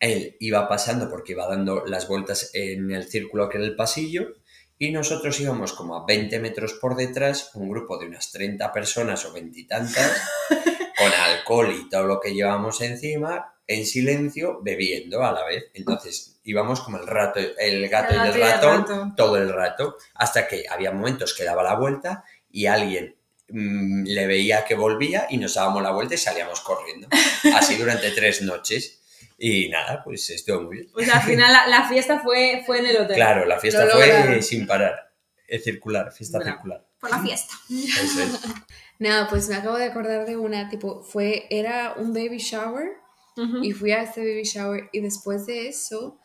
él 0.00 0.36
iba 0.40 0.68
pasando 0.68 1.08
porque 1.10 1.32
iba 1.32 1.48
dando 1.48 1.84
las 1.86 2.08
vueltas 2.08 2.50
en 2.54 2.90
el 2.90 3.08
círculo 3.08 3.48
que 3.48 3.58
era 3.58 3.66
el 3.66 3.76
pasillo 3.76 4.34
y 4.78 4.92
nosotros 4.92 5.38
íbamos 5.40 5.72
como 5.72 5.96
a 5.96 6.06
20 6.06 6.38
metros 6.38 6.74
por 6.74 6.94
detrás, 6.94 7.50
un 7.54 7.68
grupo 7.68 7.98
de 7.98 8.06
unas 8.06 8.30
30 8.30 8.72
personas 8.72 9.24
o 9.24 9.32
veintitantas, 9.32 10.22
con 10.96 11.12
alcohol 11.12 11.74
y 11.74 11.88
todo 11.88 12.04
lo 12.04 12.20
que 12.20 12.32
llevábamos 12.32 12.80
encima, 12.80 13.56
en 13.66 13.84
silencio, 13.84 14.60
bebiendo 14.62 15.24
a 15.24 15.32
la 15.32 15.44
vez. 15.44 15.64
Entonces 15.74 16.40
íbamos 16.44 16.80
como 16.80 16.98
el 16.98 17.08
rato, 17.08 17.40
el 17.58 17.88
gato 17.88 18.14
El 18.14 18.26
y 18.26 18.28
el 18.28 18.40
ratón, 18.40 18.80
ratón. 18.82 19.16
todo 19.16 19.36
el 19.36 19.52
rato, 19.52 19.96
hasta 20.14 20.46
que 20.46 20.64
había 20.70 20.92
momentos 20.92 21.34
que 21.34 21.44
daba 21.44 21.64
la 21.64 21.74
vuelta 21.74 22.24
y 22.48 22.66
alguien 22.66 23.16
mm, 23.48 24.04
le 24.04 24.26
veía 24.28 24.64
que 24.64 24.76
volvía 24.76 25.26
y 25.28 25.38
nos 25.38 25.54
dábamos 25.54 25.82
la 25.82 25.90
vuelta 25.90 26.14
y 26.14 26.18
salíamos 26.18 26.60
corriendo. 26.60 27.08
Así 27.54 27.76
durante 27.76 28.12
tres 28.12 28.42
noches. 28.42 29.00
Y 29.38 29.68
nada, 29.68 30.02
pues 30.02 30.28
estuvo 30.30 30.62
muy 30.62 30.76
bien. 30.78 30.90
Pues 30.92 31.08
al 31.08 31.22
final 31.22 31.52
la, 31.52 31.66
la 31.68 31.88
fiesta 31.88 32.18
fue, 32.18 32.62
fue 32.66 32.80
en 32.80 32.86
el 32.86 32.96
hotel. 32.96 33.14
Claro, 33.16 33.44
la 33.46 33.60
fiesta 33.60 33.84
Lo 33.84 33.92
fue 33.92 34.06
lograron. 34.08 34.42
sin 34.42 34.66
parar. 34.66 35.14
Es 35.46 35.62
circular, 35.64 36.12
fiesta 36.12 36.38
Bravo. 36.38 36.52
circular. 36.56 36.86
Por 37.00 37.10
la 37.10 37.22
fiesta. 37.22 37.54
Eso 37.70 38.22
es. 38.22 38.40
Nada, 38.98 39.28
pues 39.28 39.48
me 39.48 39.54
acabo 39.54 39.76
de 39.76 39.84
acordar 39.84 40.26
de 40.26 40.36
una, 40.36 40.68
tipo, 40.68 41.02
fue, 41.04 41.46
era 41.50 41.94
un 41.96 42.12
baby 42.12 42.38
shower 42.38 42.88
Ujú. 43.36 43.62
y 43.62 43.70
fui 43.72 43.92
a 43.92 44.02
este 44.02 44.20
baby 44.22 44.42
shower 44.42 44.90
y 44.92 45.00
después 45.00 45.46
de 45.46 45.68
eso, 45.68 46.18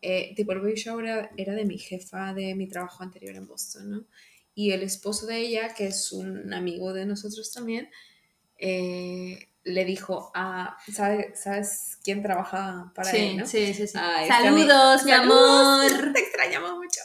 eh, 0.00 0.32
tipo, 0.36 0.52
el 0.52 0.60
baby 0.60 0.74
shower 0.76 1.04
era, 1.04 1.30
era 1.36 1.54
de 1.54 1.64
mi 1.64 1.78
jefa 1.78 2.32
de 2.32 2.54
mi 2.54 2.68
trabajo 2.68 3.02
anterior 3.02 3.34
en 3.34 3.48
Boston, 3.48 3.90
¿no? 3.90 4.04
Y 4.54 4.70
el 4.70 4.84
esposo 4.84 5.26
de 5.26 5.38
ella, 5.38 5.74
que 5.74 5.86
es 5.88 6.12
un 6.12 6.54
amigo 6.54 6.92
de 6.92 7.06
nosotros 7.06 7.52
también, 7.52 7.90
eh, 8.58 9.48
le 9.64 9.84
dijo 9.84 10.30
a, 10.34 10.76
¿sabes, 10.92 11.40
¿sabes 11.40 11.98
quién 12.02 12.22
trabaja 12.22 12.92
para 12.94 13.10
sí, 13.10 13.18
él, 13.18 13.36
no? 13.38 13.46
sí, 13.46 13.72
sí, 13.74 13.86
sí. 13.86 13.98
Ah, 13.98 14.22
este 14.24 14.42
Saludos, 14.42 15.04
mi 15.04 15.10
Saludos, 15.10 15.92
amor. 15.92 16.12
Te 16.14 16.20
extrañamos 16.20 16.72
mucho. 16.74 17.00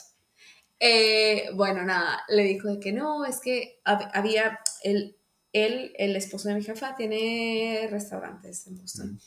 Eh, 0.79 1.49
bueno, 1.55 1.83
nada, 1.83 2.23
le 2.29 2.43
dijo 2.43 2.67
de 2.69 2.79
que 2.79 2.91
no, 2.93 3.25
es 3.25 3.39
que 3.39 3.79
hab- 3.85 4.11
había, 4.13 4.59
él, 4.83 5.17
él, 5.53 5.93
el 5.97 6.15
esposo 6.15 6.49
de 6.49 6.55
mi 6.55 6.63
jefa, 6.63 6.95
tiene 6.95 7.87
restaurantes 7.89 8.67
en 8.67 8.77
Boston. 8.77 9.19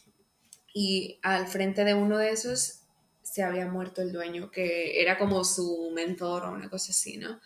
Y 0.73 1.19
al 1.23 1.47
frente 1.49 1.85
de 1.85 1.95
uno 1.95 2.19
de 2.19 2.31
esos 2.31 2.81
se 3.23 3.43
había 3.43 3.67
muerto 3.67 4.03
el 4.03 4.13
dueño, 4.13 4.51
que 4.51 5.01
era 5.01 5.19
como 5.19 5.45
su 5.45 5.91
mentor 5.95 6.45
o 6.45 6.53
una 6.53 6.71
cosa 6.71 6.93
así, 6.93 7.17
¿no? 7.17 7.41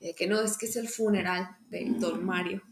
Y 0.00 0.08
de 0.08 0.14
que 0.14 0.26
no, 0.26 0.40
es 0.40 0.56
que 0.58 0.66
es 0.66 0.76
el 0.76 0.88
funeral 0.88 1.56
de 1.70 1.86
Don 1.88 2.24
Mario. 2.24 2.62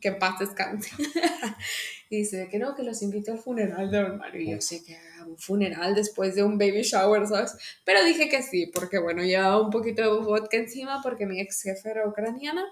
Que 0.00 0.08
en 0.08 0.18
paz 0.18 0.38
descanse. 0.38 0.90
y 2.10 2.18
dice 2.18 2.48
que 2.50 2.58
no, 2.58 2.74
que 2.74 2.82
los 2.82 3.02
invito 3.02 3.32
al 3.32 3.38
funeral 3.38 3.90
de 3.90 4.02
Mario. 4.02 4.40
Y 4.40 4.50
yo 4.52 4.60
sé 4.60 4.82
que 4.82 4.96
un 5.26 5.36
funeral 5.38 5.94
después 5.94 6.34
de 6.34 6.42
un 6.42 6.56
baby 6.58 6.82
shower, 6.82 7.26
¿sabes? 7.26 7.52
Pero 7.84 8.02
dije 8.04 8.28
que 8.28 8.42
sí, 8.42 8.70
porque 8.74 8.98
bueno, 8.98 9.22
llevaba 9.22 9.60
un 9.60 9.70
poquito 9.70 10.02
de 10.02 10.08
vodka 10.24 10.56
encima 10.56 11.00
porque 11.02 11.26
mi 11.26 11.40
ex 11.40 11.62
jefe 11.62 11.90
era 11.90 12.08
ucraniana. 12.08 12.64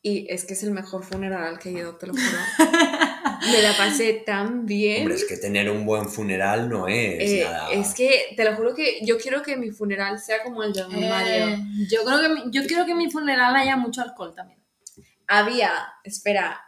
Y 0.00 0.26
es 0.32 0.44
que 0.44 0.54
es 0.54 0.62
el 0.62 0.70
mejor 0.70 1.04
funeral 1.04 1.58
que 1.58 1.70
he 1.70 1.72
ido, 1.72 1.96
te 1.96 2.06
lo 2.06 2.12
juro. 2.14 2.24
Me 3.52 3.62
la 3.62 3.76
pasé 3.76 4.14
tan 4.24 4.64
bien. 4.64 5.02
Hombre, 5.02 5.16
es 5.16 5.24
que 5.24 5.36
tener 5.36 5.68
un 5.70 5.84
buen 5.84 6.08
funeral 6.08 6.68
no 6.68 6.86
es 6.88 7.30
Eh, 7.30 7.44
nada. 7.44 7.70
es 7.72 7.94
que 7.94 8.34
te 8.36 8.44
lo 8.44 8.54
juro 8.56 8.74
que 8.74 9.00
yo 9.04 9.18
quiero 9.18 9.42
que 9.42 9.56
mi 9.56 9.70
funeral 9.70 10.18
sea 10.20 10.42
como 10.42 10.62
el 10.62 10.72
de 10.72 10.82
Don 10.82 10.92
Mario. 11.08 11.48
Eh, 11.48 11.58
yo 11.90 12.04
creo 12.04 12.20
que 12.20 12.28
mi- 12.28 12.50
yo 12.52 12.62
quiero 12.66 12.86
que 12.86 12.94
mi 12.94 13.10
funeral 13.10 13.54
haya 13.56 13.76
mucho 13.76 14.00
alcohol 14.02 14.34
también. 14.34 14.58
Había, 15.28 15.70
espera, 16.02 16.60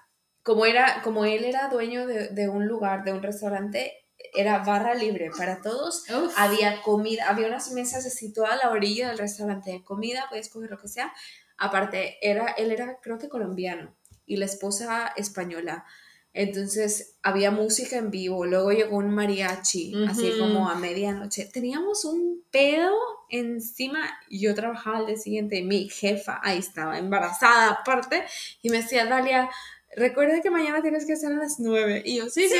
como, 0.42 0.66
era, 0.66 1.02
como 1.02 1.24
él 1.24 1.44
era 1.44 1.68
dueño 1.68 2.06
de, 2.06 2.28
de 2.28 2.48
un 2.48 2.66
lugar, 2.68 3.04
de 3.04 3.12
un 3.12 3.22
restaurante, 3.22 4.00
era 4.34 4.58
barra 4.58 4.94
libre 4.94 5.30
para 5.36 5.60
todos. 5.60 6.04
Uf. 6.10 6.32
Había 6.36 6.82
comida, 6.82 7.28
había 7.28 7.48
unas 7.48 7.72
mesas 7.72 8.06
así 8.06 8.32
toda 8.32 8.52
a 8.52 8.56
la 8.56 8.70
orilla 8.70 9.08
del 9.08 9.18
restaurante 9.18 9.70
de 9.70 9.82
comida, 9.82 10.26
podías 10.28 10.48
coger 10.48 10.70
lo 10.70 10.78
que 10.78 10.88
sea. 10.88 11.12
Aparte, 11.58 12.16
era, 12.22 12.46
él 12.52 12.70
era 12.70 12.98
creo 13.02 13.18
que 13.18 13.28
colombiano 13.28 13.94
y 14.26 14.36
la 14.36 14.46
esposa 14.46 15.12
española. 15.16 15.84
Entonces 16.32 17.16
había 17.22 17.50
música 17.50 17.96
en 17.96 18.10
vivo, 18.10 18.46
luego 18.46 18.70
llegó 18.70 18.96
un 18.98 19.10
mariachi, 19.10 19.94
así 20.08 20.32
como 20.38 20.68
a 20.68 20.76
medianoche. 20.76 21.46
Teníamos 21.46 22.04
un 22.04 22.44
pedo 22.52 22.94
encima 23.30 24.08
y 24.28 24.40
yo 24.40 24.54
trabajaba 24.54 24.98
al 24.98 25.06
día 25.06 25.16
siguiente, 25.16 25.62
mi 25.62 25.88
jefa 25.88 26.40
ahí 26.42 26.58
estaba 26.58 26.98
embarazada 26.98 27.70
aparte 27.70 28.24
y 28.62 28.70
me 28.70 28.78
decía, 28.78 29.06
Dalia, 29.06 29.50
recuerda 29.96 30.40
que 30.40 30.50
mañana 30.50 30.82
tienes 30.82 31.04
que 31.04 31.14
estar 31.14 31.32
a 31.32 31.36
las 31.36 31.58
9. 31.58 32.02
Y 32.04 32.18
yo, 32.18 32.28
sí, 32.28 32.48
sí, 32.48 32.56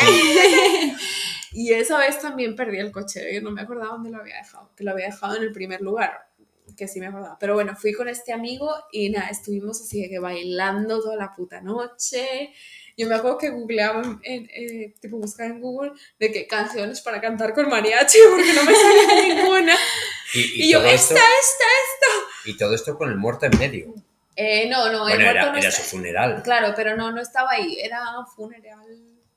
sí. 0.00 0.96
y 1.52 1.72
esa 1.72 1.98
vez 1.98 2.20
también 2.20 2.54
perdí 2.54 2.78
el 2.78 2.92
coche, 2.92 3.34
yo 3.34 3.40
no 3.40 3.50
me 3.50 3.62
acordaba 3.62 3.92
dónde 3.92 4.10
lo 4.10 4.18
había 4.18 4.36
dejado, 4.36 4.70
que 4.76 4.84
lo 4.84 4.90
había 4.90 5.06
dejado 5.06 5.36
en 5.36 5.42
el 5.42 5.52
primer 5.52 5.80
lugar, 5.80 6.28
que 6.76 6.86
sí 6.86 7.00
me 7.00 7.06
acordaba. 7.06 7.38
Pero 7.38 7.54
bueno, 7.54 7.74
fui 7.76 7.94
con 7.94 8.08
este 8.08 8.34
amigo 8.34 8.70
y 8.92 9.08
nada, 9.08 9.28
estuvimos 9.28 9.80
así 9.80 10.02
de 10.02 10.10
que 10.10 10.18
bailando 10.18 11.00
toda 11.00 11.16
la 11.16 11.34
puta 11.34 11.62
noche. 11.62 12.52
Yo 12.96 13.06
me 13.08 13.14
acuerdo 13.14 13.36
que 13.38 13.50
googleaba, 13.50 14.00
en, 14.02 14.20
en, 14.22 14.48
eh, 14.50 14.94
tipo 15.00 15.18
buscaba 15.18 15.50
en 15.50 15.60
Google 15.60 15.92
de 16.18 16.32
que 16.32 16.46
canciones 16.46 17.00
para 17.02 17.20
cantar 17.20 17.52
con 17.52 17.68
mariachi, 17.68 18.18
porque 18.30 18.52
no 18.54 18.64
me 18.64 18.74
salía 18.74 19.34
ninguna. 19.34 19.76
Y, 20.34 20.64
Y 20.64 20.72
yo, 20.72 20.78
todo 20.78 20.88
esta, 20.88 21.14
esto, 21.14 21.24
esta, 21.24 22.50
y 22.50 22.56
todo 22.56 22.74
esto 22.74 22.96
con 22.96 23.10
el 23.10 23.16
muerto 23.16 23.46
en 23.46 23.58
medio. 23.58 23.94
Eh, 24.34 24.68
no, 24.68 24.90
no, 24.92 25.08
el 25.08 25.16
bueno, 25.16 25.24
muerto 25.24 25.40
era, 25.40 25.52
no 25.52 25.58
era 25.58 25.68
está- 25.68 25.82
su 25.82 25.90
funeral. 25.96 26.42
Claro, 26.42 26.72
pero 26.76 26.96
no, 26.96 27.10
no 27.12 27.20
estaba 27.20 27.52
ahí, 27.52 27.78
era 27.80 28.18
un 28.18 28.26
funeral 28.26 28.78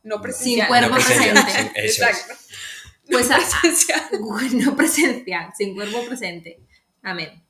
no 0.04 0.16
Sin 0.16 0.22
presencial. 0.22 0.68
cuerpo 0.70 0.96
presencial, 0.96 1.34
presente. 1.44 1.82
sí, 1.82 1.88
eso 1.88 2.06
es. 2.06 2.18
Exacto. 2.18 2.34
Pues 3.10 3.28
No 3.28 3.36
a- 3.36 3.40
presencial. 3.40 4.02
no 4.54 4.76
presencial, 4.76 5.50
sin 5.58 5.74
cuerpo 5.76 6.06
presente. 6.06 6.60
Amén. 7.02 7.44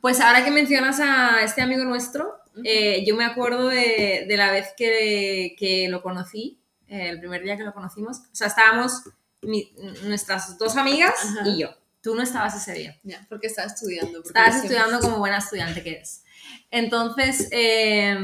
Pues 0.00 0.20
ahora 0.20 0.44
que 0.44 0.50
mencionas 0.50 1.00
a 1.00 1.42
este 1.42 1.60
amigo 1.60 1.84
nuestro, 1.84 2.34
eh, 2.64 3.04
yo 3.06 3.16
me 3.16 3.24
acuerdo 3.24 3.68
de, 3.68 4.24
de 4.28 4.36
la 4.36 4.50
vez 4.52 4.68
que, 4.76 5.54
que 5.58 5.88
lo 5.88 6.02
conocí, 6.02 6.58
eh, 6.88 7.08
el 7.08 7.18
primer 7.20 7.42
día 7.42 7.56
que 7.56 7.62
lo 7.64 7.72
conocimos. 7.74 8.18
O 8.18 8.34
sea, 8.34 8.48
estábamos 8.48 9.02
mi- 9.42 9.72
nuestras 10.04 10.58
dos 10.58 10.76
amigas 10.76 11.14
Ajá. 11.24 11.48
y 11.48 11.58
yo. 11.60 11.70
Tú 12.02 12.14
no 12.16 12.22
estabas 12.22 12.54
ese 12.56 12.72
día. 12.78 12.98
Ya, 13.04 13.24
porque 13.28 13.46
estaba 13.46 13.68
estudiando. 13.68 14.14
porque 14.22 14.28
Estabas 14.28 14.56
estudiando 14.56 14.98
como 15.00 15.18
buena 15.18 15.38
estudiante 15.38 15.82
que 15.82 15.90
eres. 15.96 16.24
Entonces, 16.70 17.48
eh, 17.52 18.16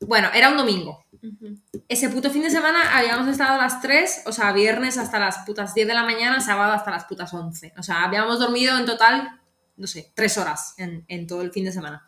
bueno, 0.00 0.28
era 0.32 0.50
un 0.50 0.56
domingo. 0.56 1.04
Ujú. 1.22 1.58
Ese 1.88 2.08
puto 2.08 2.30
fin 2.30 2.42
de 2.42 2.50
semana 2.50 2.96
habíamos 2.96 3.26
estado 3.28 3.54
a 3.54 3.62
las 3.64 3.80
3, 3.80 4.22
o 4.26 4.32
sea, 4.32 4.52
viernes 4.52 4.96
hasta 4.98 5.18
las 5.18 5.38
putas 5.38 5.74
10 5.74 5.88
de 5.88 5.94
la 5.94 6.04
mañana, 6.04 6.40
sábado 6.40 6.72
hasta 6.72 6.90
las 6.92 7.04
putas 7.06 7.32
11. 7.34 7.72
O 7.76 7.82
sea, 7.82 8.04
habíamos 8.04 8.38
dormido 8.38 8.78
en 8.78 8.86
total, 8.86 9.40
no 9.76 9.86
sé, 9.88 10.12
3 10.14 10.38
horas 10.38 10.74
en, 10.76 11.04
en 11.08 11.26
todo 11.26 11.42
el 11.42 11.50
fin 11.50 11.64
de 11.64 11.72
semana. 11.72 12.06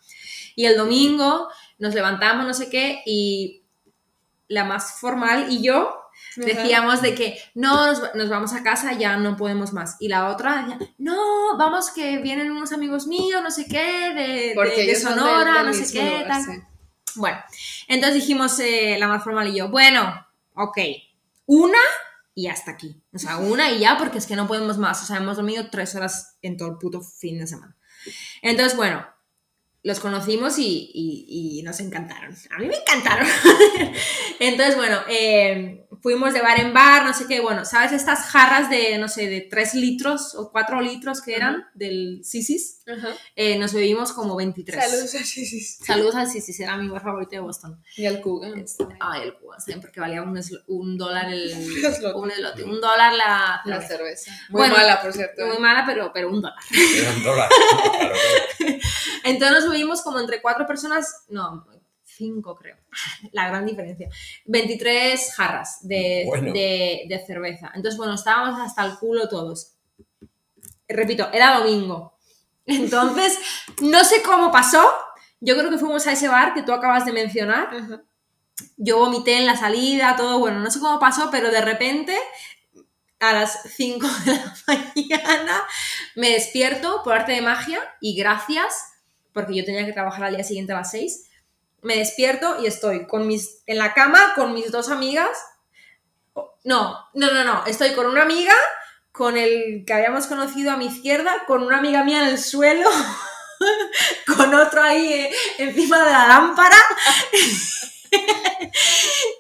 Y 0.56 0.66
el 0.66 0.76
domingo 0.76 1.48
nos 1.78 1.94
levantamos, 1.94 2.46
no 2.46 2.54
sé 2.54 2.68
qué, 2.70 3.02
y 3.06 3.62
la 4.48 4.64
más 4.64 4.98
formal 5.00 5.46
y 5.50 5.62
yo 5.62 5.96
decíamos 6.36 7.02
de 7.02 7.14
que 7.14 7.38
no, 7.54 7.86
nos, 7.86 8.14
nos 8.14 8.28
vamos 8.28 8.52
a 8.52 8.62
casa, 8.62 8.92
ya 8.94 9.16
no 9.16 9.36
podemos 9.36 9.72
más. 9.72 9.96
Y 10.00 10.08
la 10.08 10.28
otra 10.28 10.62
decía, 10.62 10.78
no, 10.98 11.56
vamos 11.56 11.90
que 11.90 12.18
vienen 12.18 12.50
unos 12.50 12.72
amigos 12.72 13.06
míos, 13.06 13.42
no 13.42 13.50
sé 13.50 13.66
qué, 13.66 14.12
de, 14.14 14.54
del- 14.76 14.96
Sonora, 15.16 15.54
del 15.62 15.66
no 15.66 15.72
sé 15.72 15.92
qué, 15.92 16.02
lugar, 16.10 16.26
tal. 16.28 16.44
sí. 16.44 16.52
Bueno, 17.16 17.38
entonces 17.88 18.14
dijimos 18.20 18.58
eh, 18.60 18.96
la 18.98 19.08
más 19.08 19.24
formal 19.24 19.48
y 19.48 19.56
yo, 19.58 19.68
bueno, 19.68 20.26
ok, 20.54 20.78
una 21.46 21.78
y 22.34 22.46
hasta 22.48 22.72
aquí. 22.72 23.00
O 23.12 23.18
sea, 23.18 23.36
una 23.38 23.70
y 23.70 23.80
ya, 23.80 23.96
porque 23.98 24.18
es 24.18 24.26
que 24.26 24.36
no 24.36 24.46
podemos 24.46 24.78
más. 24.78 25.02
O 25.02 25.06
sea, 25.06 25.16
hemos 25.16 25.36
dormido 25.36 25.70
tres 25.70 25.94
horas 25.94 26.36
en 26.42 26.56
todo 26.56 26.68
el 26.70 26.78
puto 26.78 27.00
fin 27.02 27.38
de 27.38 27.46
semana. 27.46 27.76
Entonces, 28.42 28.76
bueno, 28.76 29.04
los 29.82 29.98
conocimos 30.00 30.58
y, 30.58 30.90
y- 30.92 31.58
y 31.58 31.62
nos 31.62 31.80
encantaron. 31.80 32.34
A 32.50 32.58
mí 32.58 32.66
me 32.66 32.76
encantaron. 32.76 33.26
Entonces, 34.38 34.76
bueno, 34.76 34.98
eh, 35.08 35.86
fuimos 36.02 36.32
de 36.34 36.40
bar 36.42 36.60
en 36.60 36.72
bar, 36.74 37.04
no 37.04 37.14
sé 37.14 37.26
qué. 37.26 37.40
Bueno, 37.40 37.64
¿sabes 37.64 37.92
estas 37.92 38.20
jarras 38.30 38.68
de, 38.70 38.98
no 38.98 39.08
sé, 39.08 39.26
de 39.28 39.40
3 39.42 39.74
litros 39.74 40.34
o 40.34 40.50
4 40.50 40.80
litros 40.82 41.20
que 41.22 41.34
eran 41.34 41.64
del 41.74 42.20
Sisis? 42.24 42.82
Ajá. 42.86 43.08
Eh, 43.36 43.56
nos 43.58 43.72
bebimos 43.72 44.12
como 44.12 44.36
23. 44.36 44.82
Saludos 44.84 45.14
a 45.14 45.24
Sisis. 45.24 45.78
Saludos 45.84 46.14
al 46.16 46.28
Sisis, 46.30 46.58
era 46.60 46.76
mi 46.76 46.88
bar 46.88 47.02
favorito 47.02 47.30
de 47.32 47.40
Boston. 47.40 47.82
Y 47.96 48.04
al 48.06 48.20
Cuga. 48.20 48.48
Ay, 49.00 49.22
el 49.22 49.34
Cuba. 49.34 49.56
Porque 49.80 50.00
valía 50.00 50.22
un, 50.22 50.38
un 50.68 50.98
dólar 50.98 51.32
el... 51.32 51.50
Eslote. 51.50 52.14
un, 52.18 52.30
eslote, 52.30 52.64
un 52.64 52.80
dólar 52.80 53.14
la... 53.14 53.60
La 53.64 53.80
cerveza. 53.80 54.30
Muy 54.50 54.60
Bueno, 54.60 54.74
mala, 54.76 55.00
por 55.00 55.12
cierto. 55.12 55.46
Muy 55.46 55.58
mala, 55.58 55.84
pero, 55.86 56.10
pero 56.12 56.28
un 56.30 56.42
dólar. 56.42 56.58
Dólares. 57.24 57.56
Claro, 58.00 58.14
claro. 58.58 58.76
Entonces 59.24 59.58
nos 59.60 59.69
subimos 59.70 60.02
como 60.02 60.18
entre 60.18 60.42
cuatro 60.42 60.66
personas, 60.66 61.24
no, 61.28 61.66
cinco 62.04 62.54
creo, 62.56 62.76
la 63.32 63.48
gran 63.48 63.66
diferencia. 63.66 64.08
23 64.46 65.34
jarras 65.34 65.78
de, 65.82 66.24
Bueno. 66.26 66.52
de, 66.52 67.06
de 67.08 67.26
cerveza. 67.26 67.70
Entonces, 67.74 67.96
bueno, 67.96 68.14
estábamos 68.14 68.60
hasta 68.60 68.84
el 68.84 68.98
culo 68.98 69.28
todos. 69.28 69.74
Repito, 70.88 71.28
era 71.32 71.58
domingo. 71.58 72.18
Entonces, 72.66 73.38
no 73.80 74.04
sé 74.04 74.22
cómo 74.22 74.50
pasó. 74.50 74.84
Yo 75.40 75.56
creo 75.56 75.70
que 75.70 75.78
fuimos 75.78 76.06
a 76.06 76.12
ese 76.12 76.28
bar 76.28 76.52
que 76.52 76.62
tú 76.62 76.72
acabas 76.72 77.04
de 77.06 77.12
mencionar. 77.12 77.70
Yo 78.76 78.98
vomité 78.98 79.38
en 79.38 79.46
la 79.46 79.56
salida, 79.56 80.16
todo 80.16 80.38
bueno, 80.38 80.60
no 80.60 80.70
sé 80.70 80.80
cómo 80.80 80.98
pasó, 80.98 81.30
pero 81.30 81.50
de 81.50 81.62
repente 81.62 82.18
a 83.20 83.32
las 83.32 83.62
5 83.76 84.06
de 84.24 84.32
la 84.34 84.54
mañana 84.66 85.62
me 86.16 86.30
despierto 86.30 87.02
por 87.04 87.14
arte 87.14 87.32
de 87.32 87.42
magia 87.42 87.80
y 88.00 88.16
gracias, 88.16 88.74
porque 89.32 89.54
yo 89.54 89.64
tenía 89.64 89.86
que 89.86 89.92
trabajar 89.92 90.24
al 90.24 90.34
día 90.36 90.44
siguiente 90.44 90.72
a 90.72 90.76
las 90.76 90.90
6, 90.90 91.26
me 91.82 91.96
despierto 91.96 92.60
y 92.62 92.66
estoy 92.66 93.06
con 93.06 93.26
mis, 93.26 93.62
en 93.66 93.78
la 93.78 93.94
cama 93.94 94.32
con 94.34 94.52
mis 94.54 94.70
dos 94.70 94.90
amigas. 94.90 95.30
No, 96.64 96.98
no, 97.14 97.32
no, 97.32 97.44
no, 97.44 97.64
estoy 97.66 97.92
con 97.94 98.06
una 98.06 98.22
amiga, 98.22 98.54
con 99.12 99.36
el 99.36 99.84
que 99.86 99.92
habíamos 99.94 100.26
conocido 100.26 100.72
a 100.72 100.76
mi 100.76 100.86
izquierda, 100.86 101.44
con 101.46 101.62
una 101.62 101.78
amiga 101.78 102.04
mía 102.04 102.22
en 102.22 102.28
el 102.28 102.38
suelo, 102.38 102.88
con 104.36 104.54
otro 104.54 104.82
ahí 104.82 105.12
eh, 105.12 105.30
encima 105.58 106.04
de 106.04 106.10
la 106.12 106.28
lámpara. 106.28 106.76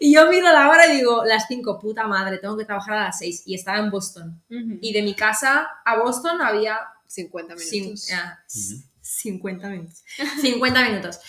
y 0.00 0.14
yo 0.14 0.28
miro 0.30 0.50
la 0.50 0.68
hora 0.70 0.86
y 0.86 0.96
digo, 0.96 1.24
las 1.24 1.44
5, 1.48 1.78
puta 1.78 2.06
madre, 2.06 2.38
tengo 2.38 2.56
que 2.56 2.64
trabajar 2.64 2.96
a 2.98 3.04
las 3.04 3.18
6. 3.18 3.42
Y 3.46 3.54
estaba 3.54 3.78
en 3.78 3.90
Boston. 3.90 4.42
Ujú. 4.50 4.78
Y 4.80 4.92
de 4.92 5.02
mi 5.02 5.14
casa 5.14 5.68
a 5.84 5.98
Boston 5.98 6.40
había 6.40 6.78
50 7.06 7.54
cin- 7.56 7.82
minutos. 7.82 8.08
ah, 8.12 8.38
Ujú. 8.48 8.82
50 9.22 9.68
minutos. 9.68 10.02
50 10.40 10.82
minutos. 10.88 11.20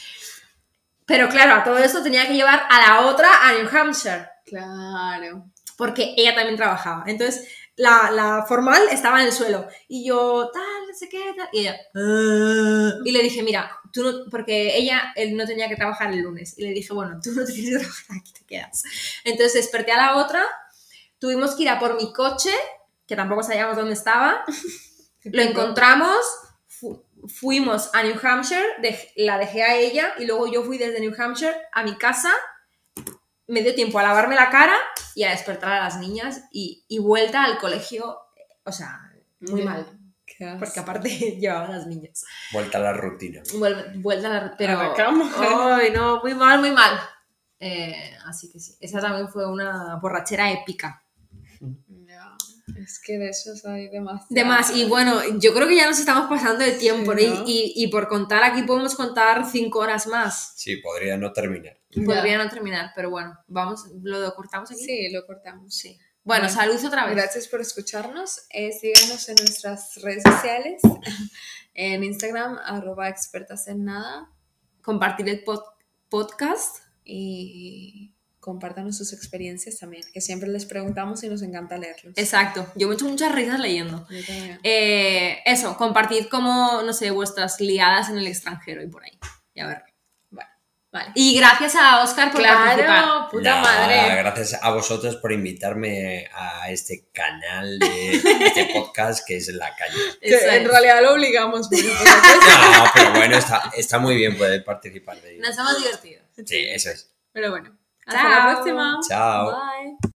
Pero 1.06 1.28
claro, 1.30 1.56
a 1.56 1.64
todo 1.64 1.78
esto 1.78 2.02
tenía 2.04 2.28
que 2.28 2.34
llevar 2.36 2.64
a 2.70 2.80
la 2.80 3.02
otra 3.08 3.28
a 3.48 3.54
New 3.54 3.68
Hampshire, 3.76 4.28
Claro. 4.46 5.46
porque 5.78 6.14
ella 6.16 6.36
también 6.36 6.56
trabajaba. 6.58 7.04
Entonces, 7.08 7.48
la, 7.76 8.12
la 8.12 8.46
formal 8.48 8.82
estaba 8.92 9.20
en 9.20 9.28
el 9.28 9.34
suelo. 9.34 9.68
Y 9.88 10.06
yo, 10.06 10.50
tal, 10.54 10.64
no 10.88 10.94
sé 10.98 11.10
qué, 11.10 11.34
tal. 11.36 11.50
Y 11.52 11.60
ella, 11.62 11.76
"Ah". 11.96 12.92
y 13.04 13.12
le 13.12 13.24
dije, 13.24 13.44
mira, 13.44 13.72
tú 13.92 14.04
no, 14.04 14.30
porque 14.30 14.78
ella 14.78 15.12
él 15.16 15.36
no 15.36 15.46
tenía 15.46 15.68
que 15.68 15.76
trabajar 15.76 16.12
el 16.14 16.20
lunes. 16.22 16.54
Y 16.58 16.64
le 16.64 16.72
dije, 16.72 16.94
bueno, 16.94 17.20
tú 17.22 17.32
no 17.32 17.44
tienes 17.46 17.66
que 17.72 17.78
trabajar, 17.80 18.18
aquí 18.22 18.34
te 18.34 18.46
quedas. 18.46 18.84
Entonces 19.26 19.54
desperté 19.56 19.92
a 19.92 19.98
la 19.98 20.16
otra, 20.18 20.44
tuvimos 21.20 21.56
que 21.56 21.64
ir 21.64 21.70
a 21.70 21.80
por 21.80 21.96
mi 21.98 22.14
coche, 22.14 22.54
que 23.08 23.16
tampoco 23.16 23.44
sabíamos 23.44 23.76
dónde 23.76 23.94
estaba. 23.94 24.46
Lo 25.24 25.42
encontramos, 25.42 26.18
fuimos 27.28 27.90
a 27.94 28.04
New 28.04 28.16
Hampshire, 28.22 28.66
dej- 28.82 29.12
la 29.16 29.38
dejé 29.38 29.64
a 29.64 29.76
ella 29.76 30.14
y 30.20 30.26
luego 30.26 30.48
yo 30.52 30.64
fui 30.64 30.78
desde 30.78 31.00
New 31.00 31.14
Hampshire 31.18 31.56
a 31.72 31.84
mi 31.84 31.96
casa. 31.98 32.32
Me 33.48 33.62
dio 33.64 33.76
tiempo 33.76 34.00
a 34.00 34.04
lavarme 34.04 34.36
la 34.36 34.50
cara 34.50 34.76
y 35.16 35.24
a 35.24 35.32
despertar 35.32 35.74
a 35.74 35.84
las 35.84 35.98
niñas 35.98 36.44
y, 36.52 36.86
y 36.88 37.00
vuelta 37.00 37.44
al 37.44 37.58
colegio, 37.58 38.18
o 38.64 38.72
sea, 38.72 39.00
muy 39.42 39.64
mal, 39.64 40.00
porque 40.60 40.80
aparte 40.80 41.10
llevaba 41.40 41.66
a 41.68 41.72
las 41.72 41.88
niñas. 41.88 42.24
Vuelta 42.54 42.78
a 42.78 42.82
la 42.82 42.94
rutina. 42.94 43.42
Vuelve- 43.56 43.92
vuelta 44.02 44.28
a 44.28 44.34
la... 44.46 44.56
Pero... 44.58 44.80
A 44.80 44.84
la 44.90 44.94
cama. 44.94 45.30
Ay, 45.82 45.92
no, 45.92 46.22
muy 46.22 46.34
mal, 46.34 46.60
muy 46.60 46.72
mal. 46.72 46.98
Eh, 47.60 48.18
así 48.26 48.50
que 48.52 48.60
sí, 48.60 48.76
esa 48.80 49.00
también 49.02 49.28
fue 49.30 49.46
una 49.46 49.98
borrachera 50.02 50.50
épica. 50.52 51.01
Es 52.78 53.00
que 53.04 53.18
de 53.18 53.30
esos 53.30 53.66
hay 53.66 53.90
demasiado. 53.90 54.28
De 54.30 54.46
más, 54.46 54.76
y 54.76 54.86
bueno, 54.86 55.20
yo 55.40 55.54
creo 55.54 55.68
que 55.68 55.76
ya 55.76 55.88
nos 55.88 56.00
estamos 56.00 56.28
pasando 56.30 56.64
de 56.64 56.72
tiempo, 56.74 57.14
Sí, 57.18 57.28
¿no? 57.28 57.44
y, 57.46 57.74
y 57.76 57.88
por 57.88 58.08
contar 58.08 58.44
aquí 58.44 58.64
podemos 58.64 58.96
contar 58.96 59.50
cinco 59.52 59.80
horas 59.80 60.08
más. 60.08 60.54
Sí, 60.56 60.78
podría 60.78 61.18
no 61.18 61.32
terminar. 61.34 61.78
Podría 62.06 62.38
no 62.38 62.50
terminar, 62.50 62.92
pero 62.96 63.10
bueno, 63.10 63.38
vamos, 63.48 63.84
lo 64.02 64.34
cortamos 64.36 64.72
aquí. 64.72 64.84
Sí, 64.84 65.10
lo 65.12 65.26
cortamos. 65.26 65.76
Sí. 65.76 65.98
Bueno, 66.24 66.44
Bueno, 66.44 66.50
salud 66.50 66.86
otra 66.86 67.06
vez. 67.08 67.16
Gracias 67.16 67.48
por 67.48 67.62
escucharnos. 67.62 68.42
Eh, 68.52 68.72
síganos 68.72 69.28
en 69.30 69.36
nuestras 69.36 69.96
redes 70.02 70.24
sociales. 70.24 70.82
En 71.74 72.04
Instagram, 72.04 72.58
arroba 72.66 73.08
expertas 73.08 73.68
en 73.70 73.86
nada. 73.86 74.30
Compartir 74.82 75.30
el 75.30 75.44
pod- 75.46 75.64
podcast. 76.10 76.80
Y 77.06 78.11
compártanos 78.42 78.98
sus 78.98 79.14
experiencias 79.14 79.78
también, 79.78 80.04
que 80.12 80.20
siempre 80.20 80.50
les 80.50 80.66
preguntamos 80.66 81.24
y 81.24 81.30
nos 81.30 81.44
encanta 81.44 81.78
leerlos. 81.78 82.14
Exacto, 82.18 82.68
yo 82.76 82.88
me 82.88 82.94
he 82.94 82.98
hecho 82.98 83.08
muchas 83.08 83.34
risas 83.34 83.60
leyendo. 83.60 84.06
Yo 84.10 84.26
también. 84.26 84.60
Eh, 84.64 85.40
eso, 85.46 85.78
compartid 85.78 86.26
como, 86.26 86.82
no 86.82 86.92
sé, 86.92 87.12
vuestras 87.12 87.62
liadas 87.62 88.10
en 88.10 88.18
el 88.18 88.28
extranjero 88.28 88.84
y 88.84 88.88
por 88.88 89.04
ahí. 89.04 89.18
Y 89.54 89.62
a 89.62 89.68
ver. 89.68 89.84
Vale. 90.92 91.12
Y 91.16 91.38
gracias 91.38 91.76
a 91.76 92.04
Oscar 92.04 92.34
por 92.34 92.44
participar. 92.44 92.86
Claro, 92.86 93.28
puta 93.32 93.62
Nada, 93.62 93.62
madre. 93.62 94.18
Gracias 94.18 94.60
a 94.62 94.72
vosotros 94.72 95.16
por 95.16 95.32
invitarme 95.32 96.30
a 96.34 96.70
este 96.70 97.08
canal, 97.14 97.80
de 97.80 98.12
este 98.46 98.72
podcast 98.74 99.26
que 99.26 99.38
es 99.38 99.48
La. 99.54 99.74
Que 99.74 100.36
Eso 100.36 100.50
en 100.50 100.68
realidad 100.68 101.02
lo 101.02 101.14
obligamos. 101.14 101.70
No, 101.82 102.92
pero 102.94 103.12
bueno, 103.14 103.38
está, 103.38 103.72
está 103.78 104.00
muy 104.00 104.18
bien 104.18 104.38
poder 104.38 104.66
participar 104.66 105.22
de 105.22 105.36
ello. 105.36 105.42
Nos 105.48 105.58
hemos 105.58 105.78
divertido. 105.78 106.22
Sí, 106.46 106.58
eso 106.58 106.90
es. 106.90 107.10
Pero 107.32 107.52
bueno. 107.52 107.81
Ciao. 108.08 108.26
Alla 108.26 108.54
prossima. 108.54 109.00
Ciao. 109.02 109.46
Bye. 109.52 110.10